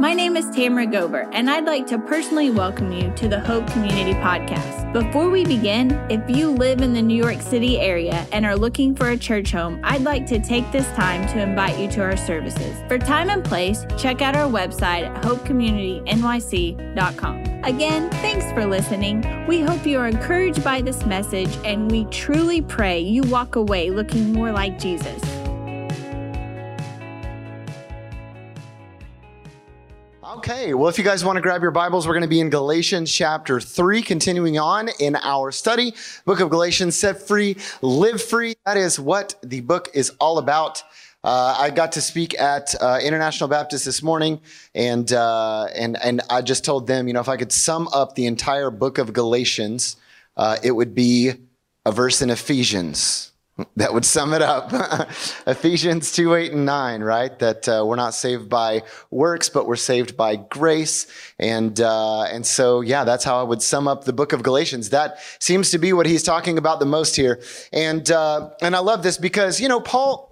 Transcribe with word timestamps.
My 0.00 0.14
name 0.14 0.36
is 0.36 0.48
Tamara 0.50 0.86
Gober, 0.86 1.28
and 1.32 1.50
I'd 1.50 1.64
like 1.64 1.84
to 1.88 1.98
personally 1.98 2.50
welcome 2.50 2.92
you 2.92 3.12
to 3.16 3.26
the 3.26 3.40
Hope 3.40 3.66
Community 3.66 4.14
Podcast. 4.14 4.92
Before 4.92 5.28
we 5.28 5.44
begin, 5.44 5.90
if 6.08 6.30
you 6.30 6.50
live 6.50 6.82
in 6.82 6.92
the 6.92 7.02
New 7.02 7.20
York 7.20 7.42
City 7.42 7.80
area 7.80 8.24
and 8.30 8.46
are 8.46 8.54
looking 8.54 8.94
for 8.94 9.08
a 9.08 9.16
church 9.16 9.50
home, 9.50 9.80
I'd 9.82 10.02
like 10.02 10.24
to 10.26 10.38
take 10.38 10.70
this 10.70 10.86
time 10.92 11.26
to 11.30 11.40
invite 11.40 11.80
you 11.80 11.90
to 11.90 12.00
our 12.02 12.16
services. 12.16 12.80
For 12.86 12.96
time 12.96 13.28
and 13.28 13.44
place, 13.44 13.84
check 13.96 14.22
out 14.22 14.36
our 14.36 14.48
website 14.48 15.08
at 15.08 15.20
hopecommunitynyc.com. 15.24 17.64
Again, 17.64 18.08
thanks 18.10 18.52
for 18.52 18.66
listening. 18.66 19.46
We 19.48 19.62
hope 19.62 19.84
you 19.84 19.98
are 19.98 20.06
encouraged 20.06 20.62
by 20.62 20.80
this 20.80 21.04
message, 21.06 21.58
and 21.64 21.90
we 21.90 22.04
truly 22.04 22.62
pray 22.62 23.00
you 23.00 23.24
walk 23.24 23.56
away 23.56 23.90
looking 23.90 24.32
more 24.32 24.52
like 24.52 24.78
Jesus. 24.78 25.20
Okay, 30.58 30.74
well, 30.74 30.88
if 30.88 30.98
you 30.98 31.04
guys 31.04 31.24
want 31.24 31.36
to 31.36 31.40
grab 31.40 31.62
your 31.62 31.70
Bibles, 31.70 32.08
we're 32.08 32.14
going 32.14 32.22
to 32.22 32.28
be 32.28 32.40
in 32.40 32.50
Galatians 32.50 33.12
chapter 33.12 33.60
3, 33.60 34.02
continuing 34.02 34.58
on 34.58 34.88
in 34.98 35.14
our 35.14 35.52
study. 35.52 35.94
Book 36.24 36.40
of 36.40 36.50
Galatians, 36.50 36.98
set 36.98 37.28
free, 37.28 37.56
live 37.80 38.20
free. 38.20 38.56
That 38.66 38.76
is 38.76 38.98
what 38.98 39.36
the 39.44 39.60
book 39.60 39.88
is 39.94 40.10
all 40.18 40.38
about. 40.38 40.82
Uh, 41.22 41.54
I 41.56 41.70
got 41.70 41.92
to 41.92 42.00
speak 42.00 42.36
at 42.40 42.74
uh, 42.82 42.98
International 43.00 43.48
Baptist 43.48 43.84
this 43.84 44.02
morning, 44.02 44.40
and 44.74 45.12
uh, 45.12 45.68
and 45.76 45.96
and 46.02 46.22
I 46.28 46.42
just 46.42 46.64
told 46.64 46.88
them, 46.88 47.06
you 47.06 47.14
know, 47.14 47.20
if 47.20 47.28
I 47.28 47.36
could 47.36 47.52
sum 47.52 47.86
up 47.94 48.16
the 48.16 48.26
entire 48.26 48.72
book 48.72 48.98
of 48.98 49.12
Galatians, 49.12 49.94
uh, 50.36 50.56
it 50.64 50.72
would 50.72 50.92
be 50.92 51.34
a 51.86 51.92
verse 51.92 52.20
in 52.20 52.30
Ephesians. 52.30 53.30
That 53.76 53.92
would 53.92 54.04
sum 54.04 54.34
it 54.34 54.42
up. 54.42 54.70
Ephesians 55.46 56.12
2, 56.12 56.34
8, 56.34 56.52
and 56.52 56.64
9, 56.64 57.02
right? 57.02 57.36
That 57.40 57.68
uh, 57.68 57.84
we're 57.84 57.96
not 57.96 58.14
saved 58.14 58.48
by 58.48 58.82
works, 59.10 59.48
but 59.48 59.66
we're 59.66 59.74
saved 59.74 60.16
by 60.16 60.36
grace. 60.36 61.08
And, 61.40 61.80
uh, 61.80 62.22
and 62.22 62.46
so, 62.46 62.82
yeah, 62.82 63.02
that's 63.02 63.24
how 63.24 63.40
I 63.40 63.42
would 63.42 63.60
sum 63.60 63.88
up 63.88 64.04
the 64.04 64.12
book 64.12 64.32
of 64.32 64.44
Galatians. 64.44 64.90
That 64.90 65.18
seems 65.40 65.70
to 65.72 65.78
be 65.78 65.92
what 65.92 66.06
he's 66.06 66.22
talking 66.22 66.56
about 66.56 66.78
the 66.78 66.86
most 66.86 67.16
here. 67.16 67.40
And, 67.72 68.08
uh, 68.10 68.50
and 68.62 68.76
I 68.76 68.78
love 68.78 69.02
this 69.02 69.18
because, 69.18 69.60
you 69.60 69.68
know, 69.68 69.80
Paul, 69.80 70.27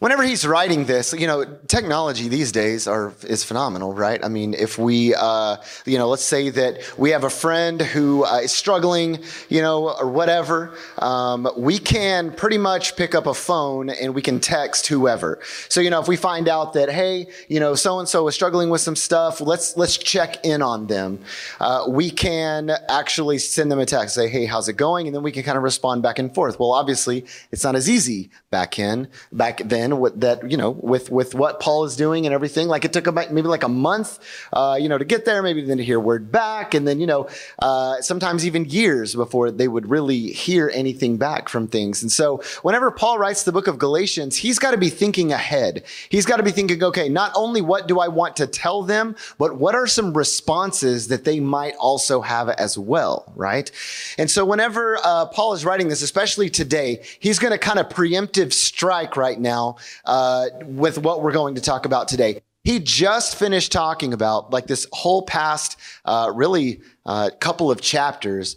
Whenever 0.00 0.22
he's 0.22 0.46
writing 0.46 0.86
this, 0.86 1.12
you 1.12 1.26
know, 1.26 1.44
technology 1.68 2.28
these 2.28 2.50
days 2.52 2.86
are 2.86 3.12
is 3.22 3.44
phenomenal, 3.44 3.92
right? 3.92 4.24
I 4.24 4.28
mean, 4.28 4.54
if 4.54 4.78
we, 4.78 5.14
uh, 5.14 5.56
you 5.86 5.98
know, 5.98 6.08
let's 6.08 6.24
say 6.24 6.50
that 6.50 6.80
we 6.98 7.10
have 7.10 7.24
a 7.24 7.30
friend 7.30 7.80
who 7.80 8.24
uh, 8.24 8.38
is 8.38 8.52
struggling, 8.52 9.20
you 9.48 9.62
know, 9.62 9.90
or 9.90 10.08
whatever, 10.08 10.74
um, 10.98 11.48
we 11.56 11.78
can 11.78 12.32
pretty 12.32 12.58
much 12.58 12.96
pick 12.96 13.14
up 13.14 13.26
a 13.26 13.34
phone 13.34 13.90
and 13.90 14.14
we 14.14 14.22
can 14.22 14.40
text 14.40 14.86
whoever. 14.88 15.40
So, 15.68 15.80
you 15.80 15.90
know, 15.90 16.00
if 16.00 16.08
we 16.08 16.16
find 16.16 16.48
out 16.48 16.72
that 16.72 16.90
hey, 16.90 17.26
you 17.48 17.60
know, 17.60 17.74
so 17.74 17.98
and 17.98 18.08
so 18.08 18.26
is 18.28 18.34
struggling 18.34 18.70
with 18.70 18.80
some 18.80 18.96
stuff, 18.96 19.40
let's 19.40 19.76
let's 19.76 19.96
check 19.96 20.44
in 20.44 20.62
on 20.62 20.86
them. 20.86 21.20
Uh, 21.60 21.84
we 21.88 22.10
can 22.10 22.70
actually 22.88 23.38
send 23.38 23.70
them 23.70 23.78
a 23.78 23.86
text, 23.86 24.14
say, 24.14 24.28
hey, 24.28 24.46
how's 24.46 24.68
it 24.68 24.76
going, 24.76 25.06
and 25.06 25.14
then 25.14 25.22
we 25.22 25.30
can 25.30 25.42
kind 25.42 25.56
of 25.56 25.62
respond 25.62 26.02
back 26.02 26.18
and 26.18 26.34
forth. 26.34 26.58
Well, 26.58 26.72
obviously, 26.72 27.24
it's 27.52 27.62
not 27.62 27.76
as 27.76 27.88
easy 27.88 28.30
back 28.50 28.78
in 28.78 29.08
back 29.32 29.58
then 29.64 29.83
with 30.00 30.20
that 30.20 30.50
you 30.50 30.56
know 30.56 30.70
with 30.70 31.10
with 31.10 31.34
what 31.34 31.60
Paul 31.60 31.84
is 31.84 31.96
doing 31.96 32.26
and 32.26 32.34
everything. 32.34 32.68
Like 32.68 32.84
it 32.84 32.92
took 32.92 33.06
about 33.06 33.32
maybe 33.32 33.48
like 33.48 33.62
a 33.62 33.68
month, 33.68 34.18
uh, 34.52 34.78
you 34.80 34.88
know, 34.88 34.98
to 34.98 35.04
get 35.04 35.24
there. 35.24 35.42
Maybe 35.42 35.62
then 35.62 35.78
to 35.78 35.84
hear 35.84 36.00
word 36.00 36.30
back, 36.30 36.74
and 36.74 36.86
then 36.86 37.00
you 37.00 37.06
know, 37.06 37.28
uh, 37.58 38.00
sometimes 38.00 38.46
even 38.46 38.64
years 38.64 39.14
before 39.14 39.50
they 39.50 39.68
would 39.68 39.88
really 39.88 40.28
hear 40.32 40.70
anything 40.74 41.16
back 41.16 41.48
from 41.48 41.66
things. 41.66 42.02
And 42.02 42.10
so, 42.10 42.42
whenever 42.62 42.90
Paul 42.90 43.18
writes 43.18 43.44
the 43.44 43.52
book 43.52 43.66
of 43.66 43.78
Galatians, 43.78 44.36
he's 44.36 44.58
got 44.58 44.72
to 44.72 44.78
be 44.78 44.90
thinking 44.90 45.32
ahead. 45.32 45.84
He's 46.08 46.26
got 46.26 46.36
to 46.36 46.42
be 46.42 46.50
thinking, 46.50 46.82
okay, 46.82 47.08
not 47.08 47.32
only 47.34 47.60
what 47.60 47.88
do 47.88 47.98
I 48.00 48.08
want 48.08 48.36
to 48.36 48.46
tell 48.46 48.82
them, 48.82 49.16
but 49.38 49.56
what 49.56 49.74
are 49.74 49.86
some 49.86 50.16
responses 50.16 51.08
that 51.08 51.24
they 51.24 51.40
might 51.40 51.74
also 51.76 52.20
have 52.20 52.48
as 52.48 52.78
well, 52.78 53.32
right? 53.34 53.70
And 54.18 54.30
so, 54.30 54.44
whenever 54.44 54.98
uh, 55.02 55.26
Paul 55.26 55.54
is 55.54 55.64
writing 55.64 55.88
this, 55.88 56.02
especially 56.02 56.50
today, 56.50 57.02
he's 57.18 57.38
going 57.38 57.52
to 57.52 57.58
kind 57.58 57.78
of 57.78 57.88
preemptive 57.88 58.52
strike 58.52 59.16
right 59.16 59.38
now 59.38 59.73
uh, 60.04 60.46
with 60.64 60.98
what 60.98 61.22
we're 61.22 61.32
going 61.32 61.54
to 61.54 61.60
talk 61.60 61.86
about 61.86 62.08
today. 62.08 62.42
He 62.64 62.78
just 62.80 63.36
finished 63.36 63.72
talking 63.72 64.14
about 64.14 64.50
like 64.50 64.66
this 64.66 64.86
whole 64.92 65.22
past, 65.22 65.76
uh, 66.06 66.32
really, 66.34 66.80
uh, 67.04 67.30
couple 67.38 67.70
of 67.70 67.80
chapters. 67.82 68.56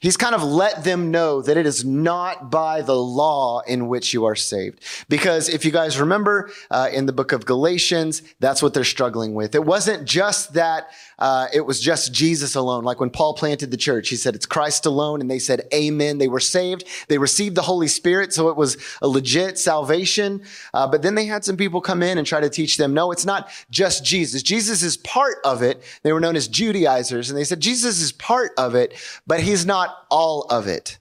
He's 0.00 0.16
kind 0.16 0.34
of 0.34 0.44
let 0.44 0.84
them 0.84 1.10
know 1.10 1.42
that 1.42 1.56
it 1.56 1.66
is 1.66 1.84
not 1.84 2.50
by 2.50 2.82
the 2.82 2.94
law 2.94 3.60
in 3.60 3.88
which 3.88 4.14
you 4.14 4.26
are 4.26 4.36
saved. 4.36 4.80
Because 5.08 5.48
if 5.48 5.64
you 5.64 5.72
guys 5.72 5.98
remember 5.98 6.50
uh, 6.70 6.88
in 6.92 7.06
the 7.06 7.12
book 7.12 7.32
of 7.32 7.44
Galatians, 7.44 8.22
that's 8.38 8.62
what 8.62 8.74
they're 8.74 8.84
struggling 8.84 9.34
with. 9.34 9.54
It 9.54 9.64
wasn't 9.64 10.06
just 10.06 10.54
that 10.54 10.90
uh, 11.18 11.48
it 11.52 11.62
was 11.62 11.80
just 11.80 12.12
Jesus 12.12 12.54
alone. 12.54 12.84
Like 12.84 13.00
when 13.00 13.10
Paul 13.10 13.34
planted 13.34 13.72
the 13.72 13.76
church, 13.76 14.08
he 14.08 14.16
said 14.16 14.36
it's 14.36 14.46
Christ 14.46 14.86
alone, 14.86 15.20
and 15.20 15.28
they 15.28 15.40
said 15.40 15.62
Amen. 15.74 16.18
They 16.18 16.28
were 16.28 16.38
saved. 16.40 16.84
They 17.08 17.18
received 17.18 17.56
the 17.56 17.62
Holy 17.62 17.88
Spirit, 17.88 18.32
so 18.32 18.48
it 18.50 18.56
was 18.56 18.76
a 19.02 19.08
legit 19.08 19.58
salvation. 19.58 20.42
Uh, 20.72 20.86
but 20.86 21.02
then 21.02 21.16
they 21.16 21.26
had 21.26 21.44
some 21.44 21.56
people 21.56 21.80
come 21.80 22.04
in 22.04 22.18
and 22.18 22.26
try 22.26 22.40
to 22.40 22.48
teach 22.48 22.76
them, 22.76 22.94
no, 22.94 23.10
it's 23.10 23.26
not 23.26 23.50
just 23.70 24.04
Jesus. 24.04 24.42
Jesus 24.42 24.82
is 24.82 24.96
part 24.96 25.38
of 25.44 25.62
it. 25.62 25.82
They 26.02 26.12
were 26.12 26.20
known 26.20 26.36
as 26.36 26.46
Judaizers, 26.46 27.30
and 27.30 27.38
they 27.38 27.44
said 27.44 27.58
Jesus 27.58 28.00
is 28.00 28.12
part 28.12 28.52
of 28.56 28.76
it, 28.76 28.94
but 29.26 29.40
he's 29.40 29.66
not 29.66 29.87
all 30.10 30.42
of 30.50 30.66
it. 30.66 30.98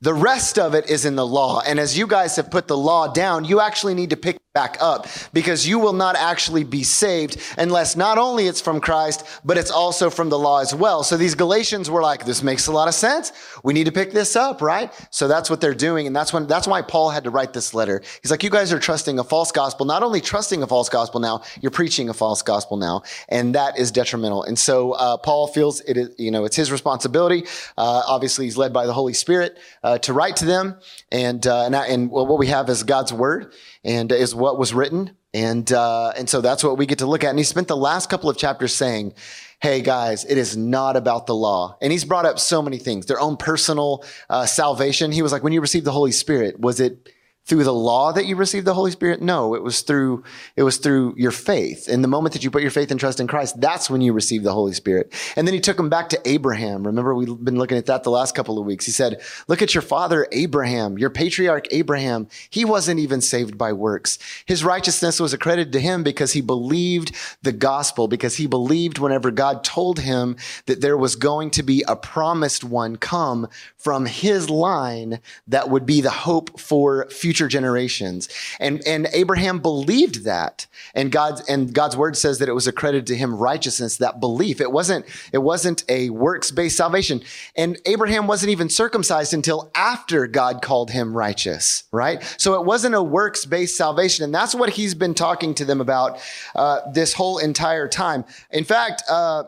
The 0.00 0.14
rest 0.14 0.58
of 0.58 0.74
it 0.74 0.88
is 0.88 1.04
in 1.04 1.16
the 1.16 1.26
law. 1.26 1.60
And 1.66 1.80
as 1.80 1.98
you 1.98 2.06
guys 2.06 2.36
have 2.36 2.50
put 2.50 2.68
the 2.68 2.76
law 2.76 3.12
down, 3.12 3.44
you 3.44 3.60
actually 3.60 3.94
need 3.94 4.10
to 4.10 4.16
pick 4.16 4.38
back 4.58 4.76
up 4.80 5.06
because 5.32 5.68
you 5.68 5.78
will 5.78 5.92
not 5.92 6.16
actually 6.16 6.64
be 6.64 6.82
saved 6.82 7.40
unless 7.58 7.94
not 7.94 8.18
only 8.18 8.48
it's 8.48 8.60
from 8.60 8.80
Christ, 8.80 9.24
but 9.44 9.56
it's 9.56 9.70
also 9.70 10.10
from 10.10 10.30
the 10.30 10.38
law 10.38 10.58
as 10.60 10.74
well. 10.74 11.04
So 11.04 11.16
these 11.16 11.36
Galatians 11.36 11.88
were 11.88 12.02
like, 12.02 12.24
this 12.24 12.42
makes 12.42 12.66
a 12.66 12.72
lot 12.72 12.88
of 12.88 12.94
sense. 12.94 13.32
We 13.62 13.72
need 13.72 13.84
to 13.84 13.92
pick 13.92 14.10
this 14.10 14.34
up, 14.34 14.60
right? 14.60 14.92
So 15.10 15.28
that's 15.28 15.48
what 15.48 15.60
they're 15.60 15.80
doing. 15.88 16.08
And 16.08 16.16
that's 16.16 16.32
when, 16.32 16.48
that's 16.48 16.66
why 16.66 16.82
Paul 16.82 17.10
had 17.10 17.22
to 17.22 17.30
write 17.30 17.52
this 17.52 17.72
letter. 17.72 18.02
He's 18.20 18.32
like, 18.32 18.42
you 18.42 18.50
guys 18.50 18.72
are 18.72 18.80
trusting 18.80 19.20
a 19.20 19.22
false 19.24 19.52
gospel. 19.52 19.86
Not 19.86 20.02
only 20.02 20.20
trusting 20.20 20.60
a 20.60 20.66
false 20.66 20.88
gospel 20.88 21.20
now, 21.20 21.42
you're 21.60 21.70
preaching 21.70 22.08
a 22.08 22.14
false 22.14 22.42
gospel 22.42 22.76
now. 22.76 23.02
And 23.28 23.54
that 23.54 23.78
is 23.78 23.92
detrimental. 23.92 24.42
And 24.42 24.58
so, 24.58 24.92
uh, 24.92 25.18
Paul 25.18 25.46
feels 25.46 25.82
it 25.82 25.96
is, 25.96 26.08
you 26.18 26.32
know, 26.32 26.44
it's 26.44 26.56
his 26.56 26.72
responsibility. 26.72 27.44
Uh, 27.76 28.02
obviously 28.08 28.46
he's 28.46 28.56
led 28.56 28.72
by 28.72 28.86
the 28.86 28.92
Holy 28.92 29.14
Spirit, 29.14 29.56
uh, 29.84 29.98
to 29.98 30.12
write 30.12 30.34
to 30.36 30.46
them. 30.46 30.74
And, 31.12 31.46
uh, 31.46 31.66
and, 31.66 31.76
and 31.76 32.10
well, 32.10 32.26
what 32.26 32.40
we 32.40 32.48
have 32.48 32.68
is 32.68 32.82
God's 32.82 33.12
word 33.12 33.54
and 33.84 34.10
is 34.12 34.34
what 34.34 34.58
was 34.58 34.74
written. 34.74 35.12
And, 35.34 35.70
uh, 35.72 36.12
and 36.16 36.28
so 36.28 36.40
that's 36.40 36.64
what 36.64 36.78
we 36.78 36.86
get 36.86 36.98
to 36.98 37.06
look 37.06 37.24
at. 37.24 37.30
And 37.30 37.38
he 37.38 37.44
spent 37.44 37.68
the 37.68 37.76
last 37.76 38.08
couple 38.08 38.30
of 38.30 38.36
chapters 38.36 38.74
saying, 38.74 39.14
Hey 39.60 39.82
guys, 39.82 40.24
it 40.24 40.38
is 40.38 40.56
not 40.56 40.96
about 40.96 41.26
the 41.26 41.34
law. 41.34 41.76
And 41.82 41.90
he's 41.90 42.04
brought 42.04 42.24
up 42.24 42.38
so 42.38 42.62
many 42.62 42.78
things, 42.78 43.06
their 43.06 43.20
own 43.20 43.36
personal 43.36 44.04
uh, 44.30 44.46
salvation. 44.46 45.10
He 45.10 45.20
was 45.20 45.32
like, 45.32 45.42
when 45.42 45.52
you 45.52 45.60
received 45.60 45.84
the 45.84 45.92
Holy 45.92 46.12
Spirit, 46.12 46.60
was 46.60 46.78
it 46.78 47.12
through 47.48 47.64
the 47.64 47.72
law 47.72 48.12
that 48.12 48.26
you 48.26 48.36
received 48.36 48.66
the 48.66 48.74
Holy 48.74 48.90
Spirit? 48.90 49.22
No, 49.22 49.54
it 49.54 49.62
was 49.62 49.80
through, 49.80 50.22
it 50.54 50.62
was 50.62 50.76
through 50.76 51.14
your 51.16 51.30
faith. 51.30 51.88
In 51.88 52.02
the 52.02 52.08
moment 52.08 52.34
that 52.34 52.44
you 52.44 52.50
put 52.50 52.60
your 52.60 52.70
faith 52.70 52.90
and 52.90 53.00
trust 53.00 53.20
in 53.20 53.26
Christ, 53.26 53.58
that's 53.58 53.88
when 53.88 54.02
you 54.02 54.12
received 54.12 54.44
the 54.44 54.52
Holy 54.52 54.74
Spirit. 54.74 55.12
And 55.34 55.46
then 55.46 55.54
he 55.54 55.60
took 55.60 55.78
him 55.78 55.88
back 55.88 56.10
to 56.10 56.20
Abraham. 56.28 56.86
Remember, 56.86 57.14
we've 57.14 57.42
been 57.42 57.56
looking 57.56 57.78
at 57.78 57.86
that 57.86 58.04
the 58.04 58.10
last 58.10 58.34
couple 58.34 58.58
of 58.58 58.66
weeks. 58.66 58.84
He 58.84 58.92
said, 58.92 59.22
look 59.48 59.62
at 59.62 59.74
your 59.74 59.82
father, 59.82 60.28
Abraham, 60.30 60.98
your 60.98 61.08
patriarch, 61.08 61.66
Abraham. 61.70 62.28
He 62.50 62.66
wasn't 62.66 63.00
even 63.00 63.22
saved 63.22 63.56
by 63.56 63.72
works. 63.72 64.18
His 64.44 64.62
righteousness 64.62 65.18
was 65.18 65.32
accredited 65.32 65.72
to 65.72 65.80
him 65.80 66.02
because 66.02 66.34
he 66.34 66.42
believed 66.42 67.16
the 67.40 67.52
gospel, 67.52 68.08
because 68.08 68.36
he 68.36 68.46
believed 68.46 68.98
whenever 68.98 69.30
God 69.30 69.64
told 69.64 70.00
him 70.00 70.36
that 70.66 70.82
there 70.82 70.98
was 70.98 71.16
going 71.16 71.50
to 71.52 71.62
be 71.62 71.82
a 71.88 71.96
promised 71.96 72.62
one 72.62 72.96
come 72.96 73.48
from 73.76 74.04
his 74.04 74.50
line 74.50 75.20
that 75.46 75.70
would 75.70 75.86
be 75.86 76.02
the 76.02 76.10
hope 76.10 76.60
for 76.60 77.08
future 77.08 77.37
generations. 77.46 78.28
And, 78.58 78.82
and 78.86 79.06
Abraham 79.12 79.60
believed 79.60 80.24
that. 80.24 80.66
And 80.94 81.12
God's, 81.12 81.42
and 81.48 81.72
God's 81.72 81.96
word 81.96 82.16
says 82.16 82.38
that 82.38 82.48
it 82.48 82.54
was 82.54 82.66
accredited 82.66 83.06
to 83.08 83.16
him 83.16 83.36
righteousness, 83.36 83.98
that 83.98 84.18
belief. 84.18 84.60
It 84.60 84.72
wasn't, 84.72 85.04
it 85.32 85.38
wasn't 85.38 85.84
a 85.88 86.10
works 86.10 86.50
based 86.50 86.76
salvation. 86.76 87.22
And 87.54 87.78
Abraham 87.86 88.26
wasn't 88.26 88.50
even 88.50 88.68
circumcised 88.68 89.34
until 89.34 89.70
after 89.74 90.26
God 90.26 90.62
called 90.62 90.90
him 90.90 91.16
righteous, 91.16 91.84
right? 91.92 92.22
So 92.38 92.54
it 92.54 92.64
wasn't 92.64 92.94
a 92.94 93.02
works 93.02 93.44
based 93.44 93.76
salvation. 93.76 94.24
And 94.24 94.34
that's 94.34 94.54
what 94.54 94.70
he's 94.70 94.94
been 94.94 95.14
talking 95.14 95.54
to 95.54 95.64
them 95.64 95.80
about 95.80 96.20
uh, 96.54 96.80
this 96.92 97.12
whole 97.12 97.38
entire 97.38 97.86
time. 97.86 98.24
In 98.50 98.64
fact, 98.64 99.02
uh, 99.08 99.44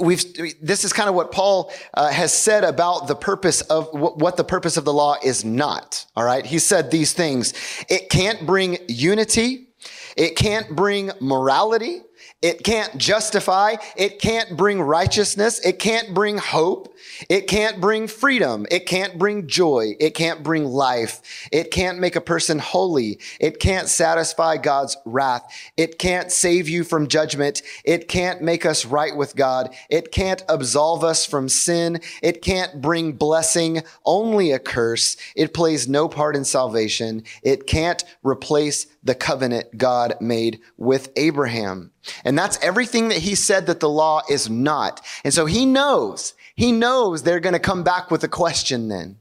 we've 0.00 0.22
this 0.60 0.84
is 0.84 0.92
kind 0.92 1.08
of 1.08 1.14
what 1.14 1.32
paul 1.32 1.72
uh, 1.94 2.10
has 2.10 2.32
said 2.32 2.62
about 2.62 3.08
the 3.08 3.14
purpose 3.14 3.62
of 3.62 3.88
what 3.92 4.36
the 4.36 4.44
purpose 4.44 4.76
of 4.76 4.84
the 4.84 4.92
law 4.92 5.16
is 5.24 5.44
not 5.44 6.04
all 6.16 6.24
right 6.24 6.44
he 6.46 6.58
said 6.58 6.90
these 6.90 7.12
things 7.12 7.54
it 7.88 8.10
can't 8.10 8.46
bring 8.46 8.78
unity 8.88 9.68
it 10.16 10.36
can't 10.36 10.74
bring 10.74 11.10
morality 11.20 12.02
It 12.40 12.62
can't 12.62 12.96
justify. 12.98 13.76
It 13.96 14.20
can't 14.20 14.56
bring 14.56 14.80
righteousness. 14.80 15.58
It 15.60 15.80
can't 15.80 16.14
bring 16.14 16.38
hope. 16.38 16.94
It 17.28 17.46
can't 17.46 17.80
bring 17.80 18.08
freedom. 18.08 18.66
It 18.70 18.86
can't 18.86 19.18
bring 19.18 19.46
joy. 19.46 19.94
It 20.00 20.14
can't 20.14 20.42
bring 20.42 20.64
life. 20.64 21.48
It 21.52 21.70
can't 21.70 21.98
make 21.98 22.16
a 22.16 22.20
person 22.20 22.58
holy. 22.58 23.18
It 23.40 23.60
can't 23.60 23.88
satisfy 23.88 24.56
God's 24.56 24.96
wrath. 25.04 25.42
It 25.76 25.98
can't 25.98 26.30
save 26.32 26.68
you 26.68 26.84
from 26.84 27.08
judgment. 27.08 27.62
It 27.84 28.08
can't 28.08 28.42
make 28.42 28.64
us 28.64 28.84
right 28.84 29.16
with 29.16 29.36
God. 29.36 29.74
It 29.90 30.12
can't 30.12 30.42
absolve 30.48 31.04
us 31.04 31.26
from 31.26 31.48
sin. 31.48 32.00
It 32.22 32.42
can't 32.42 32.80
bring 32.80 33.12
blessing, 33.12 33.82
only 34.04 34.52
a 34.52 34.58
curse. 34.58 35.16
It 35.34 35.54
plays 35.54 35.88
no 35.88 36.08
part 36.08 36.36
in 36.36 36.44
salvation. 36.44 37.22
It 37.42 37.66
can't 37.66 38.04
replace 38.22 38.86
the 39.02 39.14
covenant 39.14 39.78
God 39.78 40.14
made 40.20 40.60
with 40.76 41.10
Abraham. 41.16 41.92
And 42.24 42.38
that's 42.38 42.58
everything 42.62 43.08
that 43.08 43.18
he 43.18 43.34
said 43.34 43.66
that 43.66 43.80
the 43.80 43.88
law 43.88 44.22
is 44.28 44.48
not. 44.50 45.04
And 45.24 45.32
so 45.32 45.46
he 45.46 45.66
knows, 45.66 46.34
he 46.58 46.72
knows 46.72 47.22
they're 47.22 47.38
going 47.38 47.52
to 47.52 47.60
come 47.60 47.84
back 47.84 48.10
with 48.10 48.24
a 48.24 48.28
question 48.28 48.88
then. 48.88 49.18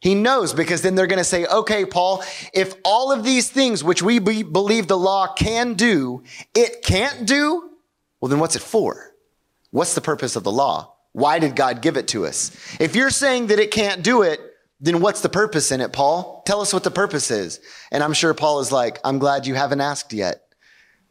He 0.00 0.14
knows 0.14 0.54
because 0.54 0.80
then 0.80 0.94
they're 0.94 1.06
going 1.06 1.18
to 1.18 1.24
say, 1.24 1.44
okay, 1.44 1.84
Paul, 1.84 2.24
if 2.54 2.72
all 2.86 3.12
of 3.12 3.22
these 3.22 3.50
things 3.50 3.84
which 3.84 4.02
we 4.02 4.18
be, 4.18 4.42
believe 4.42 4.88
the 4.88 4.96
law 4.96 5.30
can 5.34 5.74
do, 5.74 6.22
it 6.54 6.82
can't 6.82 7.26
do, 7.26 7.68
well, 8.18 8.30
then 8.30 8.38
what's 8.38 8.56
it 8.56 8.62
for? 8.62 9.14
What's 9.72 9.94
the 9.94 10.00
purpose 10.00 10.36
of 10.36 10.42
the 10.42 10.50
law? 10.50 10.94
Why 11.12 11.38
did 11.38 11.54
God 11.54 11.82
give 11.82 11.98
it 11.98 12.08
to 12.08 12.24
us? 12.24 12.50
If 12.80 12.96
you're 12.96 13.10
saying 13.10 13.48
that 13.48 13.58
it 13.58 13.72
can't 13.72 14.02
do 14.02 14.22
it, 14.22 14.40
then 14.80 15.02
what's 15.02 15.20
the 15.20 15.28
purpose 15.28 15.72
in 15.72 15.82
it, 15.82 15.92
Paul? 15.92 16.42
Tell 16.46 16.62
us 16.62 16.72
what 16.72 16.82
the 16.82 16.90
purpose 16.90 17.30
is. 17.30 17.60
And 17.92 18.02
I'm 18.02 18.14
sure 18.14 18.32
Paul 18.32 18.60
is 18.60 18.72
like, 18.72 19.00
I'm 19.04 19.18
glad 19.18 19.46
you 19.46 19.54
haven't 19.54 19.82
asked 19.82 20.14
yet 20.14 20.49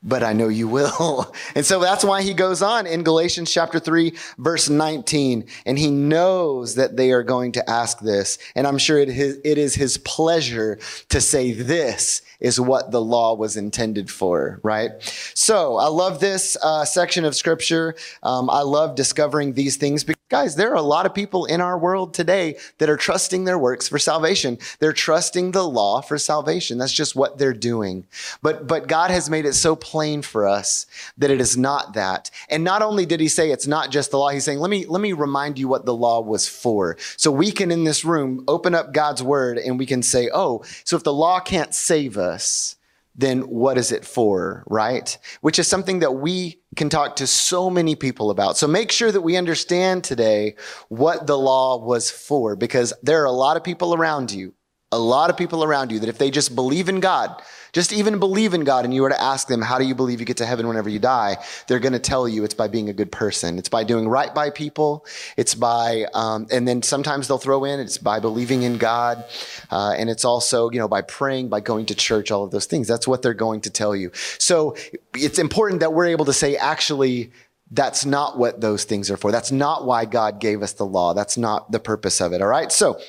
but 0.01 0.23
I 0.23 0.33
know 0.33 0.47
you 0.47 0.67
will. 0.67 1.33
And 1.55 1.65
so 1.65 1.79
that's 1.79 2.03
why 2.03 2.21
he 2.21 2.33
goes 2.33 2.61
on 2.61 2.85
in 2.85 3.03
Galatians 3.03 3.51
chapter 3.51 3.79
3, 3.79 4.13
verse 4.37 4.69
19. 4.69 5.45
And 5.65 5.79
he 5.79 5.89
knows 5.89 6.75
that 6.75 6.95
they 6.95 7.11
are 7.11 7.23
going 7.23 7.51
to 7.53 7.69
ask 7.69 7.99
this. 7.99 8.37
And 8.55 8.67
I'm 8.67 8.77
sure 8.77 8.99
it 8.99 9.09
is 9.09 9.75
his 9.75 9.97
pleasure 9.97 10.79
to 11.09 11.19
say 11.19 11.53
this 11.53 12.21
is 12.39 12.59
what 12.59 12.91
the 12.91 13.01
law 13.01 13.35
was 13.35 13.57
intended 13.57 14.09
for, 14.09 14.59
right? 14.63 14.91
So 15.33 15.77
I 15.77 15.87
love 15.87 16.19
this 16.19 16.55
uh, 16.61 16.85
section 16.85 17.25
of 17.25 17.35
scripture. 17.35 17.95
Um, 18.23 18.49
I 18.49 18.61
love 18.61 18.95
discovering 18.95 19.53
these 19.53 19.77
things 19.77 20.05
guys, 20.29 20.55
there 20.55 20.71
are 20.71 20.75
a 20.75 20.81
lot 20.81 21.05
of 21.05 21.13
people 21.13 21.45
in 21.45 21.59
our 21.59 21.77
world 21.77 22.13
today 22.13 22.55
that 22.77 22.89
are 22.89 22.97
trusting 22.97 23.45
their 23.45 23.57
works 23.57 23.87
for 23.87 23.99
salvation. 23.99 24.57
They're 24.79 24.93
trusting 24.93 25.51
the 25.51 25.67
law 25.67 26.01
for 26.01 26.17
salvation. 26.17 26.77
That's 26.77 26.93
just 26.93 27.15
what 27.15 27.37
they're 27.37 27.53
doing. 27.53 28.05
But, 28.41 28.67
but 28.67 28.87
God 28.87 29.11
has 29.11 29.29
made 29.29 29.45
it 29.45 29.53
so 29.53 29.75
plain 29.75 30.21
for 30.21 30.47
us 30.47 30.85
that 31.17 31.31
it 31.31 31.41
is 31.41 31.57
not 31.57 31.93
that. 31.93 32.29
And 32.47 32.63
not 32.63 32.81
only 32.81 33.05
did 33.05 33.19
he 33.19 33.27
say 33.27 33.51
it's 33.51 33.67
not 33.67 33.91
just 33.91 34.11
the 34.11 34.19
law, 34.19 34.29
he's 34.29 34.43
saying, 34.43 34.59
let 34.59 34.69
me, 34.69 34.85
let 34.85 35.01
me 35.01 35.13
remind 35.13 35.57
you 35.57 35.67
what 35.67 35.85
the 35.85 35.95
law 35.95 36.21
was 36.21 36.47
for. 36.47 36.97
So 37.17 37.31
we 37.31 37.51
can 37.51 37.71
in 37.71 37.83
this 37.83 38.05
room 38.05 38.43
open 38.47 38.75
up 38.75 38.93
God's 38.93 39.23
word 39.23 39.57
and 39.57 39.79
we 39.79 39.85
can 39.85 40.03
say, 40.03 40.29
oh, 40.33 40.63
so 40.83 40.95
if 40.95 41.03
the 41.03 41.13
law 41.13 41.39
can't 41.39 41.73
save 41.73 42.17
us, 42.17 42.75
then 43.15 43.41
what 43.41 43.77
is 43.77 43.91
it 43.91 44.05
for, 44.05 44.63
right? 44.67 45.17
Which 45.41 45.59
is 45.59 45.67
something 45.67 45.99
that 45.99 46.13
we 46.13 46.61
can 46.75 46.89
talk 46.89 47.17
to 47.17 47.27
so 47.27 47.69
many 47.69 47.95
people 47.95 48.29
about. 48.29 48.57
So 48.57 48.67
make 48.67 48.91
sure 48.91 49.11
that 49.11 49.21
we 49.21 49.35
understand 49.35 50.03
today 50.03 50.55
what 50.87 51.27
the 51.27 51.37
law 51.37 51.83
was 51.83 52.09
for, 52.09 52.55
because 52.55 52.93
there 53.03 53.21
are 53.21 53.25
a 53.25 53.31
lot 53.31 53.57
of 53.57 53.63
people 53.63 53.93
around 53.93 54.31
you, 54.31 54.53
a 54.91 54.99
lot 54.99 55.29
of 55.29 55.37
people 55.37 55.63
around 55.63 55.91
you 55.91 55.99
that 55.99 56.09
if 56.09 56.17
they 56.17 56.31
just 56.31 56.55
believe 56.55 56.89
in 56.89 56.99
God, 56.99 57.41
just 57.73 57.93
even 57.93 58.19
believe 58.19 58.53
in 58.53 58.63
God 58.63 58.85
and 58.85 58.93
you 58.93 59.01
were 59.01 59.09
to 59.09 59.21
ask 59.21 59.47
them, 59.47 59.61
how 59.61 59.77
do 59.77 59.85
you 59.85 59.95
believe 59.95 60.19
you 60.19 60.25
get 60.25 60.37
to 60.37 60.45
heaven 60.45 60.67
whenever 60.67 60.89
you 60.89 60.99
die? 60.99 61.37
They're 61.67 61.79
going 61.79 61.93
to 61.93 61.99
tell 61.99 62.27
you 62.27 62.43
it's 62.43 62.53
by 62.53 62.67
being 62.67 62.89
a 62.89 62.93
good 62.93 63.11
person. 63.11 63.57
It's 63.57 63.69
by 63.69 63.83
doing 63.83 64.07
right 64.07 64.33
by 64.33 64.49
people. 64.49 65.05
It's 65.37 65.55
by, 65.55 66.05
um, 66.13 66.47
and 66.51 66.67
then 66.67 66.81
sometimes 66.81 67.27
they'll 67.27 67.37
throw 67.37 67.63
in, 67.65 67.79
it's 67.79 67.97
by 67.97 68.19
believing 68.19 68.63
in 68.63 68.77
God. 68.77 69.23
Uh, 69.69 69.93
and 69.97 70.09
it's 70.09 70.25
also, 70.25 70.69
you 70.71 70.79
know, 70.79 70.87
by 70.87 71.01
praying, 71.01 71.49
by 71.49 71.59
going 71.59 71.85
to 71.87 71.95
church, 71.95 72.31
all 72.31 72.43
of 72.43 72.51
those 72.51 72.65
things. 72.65 72.87
That's 72.87 73.07
what 73.07 73.21
they're 73.21 73.33
going 73.33 73.61
to 73.61 73.69
tell 73.69 73.95
you. 73.95 74.11
So 74.37 74.75
it's 75.15 75.39
important 75.39 75.81
that 75.81 75.93
we're 75.93 76.07
able 76.07 76.25
to 76.25 76.33
say, 76.33 76.55
actually, 76.55 77.31
that's 77.71 78.03
not 78.03 78.37
what 78.37 78.61
those 78.61 78.83
things 78.83 79.11
are 79.11 79.17
for. 79.17 79.31
That's 79.31 79.51
not 79.51 79.85
why 79.85 80.05
God 80.05 80.39
gave 80.39 80.63
us 80.63 80.73
the 80.73 80.85
law. 80.85 81.13
That's 81.13 81.37
not 81.37 81.71
the 81.71 81.79
purpose 81.79 82.19
of 82.19 82.33
it. 82.33 82.41
All 82.41 82.47
right. 82.47 82.71
So 82.71 82.99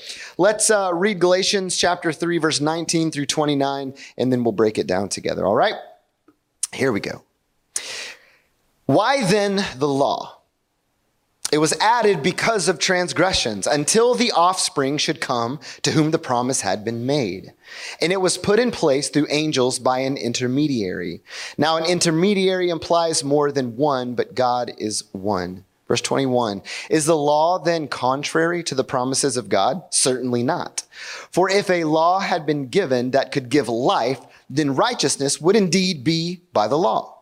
let's 0.41 0.71
uh, 0.71 0.91
read 0.95 1.19
Galatians 1.19 1.77
chapter 1.77 2.13
3, 2.13 2.39
verse 2.39 2.63
19 2.63 3.11
through 3.11 3.27
29, 3.27 3.95
and 4.17 4.33
then 4.33 4.43
we'll 4.43 4.53
break 4.53 4.79
it 4.79 4.87
down 4.87 5.11
together. 5.11 5.45
All 5.45 5.55
right. 5.55 5.75
Here 6.73 6.93
we 6.93 7.01
go. 7.01 7.25
Why 8.87 9.23
then 9.23 9.63
the 9.77 9.87
law? 9.87 10.39
It 11.53 11.59
was 11.59 11.75
added 11.75 12.23
because 12.23 12.69
of 12.69 12.79
transgressions 12.79 13.67
until 13.67 14.15
the 14.15 14.33
offspring 14.33 14.97
should 14.97 15.21
come 15.21 15.61
to 15.83 15.91
whom 15.91 16.11
the 16.11 16.19
promise 16.19 16.63
had 16.63 16.85
been 16.87 17.05
made. 17.05 17.53
And 18.01 18.11
it 18.11 18.21
was 18.21 18.39
put 18.39 18.59
in 18.59 18.71
place 18.71 19.11
through 19.11 19.27
angels 19.29 19.79
by 19.79 19.99
an 19.99 20.17
intermediary. 20.17 21.23
Now, 21.59 21.77
an 21.77 21.85
intermediary 21.85 22.71
implies 22.71 23.23
more 23.23 23.53
than 23.53 23.77
one, 23.77 24.15
but 24.15 24.35
God 24.35 24.73
is 24.79 25.05
one. 25.13 25.65
Verse 25.91 26.01
21 26.03 26.63
Is 26.89 27.07
the 27.07 27.17
law 27.17 27.59
then 27.59 27.89
contrary 27.89 28.63
to 28.63 28.77
the 28.77 28.85
promises 28.85 29.37
of 29.37 29.49
God? 29.49 29.83
Certainly 29.91 30.45
not. 30.45 30.85
For 31.33 31.51
if 31.51 31.69
a 31.69 31.83
law 31.83 32.21
had 32.21 32.47
been 32.47 32.69
given 32.69 33.11
that 33.11 33.33
could 33.33 33.49
give 33.49 33.69
life, 33.69 34.21
then 34.49 34.77
righteousness 34.77 35.41
would 35.41 35.57
indeed 35.57 36.05
be 36.05 36.43
by 36.53 36.69
the 36.69 36.79
law. 36.79 37.19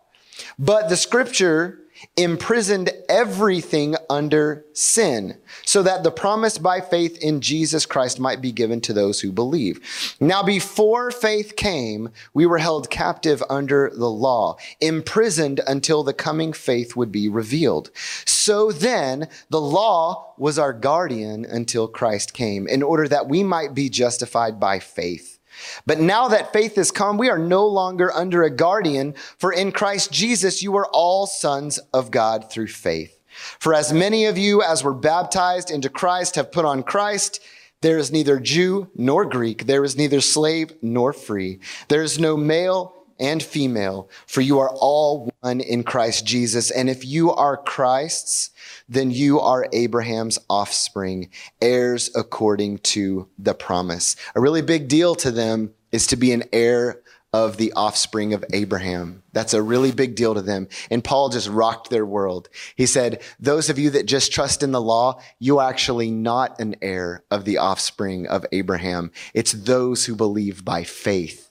But 0.59 0.91
the 0.91 0.99
scripture 0.99 1.79
imprisoned 2.17 2.91
everything 3.09 3.97
under 4.09 4.65
sin, 4.73 5.37
so 5.65 5.83
that 5.83 6.03
the 6.03 6.11
promise 6.11 6.59
by 6.59 6.81
faith 6.81 7.19
in 7.23 7.41
Jesus 7.41 7.87
Christ 7.87 8.21
might 8.21 8.41
be 8.41 8.53
given 8.53 8.81
to 8.83 8.93
those 8.93 9.21
who 9.21 9.33
believe. 9.33 10.17
Now, 10.21 10.43
before 10.43 11.11
faith 11.11 11.56
came, 11.56 12.11
we 12.35 12.47
were 12.47 12.59
held 12.59 12.91
captive 12.91 13.43
under 13.49 13.91
the 13.95 14.11
law, 14.11 14.56
imprisoned 14.81 15.61
until 15.67 16.03
the 16.03 16.15
coming 16.15 16.53
faith 16.53 16.97
would 16.97 17.12
be 17.12 17.29
revealed. 17.29 17.91
So 18.25 18.73
then, 18.73 19.29
the 19.50 19.61
law 19.61 20.35
was 20.37 20.59
our 20.59 20.73
guardian 20.73 21.45
until 21.45 21.89
Christ 21.89 22.35
came, 22.35 22.67
in 22.67 22.83
order 22.83 23.09
that 23.09 23.29
we 23.29 23.43
might 23.43 23.75
be 23.75 23.89
justified 23.89 24.61
by 24.61 24.79
faith. 24.79 25.38
But 25.87 26.01
now 26.01 26.29
that 26.29 26.53
faith 26.53 26.77
has 26.77 26.91
come, 26.91 27.19
we 27.19 27.31
are 27.31 27.39
no 27.39 27.67
longer 27.67 28.13
under 28.13 28.43
a 28.43 28.51
guardian, 28.51 29.15
for 29.39 29.53
in 29.53 29.73
Christ 29.73 30.13
Jesus 30.13 30.63
you 30.63 30.77
are 30.77 30.89
all 30.93 31.27
sons 31.27 31.79
of 31.93 32.11
God 32.11 32.51
through 32.51 32.69
faith. 32.69 33.19
For 33.59 33.75
as 33.75 33.93
many 33.93 34.25
of 34.27 34.37
you 34.37 34.63
as 34.63 34.83
were 34.83 34.95
baptized 34.95 35.71
into 35.71 35.89
Christ 35.89 36.35
have 36.35 36.53
put 36.53 36.65
on 36.65 36.83
Christ, 36.83 37.41
there 37.81 37.99
is 37.99 38.11
neither 38.11 38.41
Jew 38.41 38.89
nor 38.97 39.25
Greek, 39.25 39.67
there 39.67 39.85
is 39.85 39.97
neither 39.97 40.21
slave 40.21 40.73
nor 40.83 41.13
free, 41.13 41.61
there 41.89 42.03
is 42.03 42.19
no 42.19 42.37
male 42.37 42.98
and 43.19 43.43
female, 43.43 44.09
for 44.26 44.41
you 44.41 44.59
are 44.59 44.70
all 44.70 45.31
one 45.41 45.61
in 45.61 45.83
Christ 45.83 46.26
Jesus. 46.26 46.71
And 46.71 46.88
if 46.88 47.04
you 47.04 47.33
are 47.33 47.57
Christ's, 47.57 48.50
then 48.88 49.11
you 49.11 49.40
are 49.40 49.69
Abraham's 49.73 50.38
offspring, 50.49 51.31
heirs 51.61 52.11
according 52.14 52.78
to 52.78 53.28
the 53.38 53.54
promise. 53.54 54.16
A 54.35 54.40
really 54.40 54.62
big 54.62 54.88
deal 54.88 55.14
to 55.16 55.31
them 55.31 55.73
is 55.93 56.07
to 56.09 56.16
be 56.16 56.33
an 56.33 56.45
heir 56.52 57.00
of 57.35 57.59
the 57.59 57.73
offspring 57.75 58.33
of 58.33 58.43
Abraham. 58.54 59.23
That's 59.35 59.52
a 59.52 59.61
really 59.61 59.93
big 59.93 60.14
deal 60.14 60.33
to 60.35 60.40
them. 60.40 60.66
And 60.90 61.04
Paul 61.04 61.28
just 61.28 61.49
rocked 61.49 61.90
their 61.90 62.07
world. 62.07 62.49
He 62.75 62.87
said, 62.87 63.23
those 63.38 63.69
of 63.69 63.78
you 63.78 63.90
that 63.90 64.07
just 64.07 64.33
trust 64.33 64.62
in 64.62 64.73
the 64.73 64.81
law, 64.81 65.21
you 65.38 65.59
are 65.59 65.69
actually 65.69 66.11
not 66.11 66.59
an 66.59 66.76
heir 66.81 67.25
of 67.31 67.45
the 67.45 67.59
offspring 67.59 68.26
of 68.26 68.47
Abraham. 68.50 69.11
It's 69.35 69.52
those 69.52 70.07
who 70.07 70.16
believe 70.16 70.64
by 70.64 70.85
faith. 70.85 71.48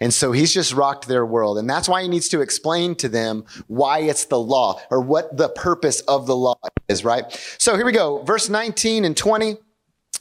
And 0.00 0.12
so 0.12 0.32
he's 0.32 0.52
just 0.52 0.72
rocked 0.72 1.08
their 1.08 1.24
world. 1.24 1.58
And 1.58 1.68
that's 1.68 1.88
why 1.88 2.02
he 2.02 2.08
needs 2.08 2.28
to 2.30 2.40
explain 2.40 2.94
to 2.96 3.08
them 3.08 3.44
why 3.66 4.00
it's 4.00 4.24
the 4.26 4.38
law 4.38 4.80
or 4.90 5.00
what 5.00 5.36
the 5.36 5.48
purpose 5.48 6.00
of 6.02 6.26
the 6.26 6.36
law 6.36 6.58
is, 6.88 7.04
right? 7.04 7.24
So 7.58 7.76
here 7.76 7.86
we 7.86 7.92
go. 7.92 8.22
Verse 8.22 8.48
19 8.48 9.04
and 9.04 9.16
20. 9.16 9.56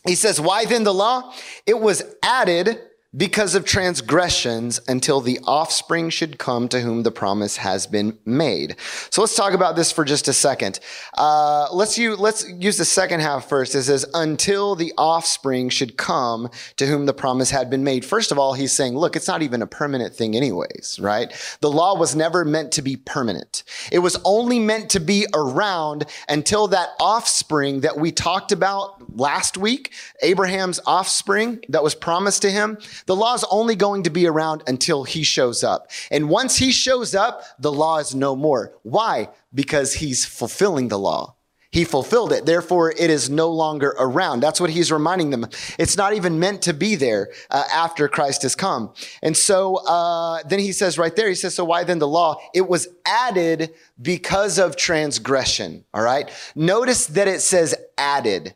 He 0.06 0.16
says, 0.16 0.40
Why 0.40 0.66
then 0.66 0.84
the 0.84 0.94
law? 0.94 1.34
It 1.66 1.80
was 1.80 2.04
added 2.24 2.80
because 3.16 3.56
of 3.56 3.64
transgressions 3.64 4.82
until 4.88 5.22
the 5.22 5.40
offspring 5.46 6.10
should 6.10 6.38
come 6.38 6.68
to 6.68 6.82
whom 6.82 7.04
the 7.04 7.12
promise 7.12 7.58
has 7.58 7.88
been 7.88 8.18
made. 8.26 8.76
So 9.10 9.22
let's 9.22 9.36
talk 9.36 9.54
about 9.54 9.78
this 9.78 9.94
for 9.94 10.04
just 10.04 10.28
a 10.28 10.34
second. 10.34 10.82
Uh, 11.18 11.68
let's, 11.72 11.98
use, 11.98 12.20
let's 12.20 12.48
use 12.50 12.78
the 12.78 12.86
second 12.86 13.22
half 13.22 13.48
first. 13.48 13.74
It 13.76 13.84
says, 13.84 14.06
until 14.14 14.76
the 14.76 14.94
offspring 14.98 15.70
should 15.70 15.96
come 15.96 16.50
to 16.76 16.86
whom 16.86 17.06
the 17.06 17.14
promise 17.14 17.50
had 17.50 17.70
been 17.70 17.84
made. 17.84 18.04
First 18.04 18.32
of 18.32 18.38
all, 18.38 18.54
he's 18.54 18.74
saying, 18.74 18.98
look, 18.98 19.16
it's 19.16 19.28
not 19.28 19.42
even 19.42 19.62
a 19.62 19.68
permanent 19.68 20.14
thing 20.14 20.36
anyways, 20.36 21.00
right? 21.02 21.34
The 21.62 21.72
law 21.72 21.98
was 21.98 22.14
never 22.14 22.44
meant 22.44 22.74
to 22.74 22.82
be 22.82 22.98
permanent. 22.98 23.64
It 23.90 24.00
was 24.00 24.18
only 24.26 24.60
meant 24.60 24.90
to 24.92 25.00
be 25.00 25.26
around 25.34 26.06
until 26.28 26.68
that 26.68 26.90
offspring 27.00 27.82
that 27.82 27.98
we 27.98 28.12
talked 28.12 28.52
about 28.52 29.18
last 29.18 29.58
week, 29.58 29.94
Abraham's 30.22 30.80
offspring 30.86 31.60
that 31.70 31.84
was 31.84 31.96
promised 31.96 32.42
to 32.42 32.52
him, 32.52 32.78
The 33.06 33.16
law 33.16 33.34
is 33.36 33.46
only 33.52 33.76
going 33.76 34.04
to 34.04 34.10
be 34.10 34.28
around 34.28 34.64
until 34.68 35.04
he 35.04 35.24
shows 35.24 35.64
up. 35.64 35.92
And 36.12 36.30
once 36.30 36.58
he 36.58 36.72
shows 36.72 37.16
up, 37.16 37.44
the 37.60 37.72
law 37.72 38.00
is 38.00 38.16
no 38.16 38.36
more. 38.36 38.74
Why? 38.84 39.30
Because 39.54 39.96
he's 39.96 40.26
fulfilling 40.26 40.88
the 40.88 41.00
law. 41.00 41.38
He 41.70 41.84
fulfilled 41.84 42.32
it. 42.32 42.46
Therefore, 42.46 42.92
it 42.92 43.10
is 43.10 43.30
no 43.30 43.50
longer 43.50 43.94
around. 44.00 44.40
That's 44.40 44.62
what 44.62 44.70
he's 44.70 44.92
reminding 44.92 45.32
them. 45.32 45.46
It's 45.78 45.98
not 45.98 46.14
even 46.14 46.40
meant 46.40 46.62
to 46.64 46.74
be 46.74 46.96
there 46.96 47.30
uh, 47.52 47.64
after 47.74 48.08
Christ 48.08 48.44
has 48.44 48.56
come. 48.56 48.94
And 49.22 49.36
so 49.36 49.76
uh, 49.86 50.42
then 50.48 50.60
he 50.60 50.72
says 50.72 50.98
right 50.98 51.16
there, 51.16 51.28
he 51.28 51.36
says, 51.36 51.56
So 51.56 51.66
why 51.66 51.84
then 51.84 52.00
the 52.00 52.08
law? 52.08 52.40
It 52.54 52.68
was 52.68 52.88
added 53.06 53.74
because 54.02 54.58
of 54.58 54.78
transgression. 54.78 55.84
All 55.94 56.02
right. 56.02 56.30
Notice 56.56 57.08
that 57.08 57.28
it 57.28 57.42
says 57.42 57.76
added 57.98 58.56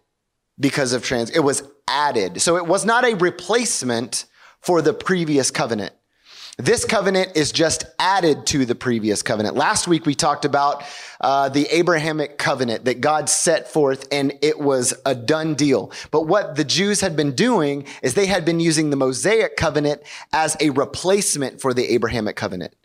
because 0.59 0.93
of 0.93 1.03
trans. 1.03 1.29
It 1.31 1.41
was 1.41 1.63
added. 1.87 2.41
So 2.41 2.55
it 2.55 2.65
was 2.65 2.85
not 2.85 3.03
a 3.03 3.15
replacement 3.15 4.25
for 4.61 4.81
the 4.81 4.93
previous 4.93 5.51
covenant. 5.51 5.93
This 6.57 6.85
covenant 6.85 7.31
is 7.35 7.51
just 7.51 7.85
added 7.97 8.45
to 8.47 8.65
the 8.65 8.75
previous 8.75 9.23
covenant. 9.23 9.55
Last 9.55 9.87
week 9.87 10.05
we 10.05 10.13
talked 10.13 10.45
about 10.45 10.83
uh, 11.19 11.49
the 11.49 11.65
Abrahamic 11.75 12.37
covenant 12.37 12.85
that 12.85 13.01
God 13.01 13.29
set 13.29 13.71
forth, 13.71 14.07
and 14.11 14.37
it 14.41 14.59
was 14.59 14.93
a 15.05 15.15
done 15.15 15.55
deal. 15.55 15.91
But 16.11 16.27
what 16.27 16.55
the 16.55 16.63
Jews 16.63 17.01
had 17.01 17.15
been 17.15 17.31
doing 17.31 17.87
is 18.03 18.13
they 18.13 18.25
had 18.27 18.45
been 18.45 18.59
using 18.59 18.89
the 18.89 18.97
Mosaic 18.97 19.55
covenant 19.55 20.03
as 20.33 20.57
a 20.59 20.69
replacement 20.71 21.61
for 21.61 21.73
the 21.73 21.93
Abrahamic 21.93 22.35
covenant. 22.35 22.75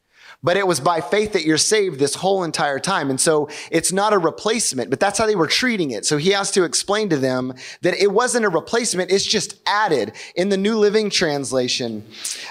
But 0.42 0.56
it 0.56 0.66
was 0.66 0.80
by 0.80 1.00
faith 1.00 1.32
that 1.32 1.44
you're 1.44 1.58
saved 1.58 1.98
this 1.98 2.14
whole 2.14 2.44
entire 2.44 2.78
time. 2.78 3.10
And 3.10 3.20
so 3.20 3.48
it's 3.70 3.92
not 3.92 4.12
a 4.12 4.18
replacement, 4.18 4.90
but 4.90 5.00
that's 5.00 5.18
how 5.18 5.26
they 5.26 5.34
were 5.34 5.46
treating 5.46 5.90
it. 5.90 6.04
So 6.04 6.18
he 6.18 6.30
has 6.30 6.50
to 6.52 6.64
explain 6.64 7.08
to 7.10 7.16
them 7.16 7.54
that 7.82 7.94
it 7.94 8.12
wasn't 8.12 8.44
a 8.44 8.48
replacement. 8.48 9.10
It's 9.10 9.24
just 9.24 9.60
added. 9.66 10.12
In 10.34 10.48
the 10.48 10.56
New 10.56 10.76
Living 10.76 11.10
Translation, 11.10 12.04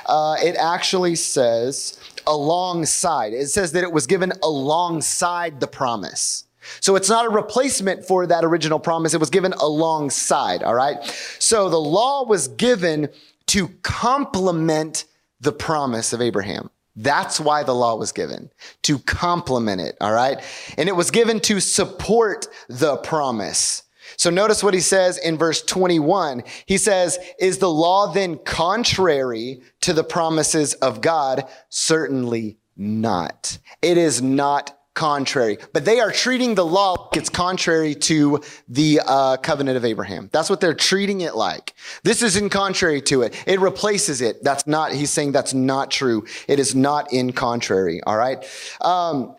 uh, 0.08 0.36
it 0.40 0.56
actually 0.56 1.16
says 1.16 2.00
alongside. 2.28 3.34
It 3.34 3.48
says 3.48 3.72
that 3.74 3.84
it 3.84 3.92
was 3.92 4.08
given 4.08 4.34
alongside 4.44 5.60
the 5.60 5.68
promise. 5.68 6.46
So 6.80 6.96
it's 6.96 7.10
not 7.10 7.26
a 7.26 7.30
replacement 7.30 8.06
for 8.06 8.26
that 8.28 8.44
original 8.44 8.80
promise. 8.80 9.14
It 9.14 9.20
was 9.20 9.30
given 9.30 9.54
alongside. 9.54 10.64
All 10.64 10.74
right. 10.74 11.04
So 11.40 11.70
the 11.70 11.80
law 11.80 12.26
was 12.26 12.48
given 12.48 13.10
to 13.48 13.68
complement 13.84 15.06
the 15.40 15.52
promise 15.52 16.14
of 16.14 16.22
Abraham. 16.22 16.70
That's 16.96 17.40
why 17.40 17.64
the 17.64 17.76
law 17.76 17.96
was 17.96 18.12
given 18.12 18.50
to 18.84 19.00
complement 19.00 19.82
it. 19.82 19.98
All 20.00 20.14
right. 20.14 20.42
And 20.78 20.88
it 20.88 20.96
was 20.96 21.12
given 21.12 21.40
to 21.42 21.60
support 21.60 22.48
the 22.70 22.98
promise. 22.98 23.84
So 24.18 24.30
notice 24.30 24.64
what 24.64 24.74
he 24.74 24.80
says 24.80 25.18
in 25.18 25.38
verse 25.38 25.62
21. 25.62 26.44
He 26.66 26.78
says, 26.78 27.18
is 27.40 27.58
the 27.58 27.70
law 27.70 28.14
then 28.14 28.38
contrary 28.46 29.62
to 29.82 29.94
the 29.94 30.04
promises 30.04 30.74
of 30.76 31.02
God? 31.02 31.44
Certainly 31.70 32.58
not. 32.78 33.58
It 33.82 33.98
is 33.98 34.22
not 34.22 34.78
contrary, 34.96 35.60
but 35.74 35.86
they 35.86 36.00
are 36.00 36.12
treating 36.12 36.56
the 36.56 36.66
law 36.66 36.96
like 36.96 37.18
it's 37.18 37.30
contrary 37.30 37.94
to 37.94 38.42
the 38.68 39.02
uh, 39.06 39.38
covenant 39.38 39.78
of 39.78 39.86
Abraham. 39.86 40.30
That's 40.32 40.50
what 40.50 40.62
they're 40.62 40.74
treating 40.74 41.22
it 41.22 41.36
like. 41.36 41.76
This 42.04 42.24
is 42.24 42.36
in 42.36 42.50
contrary 42.50 43.02
to 43.04 43.22
it. 43.22 43.36
It 43.46 43.60
replaces 43.60 44.22
it. 44.22 44.44
That's 44.44 44.66
not, 44.66 44.94
he's 44.94 45.12
saying 45.12 45.34
that's 45.34 45.54
not 45.54 45.92
true. 45.92 46.26
It 46.48 46.60
is 46.60 46.74
not 46.74 47.14
in 47.14 47.34
contrary. 47.34 48.02
All 48.04 48.18
right. 48.18 48.44
Um, 48.82 49.36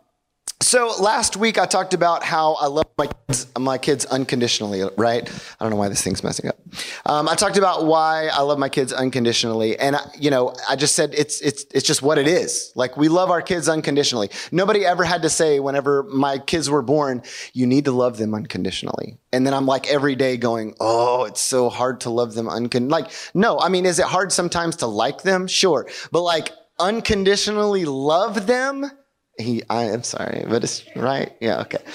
so 0.61 0.93
last 1.01 1.37
week 1.37 1.59
I 1.59 1.67
talked 1.67 1.93
about 1.93 2.23
how 2.23 2.55
I 2.55 2.67
love 2.67 2.87
my 2.97 3.07
kids, 3.07 3.47
my 3.59 3.79
kids 3.79 4.05
unconditionally, 4.07 4.83
right? 4.97 5.23
I 5.61 5.65
don't 5.65 5.71
know 5.71 5.77
why 5.77 5.89
this 5.89 6.03
thing's 6.03 6.25
messing 6.25 6.49
up. 6.49 6.59
Um, 7.05 7.29
I 7.29 7.35
talked 7.35 7.59
about 7.59 7.85
why 7.85 8.29
I 8.33 8.41
love 8.41 8.59
my 8.59 8.71
kids 8.71 8.93
unconditionally, 8.93 9.79
and 9.79 9.97
I, 9.97 10.01
you 10.19 10.31
know, 10.31 10.55
I 10.69 10.75
just 10.75 10.97
said 10.97 11.15
it's 11.15 11.41
it's 11.43 11.67
it's 11.75 11.87
just 11.87 12.01
what 12.01 12.17
it 12.17 12.27
is. 12.27 12.73
Like 12.75 12.97
we 12.97 13.09
love 13.09 13.31
our 13.31 13.43
kids 13.43 13.69
unconditionally. 13.69 14.31
Nobody 14.51 14.85
ever 14.85 15.05
had 15.05 15.23
to 15.23 15.29
say 15.29 15.61
whenever 15.61 16.05
my 16.05 16.39
kids 16.39 16.71
were 16.71 16.83
born, 16.83 17.23
you 17.53 17.67
need 17.67 17.85
to 17.85 17.93
love 17.93 18.17
them 18.17 18.35
unconditionally. 18.35 19.19
And 19.33 19.47
then 19.47 19.53
I'm 19.53 19.67
like 19.67 19.87
every 19.89 20.17
day 20.17 20.39
going, 20.39 20.75
oh, 20.81 21.25
it's 21.25 21.41
so 21.41 21.69
hard 21.69 22.01
to 22.01 22.11
love 22.11 22.35
them 22.35 22.49
unconditionally. 22.49 23.03
Like, 23.03 23.13
no, 23.35 23.61
I 23.61 23.69
mean, 23.69 23.85
is 23.85 23.99
it 23.99 24.07
hard 24.07 24.33
sometimes 24.33 24.77
to 24.77 24.87
like 24.87 25.23
them? 25.23 25.47
Sure, 25.47 25.87
but 26.11 26.23
like 26.23 26.51
unconditionally 26.79 27.85
love 27.85 28.47
them 28.47 28.91
he, 29.39 29.63
I 29.69 29.85
am 29.85 30.03
sorry, 30.03 30.45
but 30.49 30.65
it's 30.65 30.85
right. 30.97 31.33
Yeah, 31.41 31.61
okay. 31.61 31.79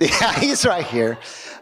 Yeah, 0.00 0.38
he's 0.40 0.66
right 0.66 0.84
here. 0.84 1.16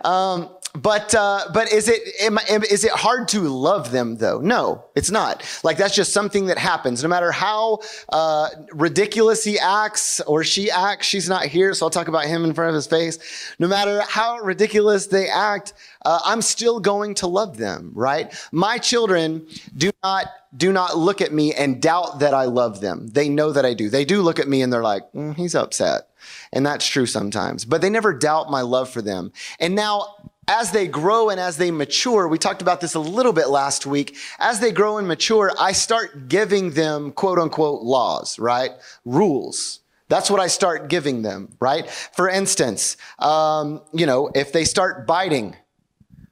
Um, 0.05 0.49
but 0.75 1.15
uh, 1.15 1.49
but 1.53 1.71
is 1.71 1.89
it 1.89 2.01
am, 2.21 2.39
is 2.49 2.85
it 2.85 2.93
hard 2.93 3.29
to 3.29 3.41
love 3.41 3.91
them 3.91 4.17
though? 4.17 4.41
No, 4.41 4.85
it's 4.95 5.11
not. 5.11 5.45
Like 5.63 5.77
that's 5.77 5.95
just 5.95 6.15
something 6.15 6.47
that 6.47 6.57
happens. 6.57 7.03
No 7.03 7.11
matter 7.11 7.31
how 7.31 7.81
uh, 8.09 8.49
ridiculous 8.73 9.45
he 9.45 9.59
acts 9.59 10.21
or 10.23 10.43
she 10.45 10.71
acts, 10.71 11.07
she's 11.07 11.29
not 11.29 11.45
here, 11.45 11.75
so 11.75 11.87
I'll 11.87 11.91
talk 11.91 12.09
about 12.09 12.25
him 12.25 12.45
in 12.45 12.55
front 12.55 12.71
of 12.71 12.75
his 12.75 12.87
face. 12.87 13.55
No 13.59 13.69
matter 13.69 14.01
how 14.09 14.39
ridiculous 14.39 15.09
they 15.09 15.29
act, 15.29 15.75
uh, 16.07 16.21
I'm 16.25 16.41
still 16.41 16.81
going 16.81 17.15
to 17.17 17.27
love 17.27 17.59
them. 17.59 17.93
Right? 17.95 18.33
My 18.51 18.79
children 18.79 19.47
do 19.77 19.91
not 20.03 20.27
do 20.57 20.73
not 20.73 20.97
look 20.97 21.21
at 21.21 21.33
me 21.33 21.55
and 21.55 21.81
doubt 21.81 22.21
that 22.21 22.35
I 22.35 22.45
love 22.45 22.81
them. 22.81 23.09
They 23.09 23.29
know 23.29 23.53
that 23.53 23.65
I 23.65 23.75
do. 23.75 23.89
They 23.89 24.05
do 24.05 24.23
look 24.23 24.39
at 24.39 24.49
me 24.49 24.63
and 24.63 24.73
they're 24.73 24.83
like, 24.83 25.11
mm, 25.13 25.35
he's 25.35 25.55
upset. 25.55 26.09
And 26.53 26.65
that's 26.65 26.87
true 26.87 27.07
sometimes, 27.07 27.65
but 27.65 27.81
they 27.81 27.91
never 27.91 28.13
doubt 28.13 28.51
my 28.51 28.61
love 28.61 28.89
for 28.89 29.03
them. 29.03 29.33
And 29.59 29.75
now 29.75 30.15
as 30.49 30.73
they 30.73 30.89
grow 30.89 31.31
and 31.31 31.39
as 31.39 31.57
they 31.57 31.71
mature, 31.71 32.27
we 32.27 32.39
talked 32.39 32.63
about 32.63 32.81
this 32.81 32.95
a 32.95 33.01
little 33.01 33.33
bit 33.33 33.49
last 33.49 33.87
week. 33.87 34.17
As 34.39 34.61
they 34.61 34.73
grow 34.73 34.99
and 34.99 35.07
mature, 35.07 35.53
I 35.59 35.73
start 35.73 36.29
giving 36.29 36.73
them 36.73 37.13
quote 37.13 37.39
unquote 37.39 37.83
laws, 37.83 38.39
right? 38.39 38.73
Rules. 39.05 39.81
That's 40.09 40.31
what 40.31 40.41
I 40.41 40.49
start 40.49 40.89
giving 40.89 41.23
them, 41.23 41.57
right? 41.59 41.89
For 41.89 42.29
instance, 42.29 42.97
um, 43.19 43.81
you 43.95 44.05
know, 44.05 44.31
if 44.35 44.53
they 44.53 44.65
start 44.65 45.07
biting, 45.07 45.57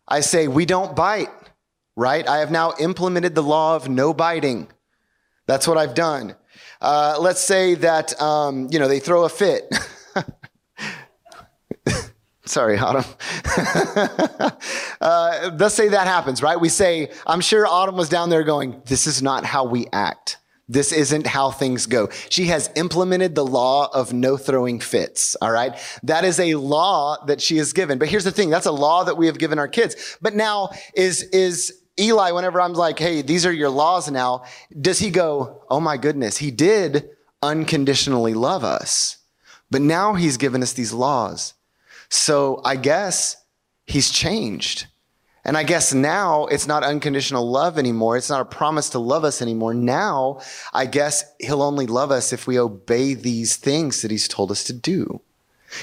I 0.06 0.20
say, 0.20 0.48
we 0.48 0.66
don't 0.66 0.94
bite, 0.96 1.30
right? 1.96 2.26
I 2.26 2.38
have 2.38 2.50
now 2.50 2.74
implemented 2.80 3.34
the 3.34 3.42
law 3.42 3.76
of 3.76 3.88
no 3.88 4.12
biting. 4.12 4.68
That's 5.46 5.66
what 5.66 5.78
I've 5.78 5.94
done. 5.94 6.34
Uh, 6.80 7.16
let's 7.20 7.40
say 7.40 7.74
that, 7.76 8.20
um, 8.20 8.68
you 8.70 8.78
know, 8.78 8.88
they 8.88 8.98
throw 8.98 9.24
a 9.24 9.28
fit. 9.28 9.72
Sorry, 12.50 12.76
Autumn. 12.76 13.04
uh, 15.00 15.50
let's 15.56 15.76
say 15.76 15.88
that 15.90 16.08
happens, 16.08 16.42
right? 16.42 16.60
We 16.60 16.68
say, 16.68 17.12
I'm 17.24 17.40
sure 17.40 17.64
Autumn 17.64 17.96
was 17.96 18.08
down 18.08 18.28
there 18.28 18.42
going, 18.42 18.82
This 18.86 19.06
is 19.06 19.22
not 19.22 19.44
how 19.44 19.64
we 19.64 19.86
act. 19.92 20.38
This 20.66 20.92
isn't 20.92 21.28
how 21.28 21.52
things 21.52 21.86
go. 21.86 22.08
She 22.28 22.46
has 22.46 22.68
implemented 22.74 23.36
the 23.36 23.44
law 23.44 23.88
of 23.94 24.12
no 24.12 24.36
throwing 24.36 24.80
fits. 24.80 25.36
All 25.36 25.52
right. 25.52 25.78
That 26.02 26.24
is 26.24 26.40
a 26.40 26.56
law 26.56 27.24
that 27.26 27.40
she 27.40 27.56
has 27.58 27.72
given. 27.72 28.00
But 28.00 28.08
here's 28.08 28.24
the 28.24 28.32
thing. 28.32 28.50
That's 28.50 28.66
a 28.66 28.72
law 28.72 29.04
that 29.04 29.16
we 29.16 29.26
have 29.26 29.38
given 29.38 29.60
our 29.60 29.68
kids. 29.68 30.16
But 30.20 30.34
now 30.34 30.70
is, 30.94 31.22
is 31.22 31.72
Eli, 32.00 32.32
whenever 32.32 32.60
I'm 32.60 32.72
like, 32.72 32.98
Hey, 32.98 33.22
these 33.22 33.46
are 33.46 33.52
your 33.52 33.70
laws 33.70 34.10
now, 34.10 34.42
does 34.80 34.98
he 34.98 35.10
go, 35.10 35.62
Oh 35.70 35.78
my 35.78 35.96
goodness, 35.96 36.38
he 36.38 36.50
did 36.50 37.10
unconditionally 37.42 38.34
love 38.34 38.64
us. 38.64 39.18
But 39.70 39.82
now 39.82 40.14
he's 40.14 40.36
given 40.36 40.64
us 40.64 40.72
these 40.72 40.92
laws. 40.92 41.54
So 42.10 42.60
I 42.64 42.76
guess 42.76 43.36
he's 43.86 44.10
changed. 44.10 44.86
And 45.44 45.56
I 45.56 45.62
guess 45.62 45.94
now 45.94 46.46
it's 46.46 46.66
not 46.66 46.84
unconditional 46.84 47.50
love 47.50 47.78
anymore. 47.78 48.16
It's 48.16 48.28
not 48.28 48.42
a 48.42 48.44
promise 48.44 48.90
to 48.90 48.98
love 48.98 49.24
us 49.24 49.40
anymore. 49.40 49.72
Now, 49.72 50.40
I 50.74 50.84
guess 50.84 51.24
he'll 51.38 51.62
only 51.62 51.86
love 51.86 52.10
us 52.10 52.32
if 52.32 52.46
we 52.46 52.58
obey 52.58 53.14
these 53.14 53.56
things 53.56 54.02
that 54.02 54.10
he's 54.10 54.28
told 54.28 54.50
us 54.50 54.64
to 54.64 54.74
do. 54.74 55.22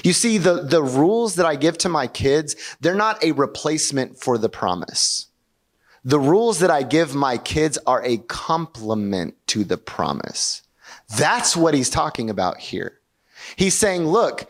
You 0.04 0.12
see, 0.12 0.38
the, 0.38 0.62
the 0.62 0.82
rules 0.82 1.34
that 1.36 1.46
I 1.46 1.56
give 1.56 1.76
to 1.78 1.88
my 1.88 2.06
kids, 2.06 2.54
they're 2.80 2.94
not 2.94 3.22
a 3.24 3.32
replacement 3.32 4.20
for 4.20 4.38
the 4.38 4.48
promise. 4.48 5.26
The 6.04 6.20
rules 6.20 6.60
that 6.60 6.70
I 6.70 6.82
give 6.84 7.14
my 7.14 7.36
kids 7.36 7.78
are 7.86 8.02
a 8.04 8.18
complement 8.18 9.34
to 9.48 9.64
the 9.64 9.78
promise. 9.78 10.62
That's 11.16 11.56
what 11.56 11.74
he's 11.74 11.90
talking 11.90 12.30
about 12.30 12.58
here. 12.58 13.00
He's 13.56 13.74
saying, 13.74 14.06
look, 14.06 14.48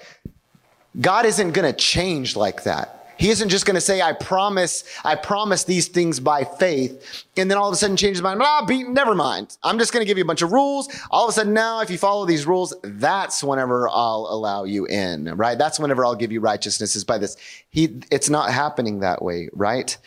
God 1.00 1.26
isn't 1.26 1.52
going 1.52 1.71
to 1.71 1.76
change 1.76 2.37
like 2.37 2.64
that. 2.64 2.99
He 3.18 3.30
isn't 3.30 3.49
just 3.49 3.66
going 3.66 3.75
to 3.75 3.80
say, 3.80 4.00
I 4.00 4.12
promise, 4.12 4.85
I 5.04 5.16
promise 5.16 5.64
these 5.64 5.88
things 5.88 6.21
by 6.21 6.45
faith. 6.45 7.25
And 7.37 7.50
then 7.50 7.59
all 7.59 7.68
of 7.68 7.73
a 7.73 7.76
sudden 7.76 7.97
change 7.97 8.16
his 8.16 8.23
mind. 8.23 8.40
Ah, 8.40 8.64
be, 8.64 8.85
never 8.85 9.12
mind. 9.12 9.57
I'm 9.64 9.78
just 9.80 9.92
going 9.92 10.04
to 10.04 10.07
give 10.07 10.18
you 10.18 10.25
a 10.25 10.26
bunch 10.26 10.40
of 10.40 10.52
rules. 10.52 10.88
All 11.11 11.25
of 11.25 11.30
a 11.30 11.33
sudden 11.33 11.52
now, 11.52 11.80
if 11.80 11.90
you 11.90 11.99
follow 11.99 12.26
these 12.26 12.47
rules, 12.47 12.73
that's 12.85 13.42
whenever 13.42 13.88
I'll 13.88 14.28
allow 14.30 14.62
you 14.62 14.87
in, 14.87 15.35
right? 15.37 15.59
That's 15.59 15.80
whenever 15.80 16.04
I'll 16.04 16.14
give 16.14 16.30
you 16.30 16.40
righteousness 16.40 16.95
is 16.95 17.02
by 17.02 17.18
this. 17.18 17.37
He, 17.71 18.00
it's 18.12 18.30
not 18.30 18.52
happening 18.52 19.00
that 19.00 19.21
way, 19.21 19.49
right? 19.52 19.99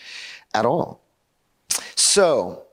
At 0.54 0.66
all. 0.66 1.02
So 1.96 2.64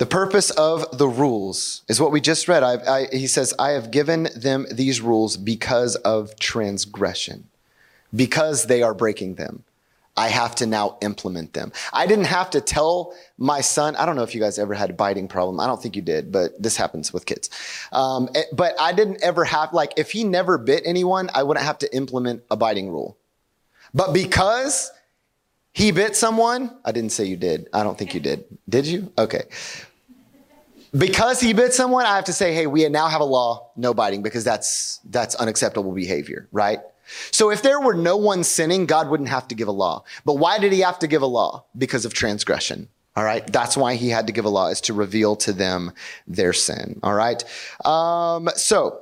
the 0.00 0.06
purpose 0.06 0.48
of 0.52 0.96
the 0.96 1.06
rules 1.06 1.82
is 1.86 2.00
what 2.00 2.10
we 2.10 2.22
just 2.22 2.48
read. 2.48 2.62
I, 2.62 3.06
he 3.12 3.26
says, 3.26 3.52
I 3.58 3.72
have 3.72 3.90
given 3.90 4.28
them 4.34 4.66
these 4.72 5.02
rules 5.02 5.36
because 5.36 5.94
of 5.96 6.38
transgression, 6.38 7.50
because 8.16 8.64
they 8.64 8.82
are 8.82 8.94
breaking 8.94 9.34
them. 9.34 9.62
I 10.16 10.28
have 10.28 10.54
to 10.54 10.66
now 10.66 10.96
implement 11.02 11.52
them. 11.52 11.70
I 11.92 12.06
didn't 12.06 12.24
have 12.28 12.48
to 12.50 12.62
tell 12.62 13.14
my 13.36 13.60
son. 13.60 13.94
I 13.96 14.06
don't 14.06 14.16
know 14.16 14.22
if 14.22 14.34
you 14.34 14.40
guys 14.40 14.58
ever 14.58 14.72
had 14.72 14.88
a 14.88 14.94
biting 14.94 15.28
problem. 15.28 15.60
I 15.60 15.66
don't 15.66 15.82
think 15.82 15.94
you 15.96 16.02
did, 16.02 16.32
but 16.32 16.60
this 16.60 16.78
happens 16.78 17.12
with 17.12 17.26
kids. 17.26 17.50
Um, 17.92 18.30
eh, 18.34 18.44
but 18.54 18.80
I 18.80 18.94
didn't 18.94 19.22
ever 19.22 19.44
have, 19.44 19.74
like, 19.74 19.92
if 19.98 20.12
he 20.12 20.24
never 20.24 20.56
bit 20.56 20.82
anyone, 20.86 21.28
I 21.34 21.42
wouldn't 21.42 21.66
have 21.66 21.78
to 21.80 21.94
implement 21.94 22.42
a 22.50 22.56
biting 22.56 22.88
rule. 22.88 23.18
But 23.92 24.14
because 24.14 24.92
he 25.74 25.92
bit 25.92 26.16
someone, 26.16 26.74
I 26.86 26.92
didn't 26.92 27.12
say 27.12 27.26
you 27.26 27.36
did. 27.36 27.68
I 27.74 27.82
don't 27.82 27.98
think 27.98 28.14
you 28.14 28.20
did. 28.20 28.44
Did 28.66 28.86
you? 28.86 29.12
Okay. 29.18 29.42
Because 30.96 31.40
he 31.40 31.52
bit 31.52 31.72
someone, 31.72 32.04
I 32.04 32.16
have 32.16 32.24
to 32.24 32.32
say, 32.32 32.52
hey, 32.52 32.66
we 32.66 32.88
now 32.88 33.08
have 33.08 33.20
a 33.20 33.24
law, 33.24 33.70
no 33.76 33.94
biting, 33.94 34.22
because 34.22 34.44
that's 34.44 34.98
that's 35.04 35.34
unacceptable 35.36 35.92
behavior, 35.92 36.48
right? 36.52 36.80
So 37.30 37.50
if 37.50 37.62
there 37.62 37.80
were 37.80 37.94
no 37.94 38.16
one 38.16 38.44
sinning, 38.44 38.86
God 38.86 39.08
wouldn't 39.08 39.28
have 39.28 39.48
to 39.48 39.54
give 39.54 39.68
a 39.68 39.72
law. 39.72 40.04
But 40.24 40.34
why 40.34 40.58
did 40.58 40.72
he 40.72 40.80
have 40.80 40.98
to 41.00 41.06
give 41.06 41.22
a 41.22 41.26
law? 41.26 41.64
Because 41.76 42.04
of 42.04 42.14
transgression. 42.14 42.88
All 43.16 43.24
right. 43.24 43.44
That's 43.52 43.76
why 43.76 43.96
he 43.96 44.08
had 44.08 44.28
to 44.28 44.32
give 44.32 44.44
a 44.44 44.48
law 44.48 44.68
is 44.68 44.80
to 44.82 44.94
reveal 44.94 45.34
to 45.36 45.52
them 45.52 45.92
their 46.28 46.52
sin. 46.52 47.00
All 47.02 47.14
right. 47.14 47.42
Um, 47.84 48.48
so 48.54 49.00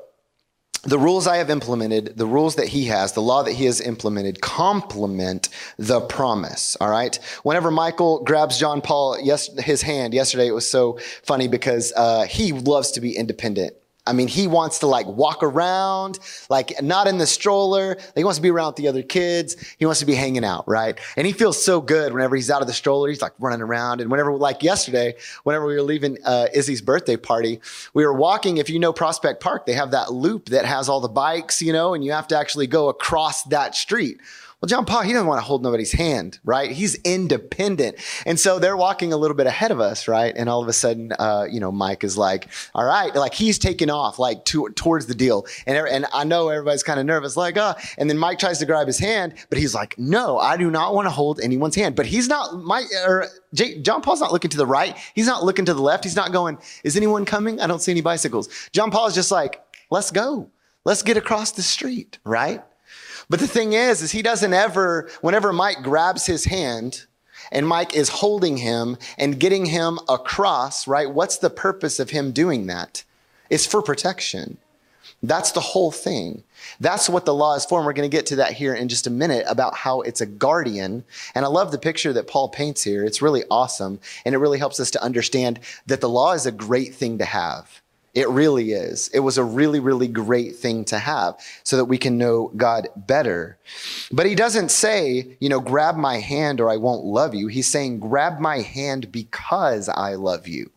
the 0.82 0.98
rules 0.98 1.26
I 1.26 1.36
have 1.36 1.50
implemented, 1.50 2.16
the 2.16 2.26
rules 2.26 2.56
that 2.56 2.68
he 2.68 2.86
has, 2.86 3.12
the 3.12 3.22
law 3.22 3.42
that 3.42 3.52
he 3.52 3.64
has 3.64 3.80
implemented 3.80 4.40
complement 4.40 5.48
the 5.76 6.00
promise. 6.00 6.76
All 6.80 6.88
right. 6.88 7.16
Whenever 7.42 7.70
Michael 7.70 8.22
grabs 8.24 8.58
John 8.58 8.80
Paul, 8.80 9.18
yes, 9.20 9.48
his 9.58 9.82
hand 9.82 10.14
yesterday, 10.14 10.46
it 10.46 10.54
was 10.54 10.68
so 10.68 10.98
funny 11.22 11.48
because 11.48 11.92
uh, 11.96 12.24
he 12.24 12.52
loves 12.52 12.92
to 12.92 13.00
be 13.00 13.16
independent. 13.16 13.74
I 14.08 14.12
mean, 14.12 14.28
he 14.28 14.46
wants 14.46 14.78
to 14.80 14.86
like 14.86 15.06
walk 15.06 15.42
around, 15.42 16.18
like 16.48 16.82
not 16.82 17.06
in 17.06 17.18
the 17.18 17.26
stroller. 17.26 17.88
Like, 17.88 18.16
He 18.16 18.24
wants 18.24 18.38
to 18.38 18.42
be 18.42 18.50
around 18.50 18.68
with 18.68 18.76
the 18.76 18.88
other 18.88 19.02
kids. 19.02 19.56
He 19.78 19.84
wants 19.84 20.00
to 20.00 20.06
be 20.06 20.14
hanging 20.14 20.44
out, 20.44 20.66
right? 20.66 20.98
And 21.16 21.26
he 21.26 21.32
feels 21.32 21.62
so 21.62 21.80
good 21.80 22.12
whenever 22.12 22.34
he's 22.34 22.50
out 22.50 22.62
of 22.62 22.66
the 22.66 22.74
stroller. 22.74 23.08
He's 23.08 23.22
like 23.22 23.34
running 23.38 23.60
around. 23.60 24.00
And 24.00 24.10
whenever, 24.10 24.32
like 24.32 24.62
yesterday, 24.62 25.14
whenever 25.44 25.66
we 25.66 25.74
were 25.74 25.82
leaving 25.82 26.16
uh, 26.24 26.48
Izzy's 26.54 26.80
birthday 26.80 27.16
party, 27.16 27.60
we 27.92 28.04
were 28.04 28.14
walking. 28.14 28.56
If 28.56 28.70
you 28.70 28.78
know 28.78 28.92
Prospect 28.92 29.42
Park, 29.42 29.66
they 29.66 29.74
have 29.74 29.90
that 29.90 30.12
loop 30.12 30.46
that 30.46 30.64
has 30.64 30.88
all 30.88 31.00
the 31.00 31.08
bikes, 31.08 31.60
you 31.60 31.72
know, 31.72 31.94
and 31.94 32.02
you 32.04 32.12
have 32.12 32.28
to 32.28 32.38
actually 32.38 32.66
go 32.66 32.88
across 32.88 33.44
that 33.44 33.74
street. 33.74 34.20
Well, 34.60 34.66
John 34.68 34.86
Paul, 34.86 35.02
he 35.02 35.12
doesn't 35.12 35.28
want 35.28 35.40
to 35.40 35.44
hold 35.44 35.62
nobody's 35.62 35.92
hand, 35.92 36.40
right? 36.44 36.72
He's 36.72 36.96
independent. 36.96 37.94
And 38.26 38.40
so 38.40 38.58
they're 38.58 38.76
walking 38.76 39.12
a 39.12 39.16
little 39.16 39.36
bit 39.36 39.46
ahead 39.46 39.70
of 39.70 39.78
us, 39.78 40.08
right? 40.08 40.34
And 40.36 40.48
all 40.48 40.60
of 40.60 40.66
a 40.66 40.72
sudden, 40.72 41.12
uh, 41.16 41.46
you 41.48 41.60
know, 41.60 41.70
Mike 41.70 42.02
is 42.02 42.18
like, 42.18 42.48
all 42.74 42.84
right, 42.84 43.14
like 43.14 43.34
he's 43.34 43.56
taking 43.56 43.88
off 43.88 44.18
like 44.18 44.44
to, 44.46 44.68
towards 44.70 45.06
the 45.06 45.14
deal. 45.14 45.46
And, 45.64 45.76
and 45.86 46.06
I 46.12 46.24
know 46.24 46.48
everybody's 46.48 46.82
kind 46.82 46.98
of 46.98 47.06
nervous, 47.06 47.36
like, 47.36 47.56
uh, 47.56 47.74
and 47.98 48.10
then 48.10 48.18
Mike 48.18 48.40
tries 48.40 48.58
to 48.58 48.66
grab 48.66 48.88
his 48.88 48.98
hand, 48.98 49.34
but 49.48 49.58
he's 49.58 49.76
like, 49.76 49.96
no, 49.96 50.38
I 50.38 50.56
do 50.56 50.72
not 50.72 50.92
want 50.92 51.06
to 51.06 51.10
hold 51.10 51.38
anyone's 51.38 51.76
hand. 51.76 51.94
But 51.94 52.06
he's 52.06 52.26
not, 52.26 52.60
Mike, 52.60 52.86
or 53.06 53.26
Jay, 53.54 53.80
John 53.80 54.02
Paul's 54.02 54.20
not 54.20 54.32
looking 54.32 54.50
to 54.50 54.56
the 54.56 54.66
right. 54.66 54.96
He's 55.14 55.28
not 55.28 55.44
looking 55.44 55.66
to 55.66 55.74
the 55.74 55.82
left. 55.82 56.02
He's 56.02 56.16
not 56.16 56.32
going, 56.32 56.58
is 56.82 56.96
anyone 56.96 57.24
coming? 57.24 57.60
I 57.60 57.68
don't 57.68 57.80
see 57.80 57.92
any 57.92 58.00
bicycles. 58.00 58.48
John 58.72 58.90
Paul 58.90 59.06
is 59.06 59.14
just 59.14 59.30
like, 59.30 59.62
let's 59.88 60.10
go. 60.10 60.50
Let's 60.84 61.02
get 61.02 61.16
across 61.16 61.52
the 61.52 61.62
street, 61.62 62.18
right? 62.24 62.64
But 63.28 63.40
the 63.40 63.48
thing 63.48 63.74
is, 63.74 64.02
is 64.02 64.12
he 64.12 64.22
doesn't 64.22 64.54
ever, 64.54 65.10
whenever 65.20 65.52
Mike 65.52 65.82
grabs 65.82 66.26
his 66.26 66.44
hand 66.46 67.06
and 67.52 67.68
Mike 67.68 67.94
is 67.94 68.08
holding 68.08 68.56
him 68.56 68.96
and 69.18 69.38
getting 69.38 69.66
him 69.66 69.98
across, 70.08 70.88
right? 70.88 71.10
What's 71.10 71.38
the 71.38 71.50
purpose 71.50 72.00
of 72.00 72.10
him 72.10 72.32
doing 72.32 72.66
that? 72.66 73.04
It's 73.50 73.66
for 73.66 73.82
protection. 73.82 74.58
That's 75.22 75.52
the 75.52 75.60
whole 75.60 75.90
thing. 75.90 76.44
That's 76.78 77.08
what 77.08 77.24
the 77.24 77.34
law 77.34 77.56
is 77.56 77.64
for. 77.64 77.78
And 77.78 77.86
we're 77.86 77.92
going 77.92 78.08
to 78.08 78.16
get 78.16 78.26
to 78.26 78.36
that 78.36 78.52
here 78.52 78.74
in 78.74 78.88
just 78.88 79.06
a 79.06 79.10
minute 79.10 79.44
about 79.48 79.74
how 79.74 80.00
it's 80.02 80.20
a 80.20 80.26
guardian. 80.26 81.04
And 81.34 81.44
I 81.44 81.48
love 81.48 81.72
the 81.72 81.78
picture 81.78 82.12
that 82.12 82.28
Paul 82.28 82.48
paints 82.48 82.84
here. 82.84 83.04
It's 83.04 83.20
really 83.20 83.42
awesome. 83.50 83.98
And 84.24 84.34
it 84.34 84.38
really 84.38 84.58
helps 84.58 84.78
us 84.78 84.90
to 84.92 85.02
understand 85.02 85.60
that 85.86 86.00
the 86.00 86.08
law 86.08 86.34
is 86.34 86.46
a 86.46 86.52
great 86.52 86.94
thing 86.94 87.18
to 87.18 87.24
have. 87.24 87.82
It 88.18 88.28
really 88.30 88.72
is. 88.72 89.06
It 89.14 89.20
was 89.20 89.38
a 89.38 89.44
really, 89.44 89.78
really 89.78 90.08
great 90.08 90.56
thing 90.56 90.84
to 90.86 90.98
have 90.98 91.38
so 91.62 91.76
that 91.76 91.84
we 91.84 91.98
can 91.98 92.18
know 92.18 92.50
God 92.56 92.88
better. 92.96 93.58
But 94.10 94.26
he 94.26 94.34
doesn't 94.34 94.72
say, 94.72 95.36
you 95.38 95.48
know, 95.48 95.60
grab 95.60 95.94
my 95.94 96.16
hand 96.16 96.60
or 96.60 96.68
I 96.68 96.78
won't 96.78 97.04
love 97.04 97.32
you. 97.32 97.46
He's 97.46 97.68
saying, 97.68 98.00
grab 98.00 98.40
my 98.40 98.62
hand 98.62 99.12
because 99.12 99.88
I 99.88 100.16
love 100.16 100.48
you. 100.48 100.72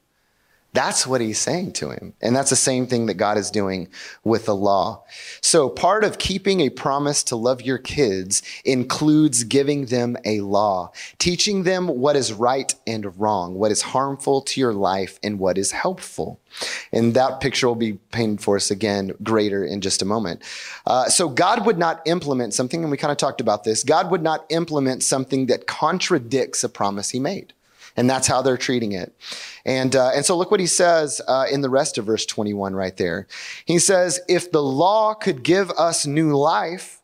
That's 0.74 1.06
what 1.06 1.20
he's 1.20 1.38
saying 1.38 1.74
to 1.74 1.90
him. 1.90 2.14
And 2.22 2.34
that's 2.34 2.50
the 2.50 2.56
same 2.56 2.88
thing 2.88 3.08
that 3.08 3.16
God 3.16 3.38
is 3.38 3.52
doing 3.52 3.90
with 4.24 4.46
the 4.46 4.56
law. 4.56 5.04
So 5.42 5.70
part 5.70 6.06
of 6.06 6.18
keeping 6.18 6.62
a 6.62 6.70
promise 6.70 7.24
to 7.26 7.36
love 7.36 7.62
your 7.62 7.78
kids 7.78 8.42
includes 8.64 9.44
giving 9.44 9.88
them 9.88 10.16
a 10.24 10.40
law, 10.40 10.94
teaching 11.20 11.64
them 11.64 11.88
what 11.88 12.16
is 12.16 12.32
right 12.32 12.74
and 12.88 13.20
wrong, 13.20 13.56
what 13.56 13.72
is 13.72 13.82
harmful 13.82 14.42
to 14.42 14.62
your 14.62 14.74
life 14.74 15.20
and 15.24 15.40
what 15.40 15.58
is 15.58 15.74
helpful. 15.74 16.40
And 16.94 17.14
that 17.16 17.42
picture 17.42 17.68
will 17.68 17.76
be 17.76 17.94
painted 18.12 18.42
for 18.42 18.56
us 18.56 18.72
again 18.72 19.14
greater 19.24 19.66
in 19.66 19.82
just 19.82 20.02
a 20.02 20.06
moment. 20.06 20.42
Uh, 20.86 21.10
so 21.10 21.28
God 21.28 21.66
would 21.66 21.78
not 21.78 22.02
implement 22.06 22.54
something, 22.54 22.82
and 22.82 22.92
we 22.92 22.98
kind 22.98 23.12
of 23.12 23.18
talked 23.18 23.42
about 23.42 23.64
this. 23.64 23.84
God 23.84 24.12
would 24.12 24.22
not 24.22 24.46
implement 24.50 25.04
something 25.04 25.48
that 25.48 25.68
contradicts 25.68 26.64
a 26.64 26.70
promise 26.70 27.10
he 27.10 27.20
made. 27.20 27.54
And 27.98 28.10
that's 28.10 28.28
how 28.28 28.42
they're 28.42 28.58
treating 28.58 28.94
it. 28.94 29.14
And, 29.66 29.96
uh, 29.96 30.12
and 30.14 30.26
so 30.26 30.38
look 30.38 30.52
what 30.52 30.60
he 30.60 30.68
says 30.68 31.22
uh, 31.28 31.46
in 31.52 31.62
the 31.62 31.70
rest 31.70 31.98
of 31.98 32.06
verse 32.06 32.26
21 32.26 32.74
right 32.74 32.96
there. 32.98 33.28
He 33.66 33.80
says, 33.80 34.20
If 34.28 34.52
the 34.52 34.64
law 34.64 35.14
could 35.14 35.44
give 35.44 35.72
us 35.72 36.06
new 36.06 36.36
life, 36.36 37.02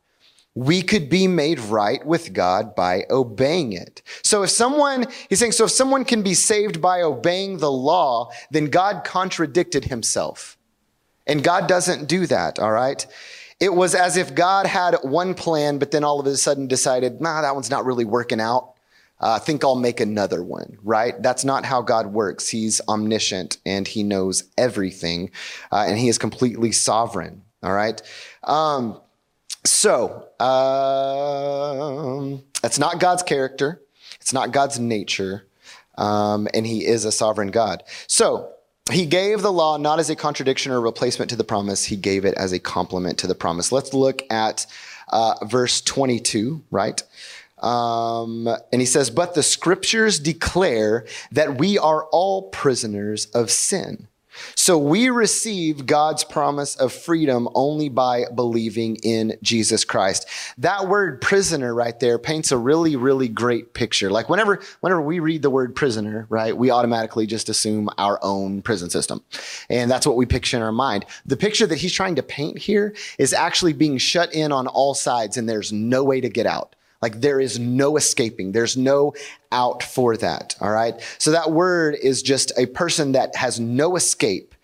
we 0.58 0.82
could 0.82 1.08
be 1.08 1.28
made 1.28 1.60
right 1.60 2.04
with 2.04 2.34
God 2.34 2.73
by 2.73 3.06
obeying 3.12 3.73
it. 3.73 4.02
So 4.23 4.41
if 4.41 4.50
someone, 4.50 5.06
he's 5.30 5.38
saying, 5.38 5.52
so 5.52 5.65
if 5.65 5.71
someone 5.71 6.04
can 6.04 6.23
be 6.23 6.34
saved 6.34 6.82
by 6.82 7.04
obeying 7.04 7.60
the 7.60 7.71
law, 7.71 8.32
then 8.50 8.65
God 8.65 9.04
contradicted 9.04 9.86
himself. 9.86 10.58
And 11.28 11.43
God 11.43 11.67
doesn't 11.67 12.08
do 12.08 12.26
that, 12.26 12.58
all 12.58 12.71
right? 12.71 13.06
It 13.60 13.76
was 13.76 13.93
as 13.93 14.17
if 14.17 14.34
God 14.34 14.65
had 14.65 14.95
one 15.04 15.36
plan, 15.36 15.78
but 15.78 15.91
then 15.91 16.04
all 16.04 16.19
of 16.19 16.26
a 16.26 16.36
sudden 16.36 16.65
decided, 16.65 17.21
nah, 17.21 17.43
that 17.43 17.54
one's 17.54 17.69
not 17.69 17.86
really 17.86 18.06
working 18.06 18.41
out 18.41 18.76
uh, 19.19 19.39
think 19.39 19.63
I'll 19.63 19.75
make 19.75 19.99
another 19.99 20.43
one, 20.43 20.77
right? 20.84 21.21
That's 21.21 21.43
not 21.43 21.65
how 21.65 21.82
God 21.82 22.08
works. 22.08 22.49
He's 22.49 22.82
omniscient 22.88 23.58
and 23.65 23.88
he 23.88 24.03
knows 24.03 24.43
everything, 24.58 25.32
uh, 25.71 25.86
and 25.88 25.97
he 25.97 26.10
is 26.10 26.17
completely 26.17 26.71
sovereign, 26.71 27.41
all 27.63 27.73
right? 27.73 28.01
Um, 28.43 28.99
so, 29.65 30.27
um, 30.39 31.63
that's 32.62 32.80
not 32.80 32.99
God's 32.99 33.23
character, 33.23 33.82
it's 34.21 34.34
not 34.34 34.51
God's 34.51 34.80
nature, 34.80 35.47
um, 35.97 36.47
and 36.53 36.65
he 36.65 36.86
is 36.86 37.06
a 37.06 37.12
sovereign 37.12 37.49
God. 37.49 37.84
So, 38.08 38.51
he 38.91 39.06
gave 39.06 39.41
the 39.41 39.51
law 39.51 39.77
not 39.77 39.99
as 39.99 40.10
a 40.10 40.15
contradiction 40.15 40.71
or 40.71 40.80
replacement 40.80 41.30
to 41.32 41.36
the 41.36 41.43
promise, 41.43 41.84
he 41.84 41.95
gave 41.95 42.23
it 42.23 42.36
as 42.36 42.53
a 42.53 42.60
complement 42.60 43.17
to 43.19 43.27
the 43.27 43.36
promise. 43.36 43.71
Let's 43.71 43.93
look 43.93 44.21
at 44.30 44.65
uh, 45.10 45.36
verse 45.45 45.82
22, 45.82 46.63
right? 46.71 47.01
Um, 47.60 48.48
and 48.72 48.82
he 48.82 48.86
says, 48.86 49.10
But 49.10 49.34
the 49.34 49.43
scriptures 49.43 50.20
declare 50.20 51.06
that 51.32 51.58
we 51.58 51.78
are 51.78 52.06
all 52.12 52.50
prisoners 52.50 53.26
of 53.28 53.50
sin. 53.52 54.08
So 54.56 54.78
we 54.78 55.10
receive 55.10 55.86
God's 55.86 56.24
promise 56.24 56.76
of 56.76 56.93
freedom 56.93 57.48
only 57.56 57.89
by 57.89 58.26
believing 58.34 58.98
in 58.98 59.38
Jesus 59.41 59.84
Christ. 59.84 60.28
That 60.58 60.88
word 60.88 61.22
prisoner 61.22 61.74
right 61.74 62.00
there 62.00 62.20
paints 62.20 62.52
a 62.52 62.58
really, 62.58 62.96
really 62.96 63.28
great 63.28 63.74
picture. 63.74 64.10
Like 64.10 64.30
whenever, 64.30 64.62
whenever 64.82 65.02
we 65.02 65.20
read 65.20 65.41
the 65.41 65.50
word 65.50 65.76
prisoner, 65.76 66.26
right, 66.30 66.56
we 66.56 66.72
automatically 66.72 67.26
just 67.26 67.50
assume 67.50 67.89
our 67.98 68.20
own 68.22 68.62
prison 68.62 68.89
system. 68.89 69.24
And 69.70 69.89
that's 69.89 70.08
what 70.08 70.17
we 70.17 70.26
picture 70.26 70.58
in 70.58 70.63
our 70.63 70.72
mind. 70.72 71.06
The 71.26 71.38
picture 71.38 71.67
that 71.67 71.78
he's 71.78 71.93
trying 71.93 72.15
to 72.15 72.24
paint 72.24 72.58
here 72.60 72.96
is 73.17 73.34
actually 73.34 73.74
being 73.74 73.98
shut 73.98 74.34
in 74.34 74.52
on 74.52 74.67
all 74.67 74.93
sides 74.93 75.38
and 75.38 75.48
there's 75.48 75.72
no 75.72 76.04
way 76.04 76.22
to 76.22 76.30
get 76.30 76.46
out. 76.46 76.76
Like 77.01 77.21
there 77.21 77.39
is 77.39 77.60
no 77.60 77.97
escaping. 77.97 78.51
There's 78.51 78.75
no 78.77 79.13
out 79.51 79.83
for 79.83 80.17
that. 80.17 80.55
All 80.60 80.71
right. 80.71 80.95
So 81.19 81.31
that 81.31 81.51
word 81.51 81.95
is 82.01 82.21
just 82.21 82.51
a 82.57 82.65
person 82.65 83.12
that 83.12 83.36
has 83.36 83.60
no 83.60 83.95
escape, 83.95 84.55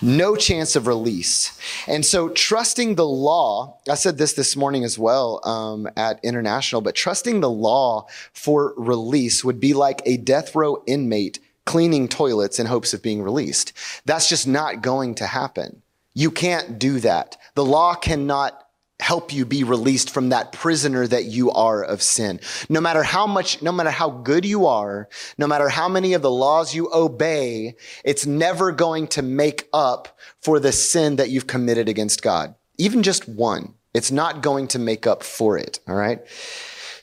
no 0.00 0.34
chance 0.34 0.76
of 0.76 0.86
release. 0.86 1.58
And 1.86 2.06
so 2.06 2.30
trusting 2.30 2.94
the 2.94 3.06
law, 3.06 3.78
I 3.88 3.94
said 3.94 4.18
this 4.18 4.32
this 4.32 4.56
morning 4.56 4.84
as 4.84 4.98
well 4.98 5.46
um, 5.46 5.88
at 5.96 6.24
International, 6.24 6.80
but 6.80 6.94
trusting 6.94 7.40
the 7.40 7.50
law 7.50 8.06
for 8.32 8.74
release 8.76 9.44
would 9.44 9.60
be 9.60 9.74
like 9.74 10.00
a 10.06 10.16
death 10.16 10.54
row 10.54 10.82
inmate 10.86 11.38
cleaning 11.66 12.08
toilets 12.08 12.58
in 12.58 12.64
hopes 12.64 12.94
of 12.94 13.02
being 13.02 13.22
released. 13.22 13.74
That's 14.06 14.26
just 14.26 14.46
not 14.46 14.80
going 14.80 15.14
to 15.16 15.26
happen. 15.26 15.82
You 16.14 16.30
can't 16.30 16.78
do 16.78 16.98
that. 17.00 17.36
The 17.54 17.64
law 17.64 17.94
cannot 17.94 18.67
help 19.00 19.32
you 19.32 19.44
be 19.44 19.62
released 19.62 20.10
from 20.10 20.30
that 20.30 20.52
prisoner 20.52 21.06
that 21.06 21.24
you 21.24 21.50
are 21.52 21.82
of 21.82 22.02
sin. 22.02 22.40
No 22.68 22.80
matter 22.80 23.02
how 23.02 23.26
much, 23.26 23.62
no 23.62 23.70
matter 23.70 23.90
how 23.90 24.10
good 24.10 24.44
you 24.44 24.66
are, 24.66 25.08
no 25.38 25.46
matter 25.46 25.68
how 25.68 25.88
many 25.88 26.14
of 26.14 26.22
the 26.22 26.30
laws 26.30 26.74
you 26.74 26.90
obey, 26.92 27.76
it's 28.04 28.26
never 28.26 28.72
going 28.72 29.06
to 29.08 29.22
make 29.22 29.68
up 29.72 30.18
for 30.42 30.58
the 30.58 30.72
sin 30.72 31.16
that 31.16 31.30
you've 31.30 31.46
committed 31.46 31.88
against 31.88 32.22
God. 32.22 32.54
Even 32.76 33.02
just 33.02 33.28
one. 33.28 33.74
It's 33.94 34.10
not 34.10 34.42
going 34.42 34.68
to 34.68 34.78
make 34.78 35.06
up 35.06 35.22
for 35.22 35.56
it. 35.56 35.80
All 35.88 35.94
right. 35.94 36.20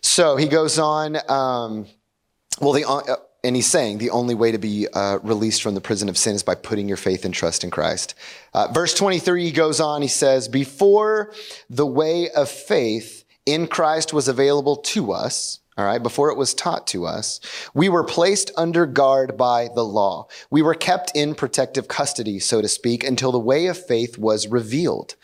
So 0.02 0.36
he 0.36 0.48
goes 0.48 0.78
on. 0.78 1.18
Um, 1.30 1.88
well, 2.62 2.74
the 2.74 2.88
uh, 2.88 3.16
and 3.46 3.56
he's 3.56 3.68
saying 3.68 4.00
the 4.00 4.10
only 4.10 4.34
way 4.34 4.52
to 4.52 4.58
be 4.58 4.88
uh, 4.94 5.20
released 5.22 5.62
from 5.62 5.76
the 5.76 5.82
prison 5.82 6.10
of 6.10 6.18
sin 6.18 6.34
is 6.36 6.44
by 6.44 6.56
putting 6.56 6.88
your 6.88 6.98
faith 6.98 7.26
and 7.26 7.34
trust 7.34 7.64
in 7.64 7.70
Christ. 7.70 8.16
Uh, 8.54 8.68
verse 8.74 8.94
23 8.96 9.46
he 9.46 9.52
goes 9.52 9.80
on, 9.80 10.02
he 10.02 10.08
says, 10.08 10.48
Before 10.48 11.32
the 11.70 11.86
way 11.86 12.30
of 12.32 12.50
faith 12.50 13.24
in 13.46 13.68
Christ 13.68 14.14
was 14.14 14.28
available 14.28 14.78
to 14.78 15.12
us, 15.12 15.60
all 15.78 15.84
right, 15.84 16.02
before 16.02 16.32
it 16.32 16.38
was 16.38 16.54
taught 16.54 16.88
to 16.88 17.06
us, 17.06 17.42
we 17.74 17.90
were 17.90 18.06
placed 18.06 18.50
under 18.56 18.86
guard 18.86 19.36
by 19.36 19.68
the 19.76 19.84
law. 19.84 20.28
We 20.50 20.62
were 20.62 20.74
kept 20.74 21.12
in 21.14 21.36
protective 21.36 21.90
custody, 21.90 22.40
so 22.40 22.62
to 22.62 22.70
speak, 22.70 23.04
until 23.04 23.34
the 23.34 23.40
way 23.40 23.68
of 23.68 23.86
faith 23.86 24.18
was 24.18 24.48
revealed. 24.48 25.16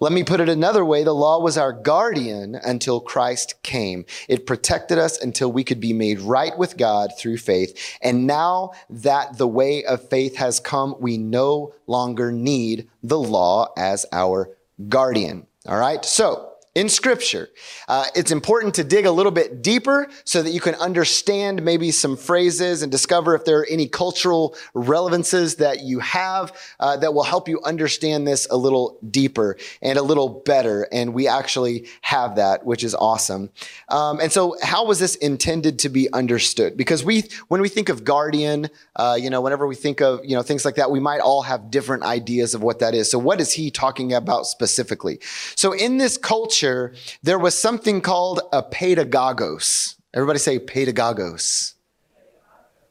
Let 0.00 0.12
me 0.12 0.24
put 0.24 0.40
it 0.40 0.48
another 0.48 0.84
way. 0.84 1.04
The 1.04 1.12
law 1.12 1.40
was 1.40 1.56
our 1.56 1.72
guardian 1.72 2.56
until 2.56 3.00
Christ 3.00 3.62
came. 3.62 4.04
It 4.28 4.46
protected 4.46 4.98
us 4.98 5.16
until 5.20 5.52
we 5.52 5.62
could 5.62 5.80
be 5.80 5.92
made 5.92 6.18
right 6.18 6.58
with 6.58 6.76
God 6.76 7.12
through 7.16 7.38
faith. 7.38 7.96
And 8.02 8.26
now 8.26 8.72
that 8.88 9.38
the 9.38 9.46
way 9.46 9.84
of 9.84 10.08
faith 10.08 10.34
has 10.36 10.58
come, 10.58 10.96
we 10.98 11.18
no 11.18 11.72
longer 11.86 12.32
need 12.32 12.88
the 13.04 13.18
law 13.18 13.72
as 13.76 14.06
our 14.10 14.50
guardian. 14.88 15.46
All 15.66 15.78
right. 15.78 16.04
So, 16.04 16.49
in 16.76 16.88
scripture. 16.88 17.48
Uh, 17.88 18.04
it's 18.14 18.30
important 18.30 18.74
to 18.76 18.84
dig 18.84 19.04
a 19.04 19.10
little 19.10 19.32
bit 19.32 19.60
deeper 19.60 20.08
so 20.24 20.40
that 20.40 20.50
you 20.50 20.60
can 20.60 20.76
understand 20.76 21.64
maybe 21.64 21.90
some 21.90 22.16
phrases 22.16 22.82
and 22.82 22.92
discover 22.92 23.34
if 23.34 23.44
there 23.44 23.58
are 23.58 23.66
any 23.68 23.88
cultural 23.88 24.54
relevances 24.72 25.56
that 25.56 25.82
you 25.82 25.98
have 25.98 26.56
uh, 26.78 26.96
that 26.96 27.12
will 27.12 27.24
help 27.24 27.48
you 27.48 27.60
understand 27.64 28.24
this 28.24 28.46
a 28.52 28.56
little 28.56 29.00
deeper 29.10 29.56
and 29.82 29.98
a 29.98 30.02
little 30.02 30.28
better. 30.46 30.86
And 30.92 31.12
we 31.12 31.26
actually 31.26 31.88
have 32.02 32.36
that, 32.36 32.64
which 32.64 32.84
is 32.84 32.94
awesome. 32.94 33.50
Um, 33.88 34.20
and 34.20 34.30
so 34.30 34.56
how 34.62 34.86
was 34.86 35.00
this 35.00 35.16
intended 35.16 35.80
to 35.80 35.88
be 35.88 36.12
understood? 36.12 36.76
Because 36.76 37.04
we, 37.04 37.24
when 37.48 37.60
we 37.60 37.68
think 37.68 37.88
of 37.88 38.04
guardian, 38.04 38.68
uh, 38.94 39.18
you 39.20 39.28
know, 39.28 39.40
whenever 39.40 39.66
we 39.66 39.74
think 39.74 40.00
of, 40.00 40.20
you 40.24 40.36
know, 40.36 40.42
things 40.42 40.64
like 40.64 40.76
that, 40.76 40.92
we 40.92 41.00
might 41.00 41.20
all 41.20 41.42
have 41.42 41.68
different 41.68 42.04
ideas 42.04 42.54
of 42.54 42.62
what 42.62 42.78
that 42.78 42.94
is. 42.94 43.10
So 43.10 43.18
what 43.18 43.40
is 43.40 43.52
he 43.52 43.72
talking 43.72 44.12
about 44.12 44.46
specifically? 44.46 45.18
So 45.56 45.72
in 45.72 45.98
this 45.98 46.16
culture, 46.16 46.59
culture, 46.60 46.92
there 47.22 47.38
was 47.38 47.60
something 47.60 48.00
called 48.00 48.40
a 48.52 48.62
pedagogos. 48.62 49.96
Everybody 50.14 50.38
say 50.38 50.58
pedagogos. 50.58 51.74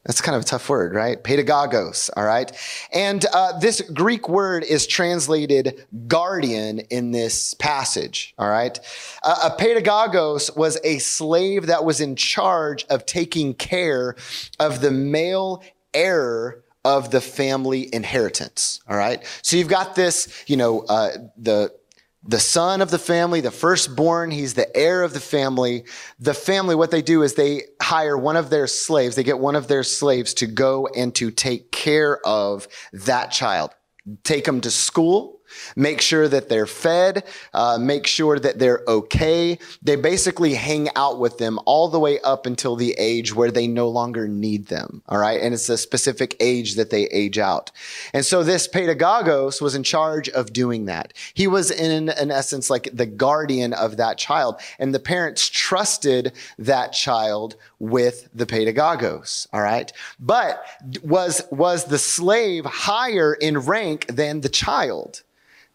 That's 0.06 0.22
kind 0.22 0.36
of 0.36 0.42
a 0.42 0.46
tough 0.46 0.68
word, 0.70 0.96
right? 0.96 1.22
Pedagogos, 1.22 2.10
all 2.16 2.24
right? 2.24 2.52
And 2.94 3.26
uh, 3.34 3.60
this 3.60 3.82
Greek 3.82 4.28
word 4.30 4.64
is 4.64 4.88
translated 4.88 5.86
guardian 6.08 6.80
in 6.80 7.12
this 7.12 7.54
passage, 7.56 8.34
all 8.40 8.50
right? 8.50 8.80
Uh, 9.22 9.52
a 9.52 9.62
pedagogos 9.62 10.56
was 10.56 10.80
a 10.84 10.98
slave 11.00 11.68
that 11.68 11.84
was 11.84 12.00
in 12.00 12.16
charge 12.16 12.86
of 12.90 13.06
taking 13.06 13.54
care 13.54 14.16
of 14.60 14.82
the 14.82 14.90
male 14.90 15.62
heir 15.94 16.64
of 16.86 17.12
the 17.12 17.22
family 17.22 17.94
inheritance, 17.94 18.80
all 18.88 18.98
right? 18.98 19.24
So 19.42 19.58
you've 19.58 19.68
got 19.68 19.96
this, 19.96 20.44
you 20.48 20.56
know, 20.56 20.86
uh, 20.88 21.10
the 21.38 21.72
the 22.24 22.40
son 22.40 22.82
of 22.82 22.92
the 22.92 23.00
family, 23.00 23.40
the 23.42 23.52
firstborn, 23.52 24.32
he's 24.32 24.54
the 24.54 24.76
heir 24.76 25.04
of 25.04 25.14
the 25.14 25.20
family. 25.20 25.86
The 26.20 26.34
family, 26.34 26.76
what 26.76 26.92
they 26.92 27.02
do 27.02 27.24
is 27.24 27.36
they 27.36 27.64
hire 27.82 28.18
one 28.18 28.36
of 28.36 28.50
their 28.50 28.68
slaves, 28.68 29.16
they 29.16 29.24
get 29.24 29.40
one 29.40 29.56
of 29.56 29.68
their 29.68 29.84
slaves 29.84 30.34
to 30.36 30.48
go 30.48 30.88
and 30.88 31.16
to 31.16 31.32
take 31.32 31.72
care 31.72 32.20
of 32.26 32.68
that 32.92 33.32
child, 33.32 33.72
take 34.24 34.46
them 34.46 34.60
to 34.62 34.72
school, 34.72 35.39
make 35.76 36.02
sure 36.02 36.28
that 36.28 36.50
they're 36.50 36.66
fed, 36.66 37.24
uh, 37.54 37.78
make 37.80 38.08
sure 38.08 38.40
that 38.40 38.60
they're 38.60 38.84
okay. 38.88 39.58
They 39.82 39.96
basically 39.96 40.54
hang 40.54 40.90
out 40.96 41.20
with 41.20 41.38
them 41.38 41.60
all 41.66 41.88
the 41.90 42.00
way 42.00 42.20
up 42.22 42.46
until 42.46 42.76
the 42.76 42.96
age 42.98 43.34
where 43.36 43.52
they 43.52 43.68
no 43.68 43.88
longer 43.88 44.28
need 44.28 44.68
them. 44.68 45.02
All 45.08 45.18
right. 45.18 45.40
And 45.42 45.54
it's 45.54 45.70
a 45.70 45.78
specific 45.78 46.36
age 46.40 46.76
that 46.76 46.90
they 46.90 47.04
age 47.06 47.38
out. 47.38 47.72
And 48.14 48.26
so 48.26 48.44
this 48.44 48.68
pedagogos 48.68 49.62
was 49.62 49.76
in 49.76 49.84
charge 49.84 50.30
of 50.30 50.54
doing 50.54 50.86
that. 50.86 51.14
He 51.34 51.48
was 51.48 51.72
in, 51.72 52.10
in 52.10 52.32
essence 52.32 52.70
like 52.70 52.90
the 52.94 53.06
guardian 53.06 53.74
of 53.74 53.98
that 53.98 54.18
child. 54.18 54.60
And 54.78 54.94
the 54.94 55.00
parents 55.00 55.48
trusted 55.50 56.34
that 56.58 56.94
child 56.94 57.56
with 57.80 58.30
the 58.34 58.46
pedagogos. 58.46 59.48
All 59.54 59.62
right. 59.62 59.92
But 60.20 60.64
was, 61.04 61.42
was 61.52 61.86
the 61.86 61.98
slave 61.98 62.66
higher 62.66 63.34
in 63.34 63.58
rank 63.60 64.08
than 64.08 64.42
the 64.42 64.50
child? 64.50 65.24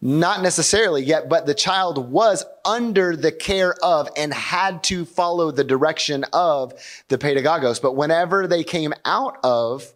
Not 0.05 0.43
necessarily 0.43 1.03
yet, 1.03 1.29
but 1.29 1.47
the 1.47 1.55
child 1.55 2.11
was 2.11 2.45
under 2.63 3.15
the 3.15 3.31
care 3.31 3.73
of 3.83 4.07
and 4.15 4.31
had 4.31 4.83
to 4.83 5.03
follow 5.03 5.49
the 5.49 5.63
direction 5.63 6.25
of 6.31 6.75
the 7.07 7.17
pedagogos. 7.17 7.81
But 7.81 7.93
whenever 7.93 8.45
they 8.45 8.63
came 8.63 8.93
out 9.03 9.39
of 9.43 9.91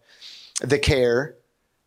the 0.61 0.79
care, 0.79 1.35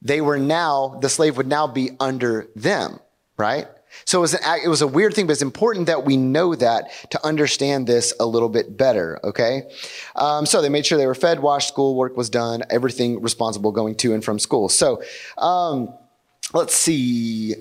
they 0.03 0.21
were 0.21 0.39
now, 0.39 1.01
the 1.03 1.09
slave 1.09 1.37
would 1.37 1.49
now 1.49 1.67
be 1.67 1.97
under 1.99 2.47
them, 2.55 3.01
right? 3.37 3.67
So 4.05 4.19
it 4.19 4.21
was, 4.21 4.35
an, 4.35 4.41
it 4.65 4.69
was 4.69 4.83
a 4.83 4.87
weird 4.87 5.15
thing, 5.15 5.27
but 5.27 5.33
it's 5.33 5.43
important 5.43 5.89
that 5.89 6.05
we 6.05 6.17
know 6.17 6.55
that 6.55 6.93
to 7.11 7.27
understand 7.27 7.89
this 7.89 8.15
a 8.21 8.25
little 8.25 8.49
bit 8.49 8.77
better, 8.77 9.19
okay? 9.25 9.65
Um, 10.15 10.47
so 10.47 10.63
they 10.63 10.69
made 10.69 10.87
sure 10.87 10.97
they 10.97 11.09
were 11.09 11.17
fed, 11.17 11.41
washed, 11.41 11.67
school 11.67 11.97
work 11.97 12.17
was 12.17 12.31
done, 12.31 12.63
everything 12.71 13.21
responsible 13.21 13.73
going 13.73 13.97
to 13.97 14.15
and 14.15 14.25
from 14.25 14.39
school. 14.39 14.69
So 14.69 15.03
um, 15.39 15.93
let's 16.55 16.77
see. 16.77 17.57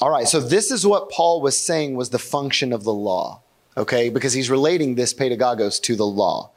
All 0.00 0.10
right, 0.10 0.28
so 0.28 0.40
this 0.40 0.70
is 0.70 0.86
what 0.86 1.10
Paul 1.10 1.40
was 1.40 1.58
saying 1.58 1.96
was 1.96 2.10
the 2.10 2.18
function 2.18 2.72
of 2.72 2.84
the 2.84 2.92
law, 2.92 3.42
okay? 3.76 4.10
Because 4.10 4.32
he's 4.32 4.48
relating 4.48 4.94
this 4.94 5.12
pedagogos 5.12 5.80
to 5.82 5.96
the 5.96 6.06
law. 6.06 6.50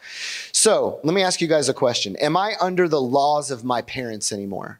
So 0.51 0.99
let 1.03 1.13
me 1.13 1.23
ask 1.23 1.41
you 1.41 1.47
guys 1.47 1.67
a 1.67 1.73
question 1.73 2.15
Am 2.17 2.37
I 2.37 2.53
under 2.61 2.87
the 2.87 3.01
laws 3.01 3.49
of 3.49 3.63
my 3.63 3.81
parents 3.81 4.31
anymore? 4.31 4.79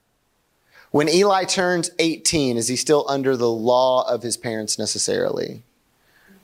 When 0.91 1.07
Eli 1.07 1.45
turns 1.45 1.89
18, 1.99 2.57
is 2.57 2.67
he 2.67 2.75
still 2.75 3.05
under 3.07 3.37
the 3.37 3.49
law 3.49 4.07
of 4.07 4.23
his 4.23 4.37
parents 4.37 4.77
necessarily? 4.77 5.63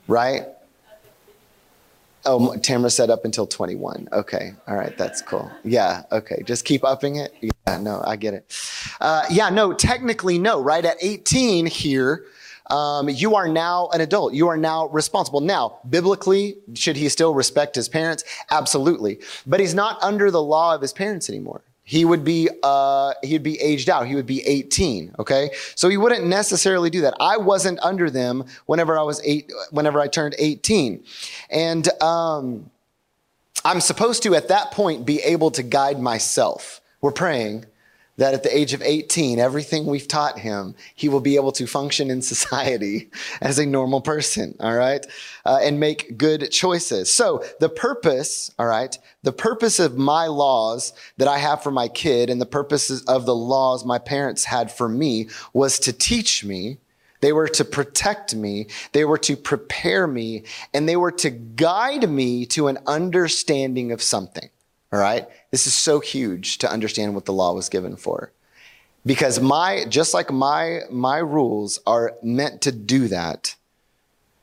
Right? 0.08 0.46
Oh, 2.28 2.56
Tamara 2.56 2.90
said 2.90 3.08
up 3.08 3.24
until 3.24 3.46
21. 3.46 4.08
Okay. 4.12 4.52
All 4.66 4.76
right. 4.76 4.96
That's 4.98 5.22
cool. 5.22 5.50
Yeah. 5.64 6.02
Okay. 6.12 6.42
Just 6.44 6.66
keep 6.66 6.84
upping 6.84 7.16
it. 7.16 7.34
Yeah. 7.40 7.78
No, 7.78 8.02
I 8.04 8.16
get 8.16 8.34
it. 8.34 8.54
Uh, 9.00 9.24
yeah. 9.30 9.48
No, 9.48 9.72
technically, 9.72 10.38
no. 10.38 10.60
Right. 10.62 10.84
At 10.84 10.98
18 11.00 11.64
here, 11.66 12.26
um, 12.70 13.08
you 13.08 13.34
are 13.34 13.48
now 13.48 13.88
an 13.94 14.02
adult. 14.02 14.34
You 14.34 14.48
are 14.48 14.58
now 14.58 14.88
responsible. 14.88 15.40
Now, 15.40 15.78
biblically, 15.88 16.56
should 16.74 16.96
he 16.96 17.08
still 17.08 17.32
respect 17.32 17.74
his 17.74 17.88
parents? 17.88 18.24
Absolutely. 18.50 19.20
But 19.46 19.60
he's 19.60 19.74
not 19.74 20.02
under 20.02 20.30
the 20.30 20.42
law 20.42 20.74
of 20.74 20.82
his 20.82 20.92
parents 20.92 21.30
anymore 21.30 21.62
he 21.88 22.04
would 22.04 22.22
be 22.22 22.50
uh, 22.62 23.14
he'd 23.22 23.42
be 23.42 23.58
aged 23.62 23.88
out. 23.88 24.06
He 24.06 24.14
would 24.14 24.26
be 24.26 24.46
18. 24.46 25.14
Okay, 25.20 25.48
so 25.74 25.88
he 25.88 25.96
wouldn't 25.96 26.26
necessarily 26.26 26.90
do 26.90 27.00
that. 27.00 27.14
I 27.18 27.38
wasn't 27.38 27.78
under 27.82 28.10
them 28.10 28.44
whenever 28.66 28.98
I 28.98 29.02
was 29.02 29.22
eight. 29.24 29.50
Whenever 29.70 29.98
I 29.98 30.06
turned 30.06 30.34
18, 30.38 31.02
and 31.48 31.88
um, 32.02 32.70
I'm 33.64 33.80
supposed 33.80 34.22
to 34.24 34.34
at 34.34 34.48
that 34.48 34.70
point 34.70 35.06
be 35.06 35.20
able 35.22 35.50
to 35.52 35.62
guide 35.62 35.98
myself. 35.98 36.82
We're 37.00 37.10
praying 37.10 37.64
that 38.18 38.34
at 38.34 38.42
the 38.42 38.56
age 38.56 38.74
of 38.74 38.82
18, 38.82 39.38
everything 39.38 39.86
we've 39.86 40.06
taught 40.06 40.38
him, 40.38 40.74
he 40.94 41.08
will 41.08 41.20
be 41.20 41.36
able 41.36 41.52
to 41.52 41.66
function 41.66 42.10
in 42.10 42.20
society 42.20 43.08
as 43.40 43.58
a 43.58 43.64
normal 43.64 44.00
person, 44.00 44.54
all 44.60 44.74
right, 44.74 45.06
uh, 45.46 45.60
and 45.62 45.80
make 45.80 46.18
good 46.18 46.50
choices. 46.50 47.10
So, 47.10 47.44
the 47.60 47.68
purpose, 47.68 48.52
all 48.58 48.66
right, 48.66 48.96
the 49.22 49.32
purpose 49.32 49.78
of 49.78 49.96
my 49.96 50.26
laws 50.26 50.92
that 51.16 51.28
I 51.28 51.38
have 51.38 51.62
for 51.62 51.70
my 51.70 51.88
kid 51.88 52.28
and 52.28 52.40
the 52.40 52.46
purposes 52.46 53.02
of 53.04 53.24
the 53.24 53.34
laws 53.34 53.84
my 53.84 53.98
parents 53.98 54.44
had 54.44 54.70
for 54.70 54.88
me 54.88 55.28
was 55.52 55.78
to 55.80 55.92
teach 55.92 56.44
me. 56.44 56.78
They 57.20 57.32
were 57.32 57.48
to 57.48 57.64
protect 57.64 58.34
me. 58.34 58.66
They 58.92 59.04
were 59.04 59.18
to 59.18 59.36
prepare 59.36 60.06
me 60.06 60.44
and 60.72 60.88
they 60.88 60.96
were 60.96 61.10
to 61.12 61.30
guide 61.30 62.08
me 62.08 62.46
to 62.46 62.68
an 62.68 62.78
understanding 62.86 63.90
of 63.90 64.02
something. 64.02 64.48
All 64.92 65.00
right. 65.00 65.28
This 65.50 65.66
is 65.66 65.74
so 65.74 66.00
huge 66.00 66.58
to 66.58 66.70
understand 66.70 67.14
what 67.14 67.24
the 67.24 67.32
law 67.32 67.54
was 67.54 67.68
given 67.68 67.96
for. 67.96 68.32
Because 69.06 69.40
my, 69.40 69.84
just 69.88 70.12
like 70.12 70.30
my, 70.30 70.80
my 70.90 71.18
rules 71.18 71.78
are 71.86 72.16
meant 72.22 72.60
to 72.62 72.72
do 72.72 73.08
that, 73.08 73.54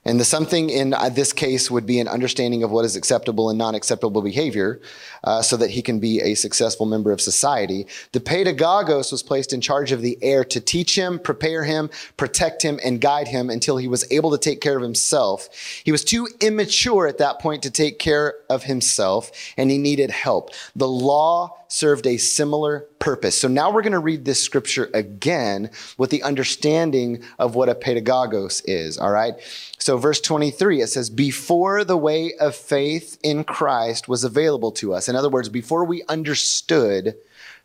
and 0.06 0.20
the 0.20 0.26
something 0.26 0.70
in 0.70 0.94
uh, 0.94 1.10
this 1.10 1.34
case 1.34 1.72
would 1.72 1.86
be 1.86 2.00
an 2.00 2.08
understanding 2.08 2.64
of 2.64 2.72
what 2.72 2.86
is 2.86 2.96
acceptable 2.96 3.50
and 3.50 3.58
non 3.58 3.74
acceptable 3.74 4.22
behavior 4.22 4.80
uh, 5.24 5.42
so 5.42 5.58
that 5.58 5.72
he 5.72 5.82
can 5.82 6.00
be 6.00 6.22
a 6.22 6.36
successful 6.36 6.86
member 6.86 7.12
of 7.12 7.20
society. 7.20 7.88
The 8.12 8.20
pedagogos 8.20 9.12
was 9.12 9.24
placed 9.24 9.52
in 9.52 9.62
charge 9.62 9.92
of 9.92 10.02
the 10.02 10.18
heir 10.22 10.46
to 10.46 10.62
teach 10.62 10.96
him, 10.96 11.18
prepare 11.18 11.64
him, 11.64 11.90
protect 12.18 12.62
him, 12.62 12.80
and 12.86 13.02
guide 13.02 13.28
him 13.28 13.50
until 13.50 13.78
he 13.78 13.88
was 13.88 14.10
able 14.12 14.32
to 14.32 14.38
take 14.38 14.62
care 14.62 14.78
of 14.78 14.84
himself. 14.84 15.50
He 15.84 15.92
was 15.92 16.04
too 16.04 16.28
immature 16.40 17.08
at 17.08 17.18
that 17.18 17.40
point 17.40 17.64
to 17.64 17.72
take 17.72 17.98
care 17.98 18.36
of 18.50 18.64
himself 18.64 19.32
and 19.58 19.72
he 19.72 19.78
needed 19.78 20.12
help. 20.12 20.52
The 20.76 20.88
law 20.88 21.65
served 21.68 22.08
a 22.08 22.18
similar 22.18 22.88
purpose. 23.00 23.40
So 23.40 23.48
now 23.48 23.72
we're 23.72 23.82
going 23.82 23.94
to 23.94 24.00
read 24.00 24.26
this 24.26 24.42
scripture 24.42 24.90
again 24.94 25.70
with 25.98 26.10
the 26.10 26.24
understanding 26.24 27.24
of 27.40 27.56
what 27.56 27.70
a 27.70 27.76
pedagogos 27.76 28.62
is, 28.66 28.98
all 28.98 29.12
right? 29.12 29.34
So, 29.78 29.98
verse 29.98 30.22
23, 30.22 30.82
it 30.82 30.88
says, 30.88 31.10
Before 31.10 31.84
the 31.84 31.98
way 31.98 32.34
of 32.40 32.56
faith 32.56 33.18
in 33.24 33.44
Christ 33.44 34.08
was 34.08 34.24
available 34.24 34.72
to 34.74 34.94
us. 34.94 35.08
In 35.08 35.16
other 35.16 35.30
words, 35.30 35.50
before 35.50 35.86
we 35.86 36.04
understood 36.10 37.16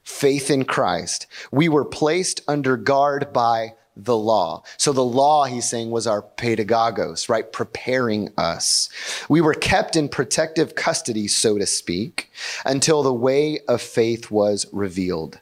faith 0.02 0.50
in 0.50 0.64
Christ, 0.64 1.26
we 1.50 1.68
were 1.68 1.84
placed 1.84 2.42
under 2.48 2.76
guard 2.76 3.32
by 3.32 3.74
the 4.04 4.16
law. 4.16 4.62
So 4.76 4.92
the 4.92 5.04
law, 5.04 5.44
he's 5.44 5.68
saying, 5.68 5.90
was 5.90 6.06
our 6.06 6.22
pedagogos, 6.22 7.28
right? 7.28 7.50
Preparing 7.52 8.30
us. 8.38 8.88
We 9.28 9.40
were 9.40 9.54
kept 9.54 9.96
in 9.96 10.08
protective 10.08 10.74
custody, 10.74 11.28
so 11.28 11.58
to 11.58 11.66
speak, 11.66 12.30
until 12.64 13.02
the 13.02 13.14
way 13.14 13.60
of 13.68 13.82
faith 13.82 14.30
was 14.30 14.66
revealed 14.72 15.40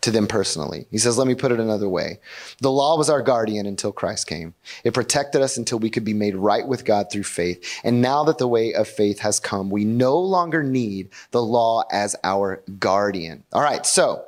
to 0.00 0.12
them 0.12 0.28
personally. 0.28 0.86
He 0.92 0.98
says, 0.98 1.18
let 1.18 1.26
me 1.26 1.34
put 1.34 1.50
it 1.50 1.58
another 1.58 1.88
way. 1.88 2.20
The 2.60 2.70
law 2.70 2.96
was 2.96 3.10
our 3.10 3.20
guardian 3.20 3.66
until 3.66 3.90
Christ 3.90 4.28
came. 4.28 4.54
It 4.84 4.94
protected 4.94 5.42
us 5.42 5.56
until 5.56 5.80
we 5.80 5.90
could 5.90 6.04
be 6.04 6.14
made 6.14 6.36
right 6.36 6.66
with 6.66 6.84
God 6.84 7.10
through 7.10 7.24
faith. 7.24 7.80
And 7.82 8.00
now 8.00 8.22
that 8.24 8.38
the 8.38 8.46
way 8.46 8.72
of 8.74 8.86
faith 8.86 9.18
has 9.18 9.40
come, 9.40 9.70
we 9.70 9.84
no 9.84 10.16
longer 10.16 10.62
need 10.62 11.10
the 11.32 11.42
law 11.42 11.82
as 11.90 12.14
our 12.22 12.62
guardian. 12.78 13.42
All 13.52 13.62
right. 13.62 13.84
So 13.84 14.24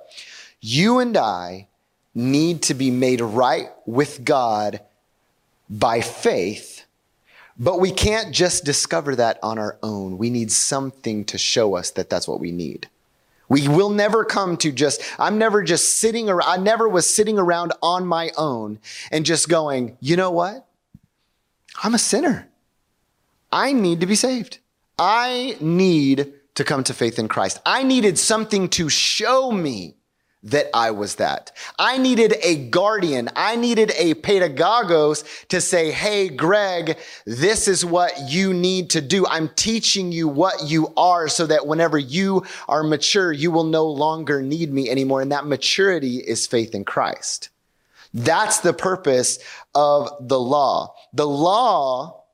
you 0.61 0.99
and 0.99 1.17
I 1.17 1.69
need 2.15 2.63
to 2.63 2.75
be 2.75 2.91
made 2.91 3.21
right 3.21 3.69
with 3.87 4.25
God 4.25 4.81
by 5.69 6.01
faith, 6.01 6.85
but 7.59 7.79
we 7.79 7.93
can't 7.93 8.33
just 8.35 8.65
discover 8.65 9.15
that 9.17 9.39
on 9.43 9.59
our 9.59 9.79
own. 9.83 10.19
We 10.19 10.31
need 10.31 10.51
something 10.51 11.25
to 11.27 11.39
show 11.39 11.77
us 11.77 11.91
that 11.93 12.11
that's 12.11 12.27
what 12.27 12.41
we 12.41 12.51
need. 12.51 12.89
We 13.49 13.69
will 13.69 13.91
never 13.91 14.25
come 14.25 14.57
to 14.59 14.71
just, 14.71 15.03
I'm 15.19 15.37
never 15.37 15.63
just 15.63 15.99
sitting 15.99 16.29
around, 16.29 16.49
I 16.49 16.57
never 16.63 16.89
was 16.89 17.13
sitting 17.13 17.39
around 17.39 17.73
on 17.83 18.07
my 18.07 18.31
own 18.37 18.79
and 19.11 19.27
just 19.27 19.49
going, 19.49 19.97
you 20.01 20.17
know 20.17 20.31
what? 20.31 20.67
I'm 21.83 21.95
a 21.95 21.99
sinner. 21.99 22.49
I 23.53 23.73
need 23.73 24.01
to 24.01 24.07
be 24.07 24.15
saved. 24.15 24.59
I 24.99 25.57
need 25.61 26.33
to 26.55 26.65
come 26.65 26.85
to 26.85 26.95
faith 26.95 27.19
in 27.19 27.27
Christ. 27.27 27.61
I 27.67 27.83
needed 27.83 28.19
something 28.19 28.69
to 28.71 28.89
show 28.89 29.51
me 29.51 29.97
that 30.43 30.67
I 30.73 30.91
was 30.91 31.17
that. 31.17 31.53
I 31.79 31.99
needed 31.99 32.35
a 32.43 32.57
guardian. 32.57 33.29
I 33.37 33.57
needed 33.57 33.93
a 33.97 34.15
pedagogos 34.15 35.47
to 35.49 35.61
say, 35.61 35.91
Hey, 35.91 36.29
Gregg, 36.29 36.97
this 37.27 37.69
is 37.69 37.85
what 37.85 38.31
you 38.31 38.55
need 38.55 38.91
to 38.91 39.01
do. 39.01 39.27
I'm 39.27 39.51
teaching 39.51 40.13
you 40.13 40.29
what 40.29 40.69
you 40.69 40.93
are 40.97 41.29
so 41.29 41.47
that 41.47 41.67
whenever 41.67 41.99
you 41.99 42.45
are 42.69 42.83
mature, 42.83 43.33
you 43.33 43.51
will 43.51 43.65
no 43.65 43.87
longer 43.87 44.41
need 44.41 44.73
me 44.73 44.89
anymore. 44.89 45.21
And 45.21 45.33
that 45.33 45.47
maturity 45.47 46.17
is 46.17 46.47
faith 46.47 46.75
in 46.75 46.85
Christ. 46.85 47.51
That's 48.15 48.61
the 48.61 48.73
purpose 48.73 49.39
of 49.75 50.11
the 50.21 50.41
law. 50.41 50.95
The 51.13 51.29
law 51.29 52.25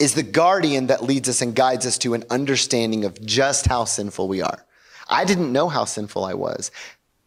is 0.00 0.14
the 0.14 0.22
guardian 0.22 0.88
that 0.88 1.04
leads 1.04 1.28
us 1.28 1.42
and 1.42 1.54
guides 1.54 1.86
us 1.86 1.98
to 1.98 2.14
an 2.14 2.24
understanding 2.30 3.04
of 3.04 3.24
just 3.24 3.66
how 3.66 3.84
sinful 3.84 4.26
we 4.26 4.42
are. 4.42 4.66
I 5.08 5.24
didn't 5.24 5.52
know 5.52 5.68
how 5.68 5.84
sinful 5.84 6.24
I 6.24 6.34
was 6.34 6.70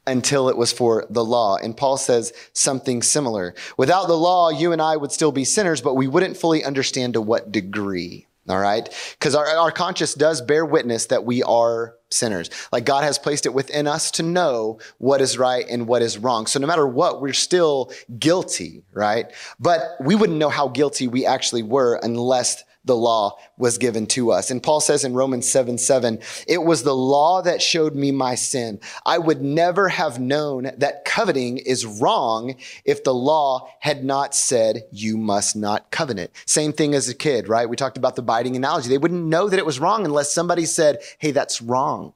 until 0.09 0.49
it 0.49 0.57
was 0.57 0.73
for 0.73 1.05
the 1.09 1.23
law. 1.23 1.55
And 1.57 1.77
Paul 1.77 1.97
says 1.97 2.33
something 2.53 3.01
similar. 3.01 3.53
Without 3.77 4.07
the 4.07 4.17
law, 4.17 4.49
you 4.49 4.71
and 4.71 4.81
I 4.81 4.97
would 4.97 5.11
still 5.11 5.31
be 5.31 5.45
sinners, 5.45 5.81
but 5.81 5.95
we 5.95 6.07
wouldn't 6.07 6.37
fully 6.37 6.63
understand 6.63 7.13
to 7.13 7.21
what 7.21 7.51
degree. 7.51 8.25
All 8.49 8.59
right. 8.59 8.89
Because 9.19 9.35
our, 9.35 9.45
our 9.45 9.71
conscience 9.71 10.15
does 10.15 10.41
bear 10.41 10.65
witness 10.65 11.05
that 11.07 11.23
we 11.23 11.43
are 11.43 11.95
sinners. 12.09 12.49
Like 12.71 12.83
God 12.83 13.03
has 13.03 13.19
placed 13.19 13.45
it 13.45 13.53
within 13.53 13.85
us 13.85 14.09
to 14.11 14.23
know 14.23 14.79
what 14.97 15.21
is 15.21 15.37
right 15.37 15.65
and 15.69 15.87
what 15.87 16.01
is 16.01 16.17
wrong. 16.17 16.47
So 16.47 16.59
no 16.59 16.65
matter 16.65 16.87
what, 16.87 17.21
we're 17.21 17.33
still 17.33 17.91
guilty, 18.17 18.81
right? 18.91 19.27
But 19.59 19.95
we 20.01 20.15
wouldn't 20.15 20.39
know 20.39 20.49
how 20.49 20.67
guilty 20.67 21.07
we 21.07 21.27
actually 21.27 21.61
were 21.61 21.99
unless 22.01 22.63
the 22.89 22.95
law 22.95 23.37
was 23.55 23.77
given 23.77 24.07
to 24.07 24.31
us. 24.31 24.49
And 24.49 24.63
Paul 24.63 24.81
says 24.81 25.05
in 25.05 25.13
Romans 25.13 25.47
7 25.47 25.77
7, 25.77 26.19
it 26.47 26.63
was 26.63 26.81
the 26.81 26.95
law 26.95 27.41
that 27.43 27.61
showed 27.61 27.95
me 27.95 28.11
my 28.11 28.33
sin. 28.33 28.79
I 29.05 29.19
would 29.19 29.43
never 29.43 29.89
have 29.89 30.19
known 30.19 30.71
that 30.77 31.05
coveting 31.05 31.59
is 31.59 31.85
wrong 31.85 32.55
if 32.83 33.03
the 33.03 33.13
law 33.13 33.69
had 33.79 34.03
not 34.03 34.33
said, 34.33 34.85
you 34.91 35.17
must 35.17 35.55
not 35.55 35.91
covet. 35.91 36.31
Same 36.47 36.73
thing 36.73 36.95
as 36.95 37.07
a 37.07 37.13
kid, 37.13 37.47
right? 37.47 37.69
We 37.69 37.75
talked 37.75 37.99
about 37.99 38.15
the 38.15 38.23
biting 38.23 38.55
analogy. 38.55 38.89
They 38.89 38.97
wouldn't 38.97 39.25
know 39.25 39.47
that 39.47 39.59
it 39.59 39.65
was 39.65 39.79
wrong 39.79 40.03
unless 40.03 40.33
somebody 40.33 40.65
said, 40.65 40.97
hey, 41.19 41.29
that's 41.29 41.61
wrong. 41.61 42.13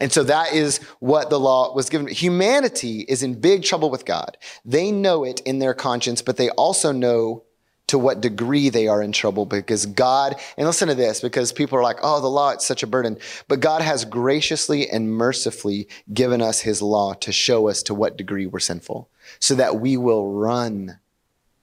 And 0.00 0.12
so 0.12 0.22
that 0.24 0.52
is 0.52 0.78
what 1.00 1.30
the 1.30 1.40
law 1.40 1.74
was 1.74 1.88
given. 1.88 2.08
Humanity 2.08 3.06
is 3.08 3.22
in 3.22 3.40
big 3.40 3.64
trouble 3.64 3.88
with 3.88 4.04
God. 4.04 4.36
They 4.66 4.92
know 4.92 5.24
it 5.24 5.40
in 5.40 5.58
their 5.58 5.72
conscience, 5.72 6.20
but 6.20 6.36
they 6.36 6.50
also 6.50 6.92
know 6.92 7.44
to 7.88 7.98
what 7.98 8.20
degree 8.20 8.68
they 8.68 8.86
are 8.86 9.02
in 9.02 9.12
trouble 9.12 9.44
because 9.44 9.86
God, 9.86 10.36
and 10.56 10.66
listen 10.66 10.88
to 10.88 10.94
this, 10.94 11.20
because 11.20 11.52
people 11.52 11.78
are 11.78 11.82
like, 11.82 11.98
oh, 12.02 12.20
the 12.20 12.28
law, 12.28 12.50
it's 12.50 12.66
such 12.66 12.82
a 12.82 12.86
burden. 12.86 13.18
But 13.48 13.60
God 13.60 13.82
has 13.82 14.04
graciously 14.04 14.88
and 14.88 15.10
mercifully 15.10 15.88
given 16.12 16.40
us 16.40 16.60
his 16.60 16.80
law 16.80 17.14
to 17.14 17.32
show 17.32 17.68
us 17.68 17.82
to 17.84 17.94
what 17.94 18.16
degree 18.16 18.46
we're 18.46 18.60
sinful 18.60 19.10
so 19.40 19.54
that 19.56 19.80
we 19.80 19.96
will 19.96 20.32
run 20.32 20.98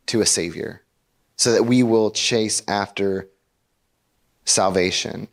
to 0.08 0.22
a 0.22 0.26
savior, 0.26 0.84
so 1.36 1.52
that 1.52 1.64
we 1.64 1.84
will 1.84 2.12
chase 2.12 2.62
after 2.68 3.30
salvation. 4.46 5.28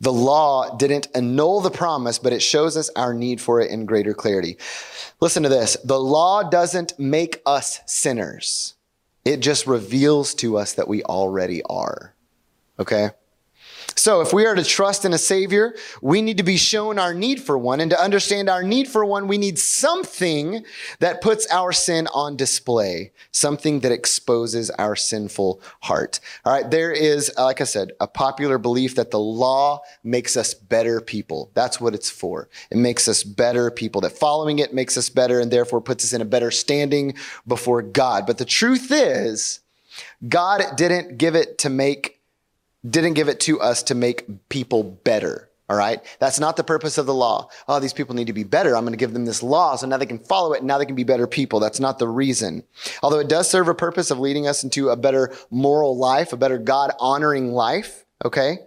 The 0.00 0.12
law 0.12 0.76
didn't 0.76 1.08
annul 1.14 1.60
the 1.60 1.70
promise, 1.70 2.18
but 2.18 2.32
it 2.32 2.40
shows 2.40 2.76
us 2.76 2.90
our 2.96 3.12
need 3.12 3.40
for 3.40 3.60
it 3.60 3.70
in 3.70 3.86
greater 3.86 4.14
clarity. 4.14 4.56
Listen 5.20 5.42
to 5.42 5.48
this. 5.48 5.76
The 5.84 5.98
law 5.98 6.42
doesn't 6.42 6.98
make 6.98 7.42
us 7.44 7.80
sinners. 7.86 8.73
It 9.24 9.38
just 9.38 9.66
reveals 9.66 10.34
to 10.36 10.58
us 10.58 10.74
that 10.74 10.88
we 10.88 11.02
already 11.02 11.62
are. 11.64 12.14
Okay? 12.78 13.10
So, 13.96 14.20
if 14.20 14.32
we 14.32 14.46
are 14.46 14.54
to 14.54 14.64
trust 14.64 15.04
in 15.04 15.12
a 15.12 15.18
Savior, 15.18 15.74
we 16.02 16.22
need 16.22 16.36
to 16.38 16.42
be 16.42 16.56
shown 16.56 16.98
our 16.98 17.14
need 17.14 17.40
for 17.40 17.56
one. 17.56 17.80
And 17.80 17.90
to 17.90 18.00
understand 18.00 18.48
our 18.48 18.62
need 18.62 18.88
for 18.88 19.04
one, 19.04 19.28
we 19.28 19.38
need 19.38 19.58
something 19.58 20.64
that 20.98 21.20
puts 21.20 21.46
our 21.50 21.72
sin 21.72 22.08
on 22.14 22.36
display, 22.36 23.12
something 23.30 23.80
that 23.80 23.92
exposes 23.92 24.70
our 24.70 24.96
sinful 24.96 25.60
heart. 25.80 26.20
All 26.44 26.52
right, 26.52 26.70
there 26.70 26.92
is, 26.92 27.32
uh, 27.38 27.44
like 27.44 27.60
I 27.60 27.64
said, 27.64 27.92
a 28.00 28.06
popular 28.06 28.58
belief 28.58 28.94
that 28.96 29.10
the 29.10 29.18
law 29.18 29.80
makes 30.02 30.36
us 30.36 30.54
better 30.54 31.00
people. 31.00 31.50
That's 31.54 31.80
what 31.80 31.94
it's 31.94 32.10
for. 32.10 32.48
It 32.70 32.78
makes 32.78 33.08
us 33.08 33.22
better 33.22 33.70
people, 33.70 34.00
that 34.02 34.18
following 34.18 34.58
it 34.58 34.74
makes 34.74 34.96
us 34.96 35.08
better 35.08 35.40
and 35.40 35.50
therefore 35.50 35.80
puts 35.80 36.04
us 36.04 36.12
in 36.12 36.20
a 36.20 36.26
better 36.26 36.50
standing 36.50 37.14
before 37.46 37.82
God. 37.82 38.26
But 38.26 38.38
the 38.38 38.44
truth 38.44 38.90
is, 38.90 39.60
God 40.28 40.62
didn't 40.76 41.18
give 41.18 41.34
it 41.34 41.58
to 41.58 41.70
make 41.70 42.13
didn't 42.88 43.14
give 43.14 43.28
it 43.28 43.40
to 43.40 43.60
us 43.60 43.82
to 43.84 43.94
make 43.94 44.48
people 44.48 44.82
better. 44.82 45.48
All 45.68 45.76
right. 45.76 46.00
That's 46.18 46.38
not 46.38 46.56
the 46.56 46.64
purpose 46.64 46.98
of 46.98 47.06
the 47.06 47.14
law. 47.14 47.48
Oh, 47.66 47.80
these 47.80 47.94
people 47.94 48.14
need 48.14 48.26
to 48.26 48.34
be 48.34 48.44
better. 48.44 48.76
I'm 48.76 48.84
going 48.84 48.92
to 48.92 48.98
give 48.98 49.14
them 49.14 49.24
this 49.24 49.42
law 49.42 49.76
so 49.76 49.86
now 49.86 49.96
they 49.96 50.04
can 50.04 50.18
follow 50.18 50.52
it 50.52 50.58
and 50.58 50.66
now 50.66 50.76
they 50.76 50.84
can 50.84 50.94
be 50.94 51.04
better 51.04 51.26
people. 51.26 51.58
That's 51.58 51.80
not 51.80 51.98
the 51.98 52.08
reason. 52.08 52.64
Although 53.02 53.20
it 53.20 53.30
does 53.30 53.48
serve 53.48 53.68
a 53.68 53.74
purpose 53.74 54.10
of 54.10 54.18
leading 54.18 54.46
us 54.46 54.62
into 54.62 54.90
a 54.90 54.96
better 54.96 55.34
moral 55.50 55.96
life, 55.96 56.34
a 56.34 56.36
better 56.36 56.58
God 56.58 56.92
honoring 57.00 57.52
life. 57.52 58.04
Okay. 58.22 58.58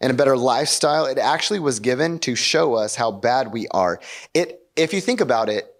And 0.00 0.10
a 0.10 0.16
better 0.16 0.36
lifestyle. 0.36 1.06
It 1.06 1.18
actually 1.18 1.60
was 1.60 1.78
given 1.78 2.18
to 2.20 2.34
show 2.34 2.74
us 2.74 2.96
how 2.96 3.12
bad 3.12 3.52
we 3.52 3.68
are. 3.68 4.00
It, 4.34 4.60
if 4.74 4.92
you 4.92 5.00
think 5.00 5.20
about 5.20 5.48
it, 5.48 5.72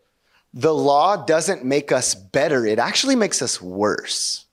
the 0.55 0.73
law 0.73 1.25
doesn't 1.25 1.65
make 1.65 1.91
us 1.91 2.15
better. 2.15 2.65
It 2.65 2.79
actually 2.79 3.17
makes 3.17 3.43
us 3.43 3.61
worse. 3.61 4.47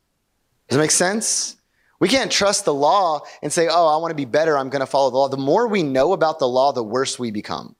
Does 0.68 0.78
it 0.78 0.82
make 0.82 0.92
sense? 0.92 1.56
We 2.04 2.10
can't 2.10 2.30
trust 2.30 2.66
the 2.66 2.74
law 2.74 3.22
and 3.42 3.50
say, 3.50 3.70
oh, 3.72 3.88
I 3.88 3.96
want 3.96 4.12
to 4.12 4.16
be 4.16 4.26
better. 4.26 4.58
I'm 4.58 4.68
going 4.68 4.82
to 4.82 4.86
follow 4.86 5.10
the 5.10 5.16
law. 5.16 5.30
The 5.30 5.38
more 5.38 5.70
we 5.70 5.84
know 5.84 6.12
about 6.12 6.38
the 6.38 6.50
law, 6.50 6.74
the 6.74 6.84
worse 6.84 7.18
we 7.18 7.32
become. 7.32 7.78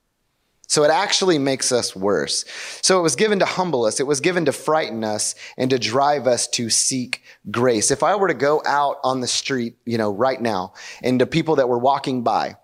So 0.66 0.86
it 0.86 0.92
actually 0.92 1.40
makes 1.40 1.74
us 1.74 1.94
worse. 1.94 2.46
So 2.82 2.98
it 2.98 3.02
was 3.02 3.18
given 3.18 3.40
to 3.40 3.46
humble 3.46 3.84
us. 3.84 4.00
It 4.00 4.08
was 4.08 4.22
given 4.22 4.46
to 4.46 4.54
frighten 4.54 5.04
us 5.04 5.36
and 5.58 5.70
to 5.72 5.78
drive 5.78 6.26
us 6.26 6.48
to 6.52 6.70
seek 6.70 7.22
grace. 7.52 7.92
If 7.92 8.02
I 8.02 8.16
were 8.16 8.30
to 8.30 8.34
go 8.34 8.62
out 8.66 8.96
on 9.04 9.20
the 9.20 9.28
street, 9.28 9.76
you 9.86 9.98
know, 9.98 10.14
right 10.14 10.42
now 10.42 10.72
and 11.02 11.20
to 11.20 11.26
people 11.26 11.58
that 11.58 11.68
were 11.68 11.78
walking 11.78 12.24
by 12.24 12.56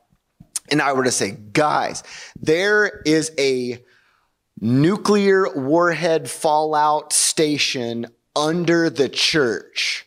and 0.72 0.82
I 0.82 0.93
were 0.93 1.04
to 1.04 1.12
say, 1.12 1.32
guys, 1.32 2.04
there 2.39 3.02
is 3.06 3.34
a 3.38 3.84
nuclear 4.62 5.45
warhead 5.54 6.30
fallout 6.30 7.12
station 7.12 8.08
under 8.34 8.89
the 8.89 9.10
church 9.10 10.06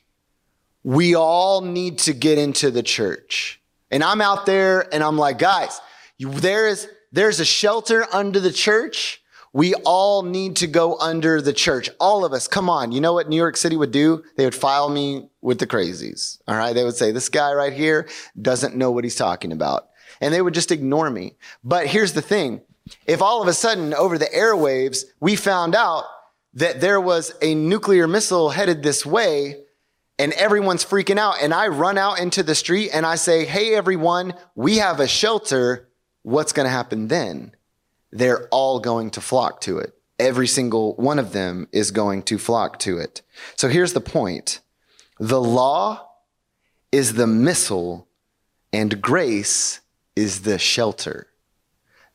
we 0.85 1.15
all 1.15 1.61
need 1.61 1.99
to 1.99 2.13
get 2.13 2.39
into 2.39 2.71
the 2.71 2.83
church. 2.83 3.61
And 3.91 4.03
I'm 4.03 4.21
out 4.21 4.47
there 4.47 4.93
and 4.93 5.03
I'm 5.03 5.19
like, 5.19 5.39
guys, 5.39 5.81
you, 6.19 6.31
there 6.31 6.69
is, 6.69 6.89
there's 7.13 7.41
a 7.41 7.45
shelter 7.45 8.07
under 8.13 8.41
the 8.41 8.53
church. 8.53 9.23
We 9.53 9.75
all 9.75 10.23
need 10.23 10.57
to 10.57 10.67
go 10.67 10.99
under 10.99 11.43
the 11.43 11.53
church. 11.53 11.91
All 12.01 12.25
of 12.25 12.33
us. 12.33 12.49
Come 12.49 12.71
on. 12.71 12.91
You 12.91 13.03
know 13.03 13.13
what 13.13 13.29
New 13.29 13.37
York 13.37 13.59
City 13.59 13.77
would 13.77 13.91
do? 13.91 14.25
They 14.37 14.45
would 14.45 14.55
file 14.55 14.89
me 14.89 15.29
with 15.43 15.59
the 15.59 15.67
crazies. 15.67 16.39
All 16.49 16.57
right. 16.57 16.73
They 16.73 16.85
would 16.85 16.97
say, 16.97 17.13
this 17.13 17.29
guy 17.29 17.53
right 17.53 17.73
here 17.73 18.09
doesn't 18.41 18.77
know 18.77 18.91
what 18.91 19.05
he's 19.05 19.15
talking 19.17 19.53
about. 19.53 19.91
And 20.23 20.33
they 20.33 20.41
would 20.41 20.55
just 20.55 20.73
ignore 20.73 21.11
me. 21.11 21.35
But 21.63 21.87
here's 21.87 22.15
the 22.15 22.23
thing. 22.23 22.63
if 23.07 23.23
all 23.23 23.43
of 23.43 23.49
a 23.49 23.53
sudden 23.53 23.95
over 23.95 24.19
the 24.19 24.27
airwaves 24.27 25.05
we 25.21 25.37
found 25.37 25.75
out 25.75 26.05
that 26.55 26.81
there 26.81 27.01
was 27.01 27.33
a 27.41 27.55
nuclear 27.55 28.07
missile 28.07 28.51
headed 28.51 28.83
this 28.83 29.07
way 29.07 29.63
and 30.19 30.33
everyone's 30.35 30.85
freaking 30.85 31.19
out 31.19 31.37
and 31.43 31.53
I 31.53 31.69
run 31.69 31.99
out 31.99 32.21
into 32.21 32.43
the 32.43 32.55
street 32.55 32.91
and 32.93 33.05
I 33.07 33.17
say, 33.17 33.45
"Hey 33.45 33.75
everyone, 33.75 34.35
we 34.55 34.79
have 34.79 35.01
a 35.01 35.09
shelter." 35.09 35.89
What's 36.23 36.53
going 36.53 36.67
to 36.67 36.71
happen 36.71 37.09
then? 37.09 37.53
They're 38.13 38.47
all 38.49 38.79
going 38.79 39.11
to 39.13 39.21
flock 39.21 39.61
to 39.63 39.79
it. 39.79 39.95
Every 40.19 40.47
single 40.47 40.95
one 40.97 41.19
of 41.19 41.33
them 41.33 41.67
is 41.73 41.91
going 41.91 42.23
to 42.25 42.39
flock 42.39 42.79
to 42.81 42.99
it. 42.99 43.23
So 43.57 43.69
here's 43.69 43.93
the 43.93 44.01
point. 44.01 44.61
The 45.19 45.41
law 45.41 46.09
is 46.93 47.15
the 47.15 47.27
missile 47.27 48.07
and 48.73 49.01
grace 49.03 49.81
is 50.15 50.43
the 50.43 50.59
shelter. 50.59 51.29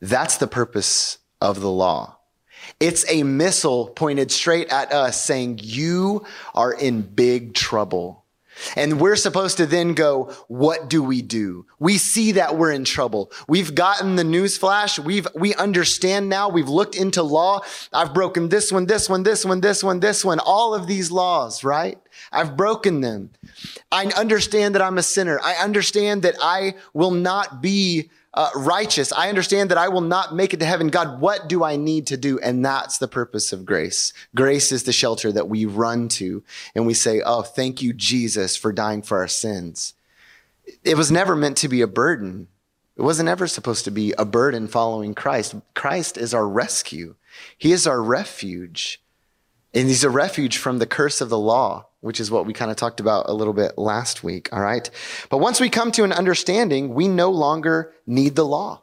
That's 0.00 0.36
the 0.36 0.46
purpose 0.46 1.18
of 1.40 1.60
the 1.60 1.70
law. 1.70 2.17
It's 2.80 3.04
a 3.10 3.24
missile 3.24 3.88
pointed 3.88 4.30
straight 4.30 4.72
at 4.72 4.92
us 4.92 5.20
saying, 5.20 5.60
You 5.62 6.24
are 6.54 6.72
in 6.72 7.02
big 7.02 7.54
trouble. 7.54 8.24
And 8.76 9.00
we're 9.00 9.16
supposed 9.16 9.56
to 9.58 9.66
then 9.66 9.94
go, 9.94 10.34
what 10.48 10.90
do 10.90 11.02
we 11.02 11.22
do? 11.22 11.66
We 11.78 11.98
see 11.98 12.32
that 12.32 12.56
we're 12.56 12.72
in 12.72 12.84
trouble. 12.84 13.32
We've 13.46 13.74
gotten 13.74 14.16
the 14.16 14.24
news 14.24 14.58
flash. 14.58 14.98
We've, 14.98 15.26
we 15.34 15.54
understand 15.54 16.28
now. 16.28 16.48
We've 16.48 16.68
looked 16.68 16.96
into 16.96 17.22
law. 17.22 17.60
I've 17.92 18.14
broken 18.14 18.48
this 18.48 18.72
one, 18.72 18.86
this 18.86 19.08
one, 19.08 19.22
this 19.22 19.44
one, 19.44 19.60
this 19.60 19.84
one, 19.84 20.00
this 20.00 20.24
one, 20.24 20.40
all 20.40 20.74
of 20.74 20.86
these 20.86 21.10
laws, 21.10 21.62
right? 21.62 21.98
I've 22.32 22.56
broken 22.56 23.00
them. 23.00 23.30
I 23.92 24.06
understand 24.16 24.74
that 24.74 24.82
I'm 24.82 24.98
a 24.98 25.02
sinner. 25.02 25.40
I 25.42 25.54
understand 25.54 26.22
that 26.22 26.36
I 26.42 26.74
will 26.92 27.12
not 27.12 27.62
be 27.62 28.10
uh, 28.34 28.50
righteous. 28.54 29.12
I 29.12 29.28
understand 29.28 29.70
that 29.70 29.78
I 29.78 29.88
will 29.88 30.02
not 30.02 30.34
make 30.34 30.52
it 30.52 30.60
to 30.60 30.66
heaven. 30.66 30.88
God, 30.88 31.20
what 31.20 31.48
do 31.48 31.64
I 31.64 31.76
need 31.76 32.06
to 32.08 32.16
do? 32.16 32.38
And 32.38 32.64
that's 32.64 32.98
the 32.98 33.08
purpose 33.08 33.52
of 33.52 33.64
grace. 33.64 34.12
Grace 34.34 34.70
is 34.70 34.84
the 34.84 34.92
shelter 34.92 35.32
that 35.32 35.48
we 35.48 35.64
run 35.64 36.08
to 36.10 36.42
and 36.74 36.86
we 36.86 36.94
say, 36.94 37.20
Oh, 37.24 37.42
thank 37.42 37.82
you, 37.82 37.92
Jesus, 37.92 38.56
for 38.56 38.72
dying 38.72 39.02
for 39.02 39.18
our 39.18 39.28
sins. 39.28 39.94
It 40.84 40.96
was 40.96 41.10
never 41.10 41.34
meant 41.34 41.56
to 41.58 41.68
be 41.68 41.80
a 41.80 41.86
burden. 41.86 42.48
It 42.96 43.02
wasn't 43.02 43.28
ever 43.28 43.46
supposed 43.46 43.84
to 43.84 43.90
be 43.90 44.12
a 44.18 44.24
burden 44.24 44.68
following 44.68 45.14
Christ. 45.14 45.54
Christ 45.74 46.18
is 46.18 46.34
our 46.34 46.46
rescue. 46.46 47.14
He 47.56 47.72
is 47.72 47.86
our 47.86 48.02
refuge. 48.02 49.00
And 49.72 49.88
he's 49.88 50.04
a 50.04 50.10
refuge 50.10 50.58
from 50.58 50.78
the 50.78 50.86
curse 50.86 51.20
of 51.20 51.28
the 51.28 51.38
law 51.38 51.87
which 52.00 52.20
is 52.20 52.30
what 52.30 52.46
we 52.46 52.52
kind 52.52 52.70
of 52.70 52.76
talked 52.76 53.00
about 53.00 53.28
a 53.28 53.32
little 53.32 53.52
bit 53.52 53.76
last 53.76 54.22
week. 54.22 54.48
All 54.52 54.60
right. 54.60 54.88
But 55.30 55.38
once 55.38 55.60
we 55.60 55.68
come 55.68 55.90
to 55.92 56.04
an 56.04 56.12
understanding, 56.12 56.94
we 56.94 57.08
no 57.08 57.30
longer 57.30 57.92
need 58.06 58.36
the 58.36 58.46
law. 58.46 58.82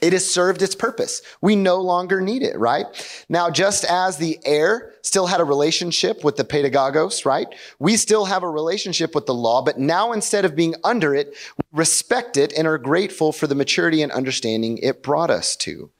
It 0.00 0.12
has 0.12 0.30
served 0.30 0.62
its 0.62 0.76
purpose. 0.76 1.22
We 1.40 1.56
no 1.56 1.80
longer 1.80 2.20
need 2.20 2.42
it, 2.42 2.56
right? 2.56 2.86
Now, 3.28 3.50
just 3.50 3.84
as 3.84 4.16
the 4.16 4.38
heir 4.44 4.94
still 5.02 5.26
had 5.26 5.40
a 5.40 5.44
relationship 5.44 6.22
with 6.22 6.36
the 6.36 6.44
pedagogos, 6.44 7.24
right? 7.24 7.48
We 7.80 7.96
still 7.96 8.26
have 8.26 8.44
a 8.44 8.48
relationship 8.48 9.12
with 9.14 9.26
the 9.26 9.34
law, 9.34 9.60
but 9.60 9.78
now 9.78 10.12
instead 10.12 10.44
of 10.44 10.54
being 10.54 10.76
under 10.84 11.16
it, 11.16 11.34
we 11.56 11.78
respect 11.78 12.36
it 12.36 12.52
and 12.52 12.68
are 12.68 12.78
grateful 12.78 13.32
for 13.32 13.48
the 13.48 13.56
maturity 13.56 14.02
and 14.02 14.12
understanding 14.12 14.78
it 14.78 15.02
brought 15.02 15.30
us 15.30 15.56
to. 15.56 15.90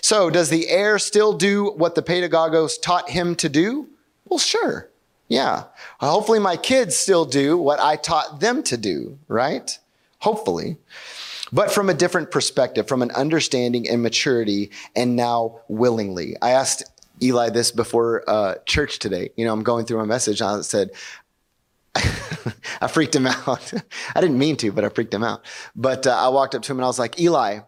So 0.00 0.30
does 0.30 0.50
the 0.50 0.68
heir 0.68 0.98
still 0.98 1.32
do 1.32 1.70
what 1.76 1.94
the 1.94 2.02
pedagogos 2.02 2.80
taught 2.82 3.08
him 3.10 3.36
to 3.36 3.48
do? 3.48 3.88
Well, 4.24 4.40
sure. 4.40 4.90
Yeah. 5.28 5.64
Hopefully, 6.00 6.38
my 6.38 6.56
kids 6.56 6.96
still 6.96 7.24
do 7.24 7.56
what 7.56 7.80
I 7.80 7.96
taught 7.96 8.40
them 8.40 8.62
to 8.64 8.76
do, 8.76 9.18
right? 9.28 9.78
Hopefully. 10.18 10.76
But 11.52 11.70
from 11.70 11.88
a 11.88 11.94
different 11.94 12.30
perspective, 12.30 12.88
from 12.88 13.02
an 13.02 13.10
understanding 13.12 13.88
and 13.88 14.02
maturity, 14.02 14.70
and 14.96 15.16
now 15.16 15.60
willingly. 15.68 16.36
I 16.42 16.50
asked 16.50 16.82
Eli 17.22 17.50
this 17.50 17.70
before 17.70 18.28
uh, 18.28 18.56
church 18.66 18.98
today. 18.98 19.30
You 19.36 19.44
know, 19.44 19.52
I'm 19.52 19.62
going 19.62 19.86
through 19.86 19.98
my 19.98 20.04
message 20.04 20.40
and 20.40 20.50
I 20.50 20.60
said, 20.62 20.90
I 21.94 22.88
freaked 22.88 23.14
him 23.14 23.26
out. 23.26 23.72
I 24.14 24.20
didn't 24.20 24.38
mean 24.38 24.56
to, 24.58 24.72
but 24.72 24.84
I 24.84 24.88
freaked 24.88 25.14
him 25.14 25.22
out. 25.22 25.44
But 25.76 26.06
uh, 26.06 26.16
I 26.16 26.28
walked 26.28 26.54
up 26.54 26.62
to 26.62 26.72
him 26.72 26.78
and 26.78 26.84
I 26.84 26.88
was 26.88 26.98
like, 26.98 27.20
Eli, 27.20 27.60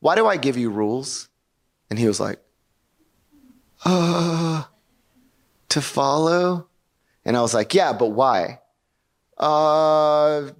why 0.00 0.14
do 0.14 0.26
I 0.26 0.36
give 0.36 0.56
you 0.56 0.70
rules? 0.70 1.28
And 1.90 1.98
he 1.98 2.06
was 2.06 2.20
like, 2.20 2.40
uh, 3.84 4.64
to 5.68 5.80
follow? 5.80 6.68
And 7.26 7.36
I 7.36 7.42
was 7.42 7.52
like, 7.52 7.74
yeah, 7.74 7.92
but 7.92 8.10
why? 8.10 8.60
Uh, 9.36 10.50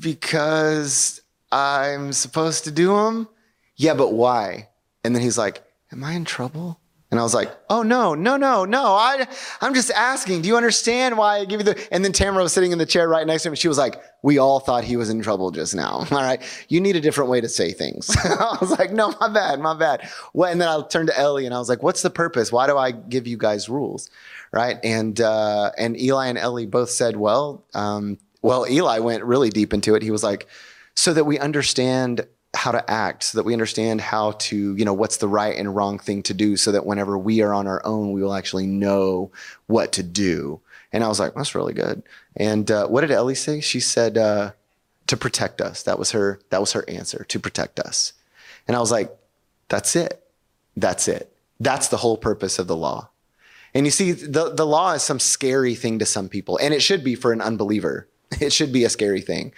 because 0.00 1.20
I'm 1.50 2.12
supposed 2.12 2.64
to 2.64 2.70
do 2.70 2.94
them. 2.96 3.28
Yeah, 3.76 3.94
but 3.94 4.12
why? 4.12 4.68
And 5.02 5.14
then 5.14 5.22
he's 5.22 5.36
like, 5.36 5.64
am 5.90 6.04
I 6.04 6.12
in 6.12 6.24
trouble? 6.24 6.78
And 7.12 7.20
I 7.20 7.22
was 7.22 7.34
like, 7.34 7.54
oh 7.70 7.82
no, 7.82 8.14
no, 8.14 8.36
no, 8.36 8.64
no. 8.64 8.94
I, 8.94 9.28
I'm 9.60 9.74
just 9.74 9.92
asking. 9.92 10.42
Do 10.42 10.48
you 10.48 10.56
understand 10.56 11.16
why 11.16 11.38
I 11.38 11.44
give 11.44 11.60
you 11.60 11.64
the? 11.64 11.94
And 11.94 12.04
then 12.04 12.10
Tamara 12.12 12.42
was 12.42 12.52
sitting 12.52 12.72
in 12.72 12.78
the 12.78 12.86
chair 12.86 13.08
right 13.08 13.26
next 13.26 13.44
to 13.44 13.50
him. 13.50 13.54
She 13.54 13.68
was 13.68 13.78
like, 13.78 14.02
we 14.22 14.38
all 14.38 14.58
thought 14.58 14.82
he 14.82 14.96
was 14.96 15.10
in 15.10 15.22
trouble 15.22 15.52
just 15.52 15.74
now. 15.74 16.06
All 16.10 16.22
right, 16.22 16.42
you 16.68 16.80
need 16.80 16.96
a 16.96 17.00
different 17.00 17.30
way 17.30 17.40
to 17.40 17.48
say 17.48 17.72
things. 17.72 18.10
I 18.24 18.56
was 18.60 18.70
like, 18.78 18.92
no, 18.92 19.14
my 19.20 19.28
bad, 19.28 19.60
my 19.60 19.74
bad. 19.74 20.08
Well, 20.32 20.50
and 20.50 20.60
then 20.60 20.68
I 20.68 20.80
turned 20.88 21.08
to 21.08 21.18
Ellie 21.18 21.44
and 21.46 21.54
I 21.54 21.58
was 21.58 21.68
like, 21.68 21.82
what's 21.82 22.02
the 22.02 22.10
purpose? 22.10 22.50
Why 22.50 22.66
do 22.66 22.76
I 22.78 22.90
give 22.92 23.26
you 23.26 23.36
guys 23.36 23.68
rules? 23.68 24.08
right? 24.52 24.78
And 24.84 25.20
uh, 25.20 25.72
and 25.76 25.98
Eli 26.00 26.26
and 26.26 26.38
Ellie 26.38 26.66
both 26.66 26.90
said, 26.90 27.16
well, 27.16 27.64
um, 27.74 28.18
well, 28.42 28.66
Eli 28.68 28.98
went 29.00 29.24
really 29.24 29.50
deep 29.50 29.72
into 29.72 29.94
it. 29.94 30.02
He 30.02 30.10
was 30.10 30.22
like, 30.22 30.46
so 30.94 31.12
that 31.14 31.24
we 31.24 31.38
understand 31.38 32.26
how 32.54 32.70
to 32.72 32.90
act, 32.90 33.24
so 33.24 33.38
that 33.38 33.44
we 33.44 33.52
understand 33.52 34.00
how 34.00 34.32
to, 34.32 34.76
you 34.76 34.84
know, 34.84 34.92
what's 34.92 35.16
the 35.16 35.28
right 35.28 35.56
and 35.56 35.74
wrong 35.74 35.98
thing 35.98 36.22
to 36.24 36.34
do, 36.34 36.56
so 36.56 36.72
that 36.72 36.86
whenever 36.86 37.16
we 37.16 37.40
are 37.40 37.54
on 37.54 37.66
our 37.66 37.84
own, 37.84 38.12
we 38.12 38.22
will 38.22 38.34
actually 38.34 38.66
know 38.66 39.30
what 39.66 39.92
to 39.92 40.02
do. 40.02 40.60
And 40.92 41.02
I 41.02 41.08
was 41.08 41.18
like, 41.18 41.34
that's 41.34 41.54
really 41.54 41.72
good. 41.72 42.02
And 42.36 42.70
uh, 42.70 42.86
what 42.88 43.00
did 43.00 43.10
Ellie 43.10 43.34
say? 43.34 43.60
She 43.60 43.80
said, 43.80 44.18
uh, 44.18 44.52
to 45.06 45.16
protect 45.16 45.60
us. 45.60 45.82
That 45.82 45.98
was 45.98 46.12
her. 46.12 46.40
That 46.50 46.60
was 46.60 46.72
her 46.72 46.88
answer. 46.88 47.24
To 47.28 47.40
protect 47.40 47.80
us. 47.80 48.12
And 48.66 48.76
I 48.76 48.80
was 48.80 48.90
like, 48.90 49.14
that's 49.68 49.96
it. 49.96 50.22
That's 50.76 51.08
it. 51.08 51.32
That's 51.60 51.88
the 51.88 51.98
whole 51.98 52.16
purpose 52.16 52.58
of 52.58 52.66
the 52.66 52.76
law. 52.76 53.10
And 53.74 53.86
you 53.86 53.90
see, 53.90 54.12
the, 54.12 54.54
the 54.54 54.66
law 54.66 54.92
is 54.92 55.02
some 55.02 55.18
scary 55.18 55.74
thing 55.74 55.98
to 55.98 56.06
some 56.06 56.28
people, 56.28 56.58
and 56.58 56.74
it 56.74 56.82
should 56.82 57.02
be 57.02 57.14
for 57.14 57.32
an 57.32 57.40
unbeliever. 57.40 58.08
It 58.40 58.50
should 58.50 58.72
be 58.72 58.84
a 58.84 58.88
scary 58.88 59.20
thing. 59.20 59.52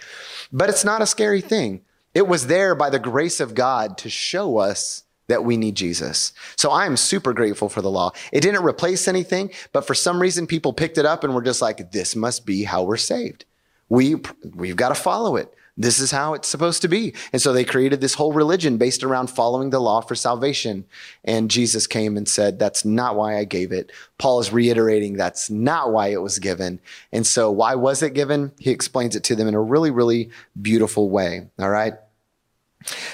But 0.51 0.69
it's 0.69 0.83
not 0.83 1.01
a 1.01 1.07
scary 1.07 1.39
thing. 1.39 1.81
It 2.15 2.27
was 2.27 2.47
there 2.47 2.73
by 2.73 2.89
the 2.89 2.97
grace 2.97 3.39
of 3.39 3.53
God 3.53 3.97
to 3.99 4.09
show 4.09 4.57
us 4.57 5.03
that 5.27 5.43
we 5.43 5.57
need 5.57 5.75
Jesus. 5.75 6.33
So 6.55 6.71
I'm 6.71 6.97
super 6.97 7.33
grateful 7.33 7.69
for 7.69 7.81
the 7.81 7.91
law. 7.91 8.11
It 8.31 8.41
didn't 8.41 8.63
replace 8.63 9.07
anything, 9.07 9.51
but 9.73 9.85
for 9.85 9.93
some 9.93 10.21
reason 10.21 10.47
people 10.47 10.73
picked 10.73 10.97
it 10.97 11.05
up 11.05 11.23
and 11.23 11.35
were 11.35 11.41
just 11.41 11.61
like, 11.61 11.91
this 11.91 12.15
must 12.15 12.45
be 12.45 12.63
how 12.63 12.83
we're 12.83 12.97
saved. 12.97 13.45
We, 13.89 14.15
we've 14.55 14.75
got 14.75 14.89
to 14.89 14.95
follow 14.95 15.35
it. 15.35 15.53
This 15.77 15.99
is 15.99 16.11
how 16.11 16.35
it's 16.35 16.47
supposed 16.47 16.81
to 16.83 16.87
be. 16.87 17.13
And 17.33 17.41
so 17.41 17.51
they 17.51 17.65
created 17.65 17.99
this 17.99 18.13
whole 18.13 18.31
religion 18.31 18.77
based 18.77 19.03
around 19.03 19.27
following 19.27 19.71
the 19.71 19.81
law 19.81 19.99
for 19.99 20.15
salvation. 20.15 20.85
And 21.25 21.51
Jesus 21.51 21.85
came 21.85 22.15
and 22.15 22.29
said, 22.29 22.59
That's 22.59 22.85
not 22.85 23.17
why 23.17 23.37
I 23.37 23.43
gave 23.43 23.73
it. 23.73 23.91
Paul 24.17 24.39
is 24.39 24.53
reiterating 24.53 25.17
that's 25.17 25.49
not 25.49 25.91
why 25.91 26.07
it 26.07 26.21
was 26.21 26.39
given. 26.39 26.79
And 27.11 27.27
so, 27.27 27.51
why 27.51 27.75
was 27.75 28.01
it 28.01 28.13
given? 28.13 28.53
He 28.57 28.71
explains 28.71 29.17
it 29.17 29.25
to 29.25 29.35
them 29.35 29.49
in 29.49 29.53
a 29.53 29.61
really, 29.61 29.91
really 29.91 30.29
beautiful 30.61 31.09
way. 31.09 31.49
All 31.59 31.69
right. 31.69 31.95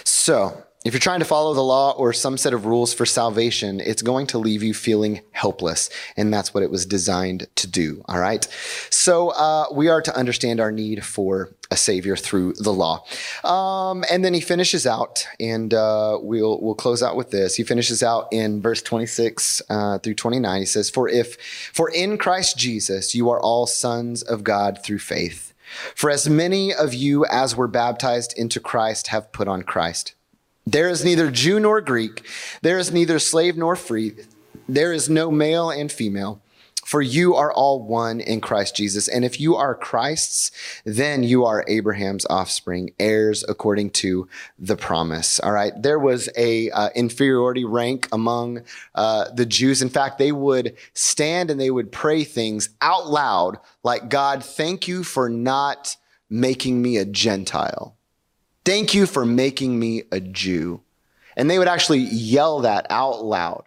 So, 0.03 0.63
if 0.83 0.93
you're 0.93 0.99
trying 0.99 1.19
to 1.19 1.25
follow 1.25 1.53
the 1.53 1.61
law 1.61 1.91
or 1.91 2.11
some 2.11 2.37
set 2.37 2.53
of 2.53 2.65
rules 2.65 2.91
for 2.91 3.05
salvation, 3.05 3.79
it's 3.79 4.01
going 4.01 4.25
to 4.27 4.39
leave 4.39 4.63
you 4.63 4.73
feeling 4.73 5.21
helpless. 5.31 5.91
And 6.17 6.33
that's 6.33 6.55
what 6.55 6.63
it 6.63 6.71
was 6.71 6.87
designed 6.87 7.47
to 7.57 7.67
do. 7.67 8.03
All 8.07 8.19
right. 8.19 8.47
So 8.89 9.29
uh, 9.29 9.65
we 9.71 9.89
are 9.89 10.01
to 10.01 10.15
understand 10.15 10.59
our 10.59 10.71
need 10.71 11.05
for 11.05 11.51
a 11.69 11.77
savior 11.77 12.15
through 12.15 12.53
the 12.53 12.73
law. 12.73 13.05
Um, 13.43 14.03
and 14.11 14.25
then 14.25 14.33
he 14.33 14.41
finishes 14.41 14.87
out, 14.87 15.25
and 15.39 15.73
uh, 15.73 16.17
we'll 16.21 16.59
we'll 16.59 16.75
close 16.75 17.01
out 17.01 17.15
with 17.15 17.31
this. 17.31 17.55
He 17.55 17.63
finishes 17.63 18.03
out 18.03 18.27
in 18.31 18.59
verse 18.61 18.81
26 18.81 19.61
uh, 19.69 19.99
through 19.99 20.15
29. 20.15 20.59
He 20.59 20.65
says, 20.65 20.89
"For 20.89 21.07
if 21.07 21.37
for 21.71 21.89
in 21.89 22.17
Christ 22.17 22.57
Jesus 22.57 23.15
you 23.15 23.29
are 23.29 23.39
all 23.39 23.67
sons 23.67 24.21
of 24.21 24.43
God 24.43 24.79
through 24.83 24.99
faith. 24.99 25.50
For 25.95 26.09
as 26.09 26.29
many 26.29 26.73
of 26.73 26.93
you 26.93 27.25
as 27.25 27.55
were 27.55 27.67
baptized 27.67 28.33
into 28.37 28.59
Christ 28.59 29.07
have 29.07 29.31
put 29.31 29.47
on 29.47 29.63
Christ." 29.63 30.13
There 30.65 30.89
is 30.89 31.03
neither 31.03 31.31
Jew 31.31 31.59
nor 31.59 31.81
Greek. 31.81 32.25
There 32.61 32.77
is 32.77 32.91
neither 32.91 33.19
slave 33.19 33.57
nor 33.57 33.75
free. 33.75 34.13
There 34.69 34.93
is 34.93 35.09
no 35.09 35.31
male 35.31 35.69
and 35.69 35.91
female. 35.91 36.41
For 36.91 37.01
you 37.01 37.35
are 37.35 37.53
all 37.53 37.81
one 37.81 38.19
in 38.19 38.41
Christ 38.41 38.75
Jesus. 38.75 39.07
And 39.07 39.23
if 39.23 39.39
you 39.39 39.55
are 39.55 39.75
Christ's, 39.75 40.51
then 40.83 41.23
you 41.23 41.45
are 41.45 41.63
Abraham's 41.69 42.25
offspring, 42.25 42.91
heirs 42.99 43.45
according 43.47 43.91
to 43.91 44.27
the 44.59 44.75
promise. 44.75 45.39
All 45.39 45.53
right. 45.53 45.71
There 45.81 45.99
was 45.99 46.27
a 46.35 46.69
uh, 46.71 46.89
inferiority 46.93 47.63
rank 47.63 48.09
among 48.11 48.63
uh, 48.93 49.31
the 49.33 49.45
Jews. 49.45 49.81
In 49.81 49.87
fact, 49.87 50.17
they 50.17 50.33
would 50.33 50.75
stand 50.93 51.49
and 51.49 51.61
they 51.61 51.71
would 51.71 51.93
pray 51.93 52.25
things 52.25 52.67
out 52.81 53.07
loud 53.07 53.59
like, 53.83 54.09
God, 54.09 54.43
thank 54.43 54.85
you 54.89 55.05
for 55.05 55.29
not 55.29 55.95
making 56.29 56.81
me 56.81 56.97
a 56.97 57.05
Gentile. 57.05 57.95
Thank 58.65 58.93
you 58.93 59.05
for 59.05 59.23
making 59.23 59.79
me 59.79 60.03
a 60.11 60.19
Jew. 60.19 60.81
And 61.37 61.49
they 61.49 61.57
would 61.57 61.69
actually 61.69 61.99
yell 61.99 62.59
that 62.59 62.85
out 62.89 63.23
loud. 63.23 63.63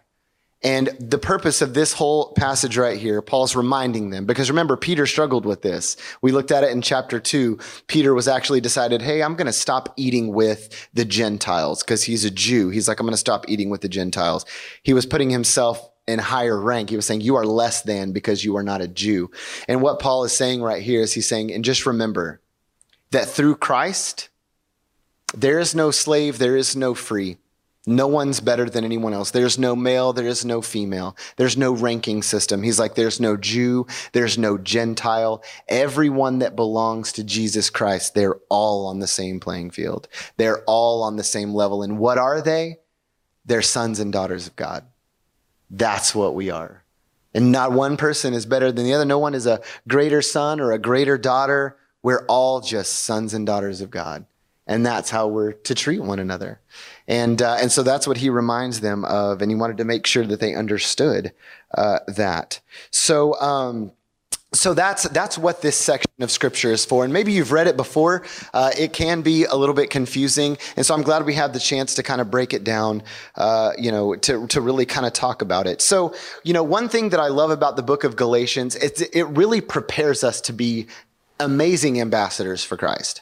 And 0.65 0.87
the 0.99 1.19
purpose 1.19 1.61
of 1.61 1.75
this 1.75 1.93
whole 1.93 2.33
passage 2.33 2.75
right 2.75 2.97
here, 2.97 3.21
Paul's 3.21 3.55
reminding 3.55 4.09
them, 4.09 4.25
because 4.25 4.49
remember, 4.49 4.75
Peter 4.75 5.05
struggled 5.05 5.45
with 5.45 5.61
this. 5.61 5.95
We 6.23 6.31
looked 6.31 6.51
at 6.51 6.63
it 6.63 6.71
in 6.71 6.81
chapter 6.81 7.19
two. 7.19 7.59
Peter 7.85 8.15
was 8.15 8.27
actually 8.27 8.61
decided, 8.61 9.03
hey, 9.03 9.21
I'm 9.21 9.35
going 9.35 9.45
to 9.45 9.53
stop 9.53 9.93
eating 9.95 10.33
with 10.33 10.89
the 10.95 11.05
Gentiles 11.05 11.83
because 11.83 12.03
he's 12.03 12.25
a 12.25 12.31
Jew. 12.31 12.69
He's 12.71 12.87
like, 12.87 12.99
I'm 12.99 13.05
going 13.05 13.13
to 13.13 13.17
stop 13.17 13.45
eating 13.47 13.69
with 13.69 13.81
the 13.81 13.87
Gentiles. 13.87 14.43
He 14.81 14.95
was 14.95 15.05
putting 15.05 15.29
himself 15.29 15.87
in 16.07 16.17
higher 16.17 16.59
rank. 16.59 16.89
He 16.89 16.95
was 16.95 17.05
saying, 17.05 17.21
you 17.21 17.35
are 17.35 17.45
less 17.45 17.83
than 17.83 18.11
because 18.11 18.43
you 18.43 18.57
are 18.57 18.63
not 18.63 18.81
a 18.81 18.87
Jew. 18.87 19.29
And 19.67 19.83
what 19.83 19.99
Paul 19.99 20.23
is 20.23 20.35
saying 20.35 20.63
right 20.63 20.81
here 20.81 21.01
is 21.01 21.13
he's 21.13 21.27
saying, 21.27 21.53
and 21.53 21.63
just 21.63 21.85
remember 21.85 22.41
that 23.11 23.27
through 23.27 23.57
Christ, 23.57 24.29
there 25.31 25.59
is 25.59 25.75
no 25.75 25.91
slave, 25.91 26.39
there 26.39 26.57
is 26.57 26.75
no 26.75 26.95
free. 26.95 27.37
No 27.87 28.07
one's 28.07 28.39
better 28.39 28.69
than 28.69 28.83
anyone 28.83 29.13
else. 29.13 29.31
There's 29.31 29.59
no 29.59 29.75
male, 29.75 30.11
there 30.11 30.25
is 30.25 30.43
no 30.43 30.61
female. 30.61 31.15
There's 31.35 31.55
no 31.55 31.71
ranking 31.71 32.23
system. 32.23 32.63
He's 32.63 32.79
like, 32.79 32.95
there's 32.95 33.19
no 33.19 33.37
Jew, 33.37 33.85
there's 34.11 34.37
no 34.37 34.57
Gentile. 34.57 35.43
Everyone 35.67 36.39
that 36.39 36.55
belongs 36.55 37.11
to 37.13 37.23
Jesus 37.23 37.69
Christ, 37.69 38.15
they're 38.15 38.39
all 38.49 38.87
on 38.87 38.99
the 38.99 39.07
same 39.07 39.39
playing 39.39 39.71
field. 39.71 40.07
They're 40.37 40.63
all 40.63 41.03
on 41.03 41.15
the 41.15 41.23
same 41.23 41.53
level. 41.53 41.83
And 41.83 41.99
what 41.99 42.17
are 42.17 42.41
they? 42.41 42.79
They're 43.45 43.61
sons 43.61 43.99
and 43.99 44.11
daughters 44.11 44.47
of 44.47 44.55
God. 44.55 44.85
That's 45.69 46.15
what 46.15 46.33
we 46.33 46.49
are. 46.49 46.83
And 47.35 47.51
not 47.51 47.71
one 47.71 47.97
person 47.97 48.33
is 48.33 48.45
better 48.45 48.71
than 48.71 48.85
the 48.85 48.93
other. 48.93 49.05
No 49.05 49.19
one 49.19 49.35
is 49.35 49.45
a 49.45 49.61
greater 49.87 50.21
son 50.21 50.59
or 50.59 50.71
a 50.71 50.79
greater 50.79 51.17
daughter. 51.17 51.77
We're 52.01 52.25
all 52.27 52.61
just 52.61 52.93
sons 52.93 53.33
and 53.33 53.45
daughters 53.45 53.81
of 53.81 53.91
God. 53.91 54.25
And 54.67 54.85
that's 54.85 55.09
how 55.09 55.27
we're 55.27 55.51
to 55.51 55.75
treat 55.75 55.99
one 56.01 56.19
another. 56.19 56.59
And, 57.07 57.41
uh, 57.41 57.57
and 57.61 57.71
so 57.71 57.83
that's 57.83 58.07
what 58.07 58.17
he 58.17 58.29
reminds 58.29 58.81
them 58.81 59.05
of. 59.05 59.41
And 59.41 59.51
he 59.51 59.55
wanted 59.55 59.77
to 59.77 59.85
make 59.85 60.07
sure 60.07 60.25
that 60.25 60.39
they 60.39 60.55
understood 60.55 61.33
uh, 61.75 61.99
that. 62.07 62.61
So, 62.89 63.39
um, 63.39 63.91
so 64.55 64.73
that's 64.73 65.03
that's 65.09 65.37
what 65.37 65.61
this 65.61 65.75
section 65.75 66.11
of 66.19 66.31
scripture 66.31 66.71
is 66.71 66.85
for 66.85 67.03
and 67.03 67.11
maybe 67.11 67.33
you've 67.33 67.51
read 67.51 67.67
it 67.67 67.75
before 67.75 68.23
uh, 68.53 68.71
it 68.77 68.93
can 68.93 69.21
be 69.21 69.43
a 69.45 69.55
little 69.55 69.75
bit 69.75 69.89
confusing 69.89 70.57
and 70.77 70.85
so 70.85 70.93
i'm 70.93 71.01
glad 71.01 71.25
we 71.25 71.33
had 71.33 71.53
the 71.53 71.59
chance 71.59 71.95
to 71.95 72.03
kind 72.03 72.21
of 72.21 72.31
break 72.31 72.53
it 72.53 72.63
down 72.63 73.03
uh, 73.35 73.71
you 73.77 73.91
know 73.91 74.15
to, 74.15 74.47
to 74.47 74.61
really 74.61 74.85
kind 74.85 75.05
of 75.05 75.13
talk 75.13 75.41
about 75.41 75.67
it 75.67 75.81
so 75.81 76.13
you 76.43 76.53
know 76.53 76.63
one 76.63 76.87
thing 76.87 77.09
that 77.09 77.19
i 77.19 77.27
love 77.27 77.49
about 77.49 77.75
the 77.75 77.83
book 77.83 78.03
of 78.03 78.15
galatians 78.15 78.75
is 78.75 79.01
it 79.01 79.23
really 79.29 79.61
prepares 79.61 80.23
us 80.23 80.39
to 80.39 80.53
be 80.53 80.87
amazing 81.39 81.99
ambassadors 81.99 82.63
for 82.63 82.77
christ 82.77 83.21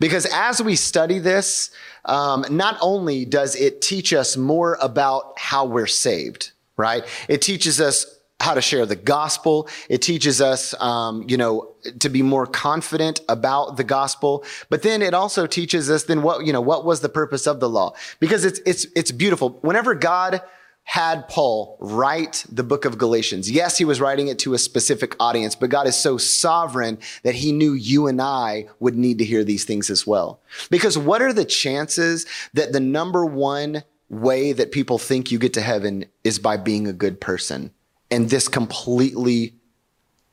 because 0.00 0.26
as 0.32 0.62
we 0.62 0.76
study 0.76 1.18
this 1.18 1.70
um, 2.04 2.44
not 2.50 2.76
only 2.80 3.24
does 3.24 3.54
it 3.54 3.80
teach 3.80 4.12
us 4.12 4.36
more 4.36 4.76
about 4.80 5.38
how 5.38 5.64
we're 5.64 5.86
saved, 5.86 6.52
right? 6.76 7.04
It 7.28 7.42
teaches 7.42 7.80
us 7.80 8.18
how 8.40 8.54
to 8.54 8.60
share 8.60 8.84
the 8.86 8.96
gospel. 8.96 9.68
It 9.88 10.02
teaches 10.02 10.40
us, 10.40 10.74
um, 10.80 11.24
you 11.28 11.36
know, 11.36 11.76
to 12.00 12.08
be 12.08 12.22
more 12.22 12.44
confident 12.44 13.20
about 13.28 13.76
the 13.76 13.84
gospel. 13.84 14.44
But 14.68 14.82
then 14.82 15.00
it 15.00 15.14
also 15.14 15.46
teaches 15.46 15.88
us 15.88 16.04
then 16.04 16.22
what, 16.22 16.44
you 16.44 16.52
know, 16.52 16.60
what 16.60 16.84
was 16.84 17.00
the 17.00 17.08
purpose 17.08 17.46
of 17.46 17.60
the 17.60 17.68
law? 17.68 17.94
Because 18.18 18.44
it's, 18.44 18.58
it's, 18.66 18.86
it's 18.96 19.12
beautiful. 19.12 19.50
Whenever 19.60 19.94
God 19.94 20.42
had 20.84 21.28
Paul 21.28 21.76
write 21.80 22.44
the 22.50 22.64
book 22.64 22.84
of 22.84 22.98
Galatians. 22.98 23.50
Yes, 23.50 23.78
he 23.78 23.84
was 23.84 24.00
writing 24.00 24.28
it 24.28 24.38
to 24.40 24.54
a 24.54 24.58
specific 24.58 25.14
audience, 25.20 25.54
but 25.54 25.70
God 25.70 25.86
is 25.86 25.96
so 25.96 26.18
sovereign 26.18 26.98
that 27.22 27.34
he 27.36 27.52
knew 27.52 27.72
you 27.72 28.08
and 28.08 28.20
I 28.20 28.66
would 28.80 28.96
need 28.96 29.18
to 29.18 29.24
hear 29.24 29.44
these 29.44 29.64
things 29.64 29.90
as 29.90 30.06
well. 30.06 30.40
Because 30.70 30.98
what 30.98 31.22
are 31.22 31.32
the 31.32 31.44
chances 31.44 32.26
that 32.54 32.72
the 32.72 32.80
number 32.80 33.24
one 33.24 33.84
way 34.10 34.52
that 34.52 34.72
people 34.72 34.98
think 34.98 35.30
you 35.30 35.38
get 35.38 35.54
to 35.54 35.62
heaven 35.62 36.04
is 36.24 36.38
by 36.38 36.56
being 36.56 36.86
a 36.86 36.92
good 36.92 37.20
person? 37.20 37.70
And 38.10 38.28
this 38.28 38.48
completely 38.48 39.54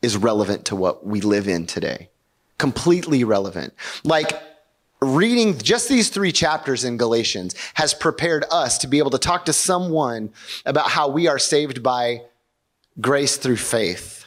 is 0.02 0.18
relevant 0.18 0.66
to 0.66 0.76
what 0.76 1.06
we 1.06 1.22
live 1.22 1.48
in 1.48 1.68
today. 1.68 2.10
Completely 2.58 3.24
relevant. 3.24 3.74
Like, 4.04 4.49
reading 5.02 5.58
just 5.58 5.88
these 5.88 6.10
three 6.10 6.32
chapters 6.32 6.84
in 6.84 6.98
Galatians 6.98 7.56
has 7.76 7.94
prepared 7.94 8.46
us 8.52 8.78
to 8.80 8.88
be 8.88 8.98
able 8.98 9.12
to 9.12 9.18
talk 9.18 9.46
to 9.46 9.54
someone 9.54 10.32
about 10.66 10.90
how 10.90 11.08
we 11.08 11.28
are 11.28 11.40
saved 11.40 11.82
by 11.82 12.22
grace 13.00 13.38
through 13.38 13.58
faith 13.58 14.26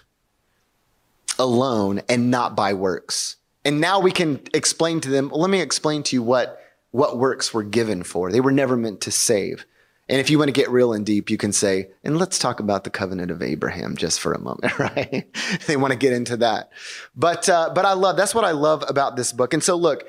alone 1.39 2.01
and 2.09 2.31
not 2.31 2.57
by 2.57 2.73
works. 2.73 3.37
And 3.65 3.81
now 3.81 4.01
we 4.01 4.11
can 4.11 4.41
explain 4.55 5.01
to 5.03 5.11
them, 5.11 5.29
let 5.29 5.51
me 5.51 5.61
explain 5.61 6.03
to 6.05 6.17
you 6.17 6.23
what, 6.23 6.61
what 6.91 7.19
works 7.19 7.55
were 7.55 7.63
given 7.63 8.03
for. 8.03 8.33
They 8.33 8.41
were 8.41 8.53
never 8.53 8.77
meant 8.77 9.03
to 9.03 9.11
save. 9.11 9.67
And 10.09 10.21
if 10.21 10.31
you 10.31 10.39
want 10.39 10.49
to 10.49 10.53
get 10.53 10.69
real 10.69 10.93
and 10.93 11.07
deep, 11.07 11.31
you 11.31 11.37
can 11.37 11.53
say, 11.53 11.91
and 12.03 12.19
let's 12.19 12.39
talk 12.39 12.61
about 12.61 12.85
the 12.85 12.91
covenant 12.91 13.31
of 13.31 13.41
Abraham 13.41 13.97
just 13.97 14.21
for 14.21 14.33
a 14.33 14.41
moment, 14.41 14.79
right? 14.79 15.27
they 15.67 15.77
want 15.77 15.93
to 15.93 15.99
get 15.99 16.13
into 16.13 16.37
that. 16.39 16.71
But, 17.15 17.49
uh, 17.49 17.71
but 17.75 17.85
I 17.87 17.93
love, 17.93 18.17
that's 18.17 18.35
what 18.35 18.45
I 18.45 18.51
love 18.51 18.85
about 18.89 19.17
this 19.17 19.33
book. 19.33 19.55
And 19.55 19.63
so 19.63 19.77
look, 19.77 20.09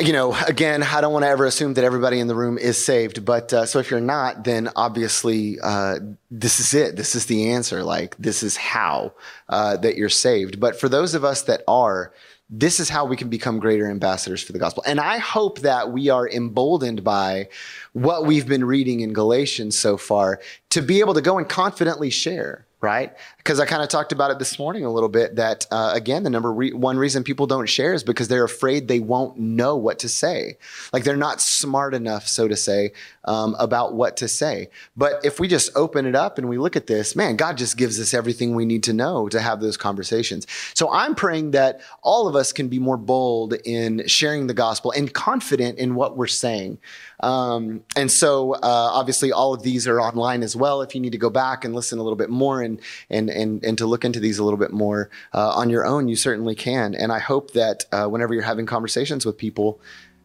you 0.00 0.12
know, 0.12 0.34
again, 0.46 0.82
I 0.82 1.00
don't 1.00 1.12
want 1.12 1.24
to 1.24 1.28
ever 1.28 1.44
assume 1.44 1.74
that 1.74 1.84
everybody 1.84 2.18
in 2.18 2.26
the 2.26 2.34
room 2.34 2.56
is 2.56 2.82
saved, 2.82 3.24
but 3.24 3.52
uh, 3.52 3.66
so 3.66 3.78
if 3.78 3.90
you're 3.90 4.00
not, 4.00 4.44
then 4.44 4.70
obviously 4.74 5.58
uh, 5.62 5.98
this 6.30 6.60
is 6.60 6.72
it. 6.72 6.96
This 6.96 7.14
is 7.14 7.26
the 7.26 7.50
answer. 7.50 7.82
Like, 7.82 8.16
this 8.16 8.42
is 8.42 8.56
how 8.56 9.12
uh, 9.48 9.76
that 9.78 9.96
you're 9.96 10.08
saved. 10.08 10.60
But 10.60 10.80
for 10.80 10.88
those 10.88 11.14
of 11.14 11.24
us 11.24 11.42
that 11.42 11.62
are, 11.68 12.12
this 12.48 12.80
is 12.80 12.88
how 12.88 13.04
we 13.04 13.16
can 13.16 13.28
become 13.28 13.58
greater 13.58 13.90
ambassadors 13.90 14.42
for 14.42 14.52
the 14.52 14.58
gospel. 14.58 14.82
And 14.86 15.00
I 15.00 15.18
hope 15.18 15.60
that 15.60 15.90
we 15.90 16.08
are 16.10 16.28
emboldened 16.28 17.02
by 17.02 17.48
what 17.92 18.26
we've 18.26 18.46
been 18.46 18.64
reading 18.64 19.00
in 19.00 19.12
Galatians 19.12 19.78
so 19.78 19.96
far 19.96 20.40
to 20.70 20.82
be 20.82 21.00
able 21.00 21.14
to 21.14 21.22
go 21.22 21.38
and 21.38 21.48
confidently 21.48 22.10
share 22.10 22.66
right? 22.82 23.12
Because 23.42 23.58
I 23.58 23.66
kind 23.66 23.82
of 23.82 23.88
talked 23.88 24.12
about 24.12 24.30
it 24.30 24.38
this 24.38 24.56
morning 24.56 24.84
a 24.84 24.90
little 24.92 25.08
bit 25.08 25.34
that, 25.34 25.66
uh, 25.72 25.90
again, 25.94 26.22
the 26.22 26.30
number 26.30 26.52
re- 26.52 26.72
one 26.72 26.96
reason 26.96 27.24
people 27.24 27.48
don't 27.48 27.68
share 27.68 27.92
is 27.92 28.04
because 28.04 28.28
they're 28.28 28.44
afraid 28.44 28.86
they 28.86 29.00
won't 29.00 29.36
know 29.36 29.76
what 29.76 29.98
to 30.00 30.08
say. 30.08 30.58
Like 30.92 31.02
they're 31.02 31.16
not 31.16 31.40
smart 31.40 31.92
enough, 31.92 32.28
so 32.28 32.46
to 32.46 32.54
say, 32.54 32.92
um, 33.24 33.56
about 33.58 33.94
what 33.94 34.16
to 34.18 34.28
say. 34.28 34.68
But 34.96 35.24
if 35.24 35.40
we 35.40 35.48
just 35.48 35.70
open 35.74 36.06
it 36.06 36.14
up 36.14 36.38
and 36.38 36.48
we 36.48 36.56
look 36.56 36.76
at 36.76 36.86
this, 36.86 37.16
man, 37.16 37.34
God 37.36 37.56
just 37.56 37.76
gives 37.76 37.98
us 37.98 38.14
everything 38.14 38.54
we 38.54 38.64
need 38.64 38.84
to 38.84 38.92
know 38.92 39.28
to 39.30 39.40
have 39.40 39.60
those 39.60 39.76
conversations. 39.76 40.46
So 40.74 40.92
I'm 40.92 41.16
praying 41.16 41.50
that 41.52 41.80
all 42.02 42.28
of 42.28 42.36
us 42.36 42.52
can 42.52 42.68
be 42.68 42.78
more 42.78 42.96
bold 42.96 43.54
in 43.64 44.06
sharing 44.06 44.46
the 44.46 44.54
gospel 44.54 44.92
and 44.92 45.12
confident 45.12 45.78
in 45.78 45.96
what 45.96 46.16
we're 46.16 46.28
saying. 46.28 46.78
Um, 47.20 47.82
and 47.96 48.10
so, 48.10 48.54
uh, 48.54 48.58
obviously, 48.62 49.32
all 49.32 49.54
of 49.54 49.62
these 49.62 49.86
are 49.88 50.00
online 50.00 50.42
as 50.42 50.54
well. 50.56 50.82
If 50.82 50.94
you 50.94 51.00
need 51.00 51.12
to 51.12 51.18
go 51.18 51.30
back 51.30 51.64
and 51.64 51.74
listen 51.74 51.98
a 51.98 52.02
little 52.02 52.16
bit 52.16 52.30
more 52.30 52.62
and 52.62 52.80
and 53.10 53.31
and 53.32 53.62
and 53.64 53.76
to 53.78 53.86
look 53.86 54.04
into 54.04 54.20
these 54.20 54.38
a 54.38 54.44
little 54.44 54.58
bit 54.58 54.72
more 54.72 55.10
uh, 55.32 55.50
on 55.50 55.70
your 55.70 55.84
own, 55.84 56.08
you 56.08 56.16
certainly 56.16 56.54
can. 56.54 56.94
And 56.94 57.12
I 57.12 57.18
hope 57.18 57.52
that 57.52 57.84
uh, 57.92 58.06
whenever 58.06 58.32
you're 58.34 58.42
having 58.42 58.66
conversations 58.66 59.26
with 59.26 59.36
people, 59.36 59.80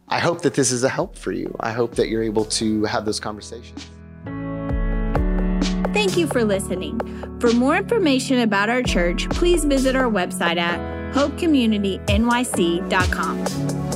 I 0.08 0.20
hope 0.20 0.42
that 0.42 0.54
this 0.54 0.72
is 0.72 0.84
a 0.84 0.88
help 0.88 1.16
for 1.16 1.32
you. 1.32 1.54
I 1.60 1.72
hope 1.72 1.96
that 1.96 2.08
you're 2.08 2.22
able 2.22 2.46
to 2.46 2.84
have 2.84 3.04
those 3.04 3.20
conversations. 3.20 3.86
Thank 5.92 6.16
you 6.16 6.26
for 6.26 6.42
listening. 6.44 6.98
For 7.40 7.52
more 7.52 7.76
information 7.76 8.38
about 8.40 8.70
our 8.70 8.82
church, 8.82 9.28
please 9.30 9.64
visit 9.64 9.94
our 9.96 10.10
website 10.10 10.56
at 10.56 10.80
hopecommunitynyc.com. 11.14 13.87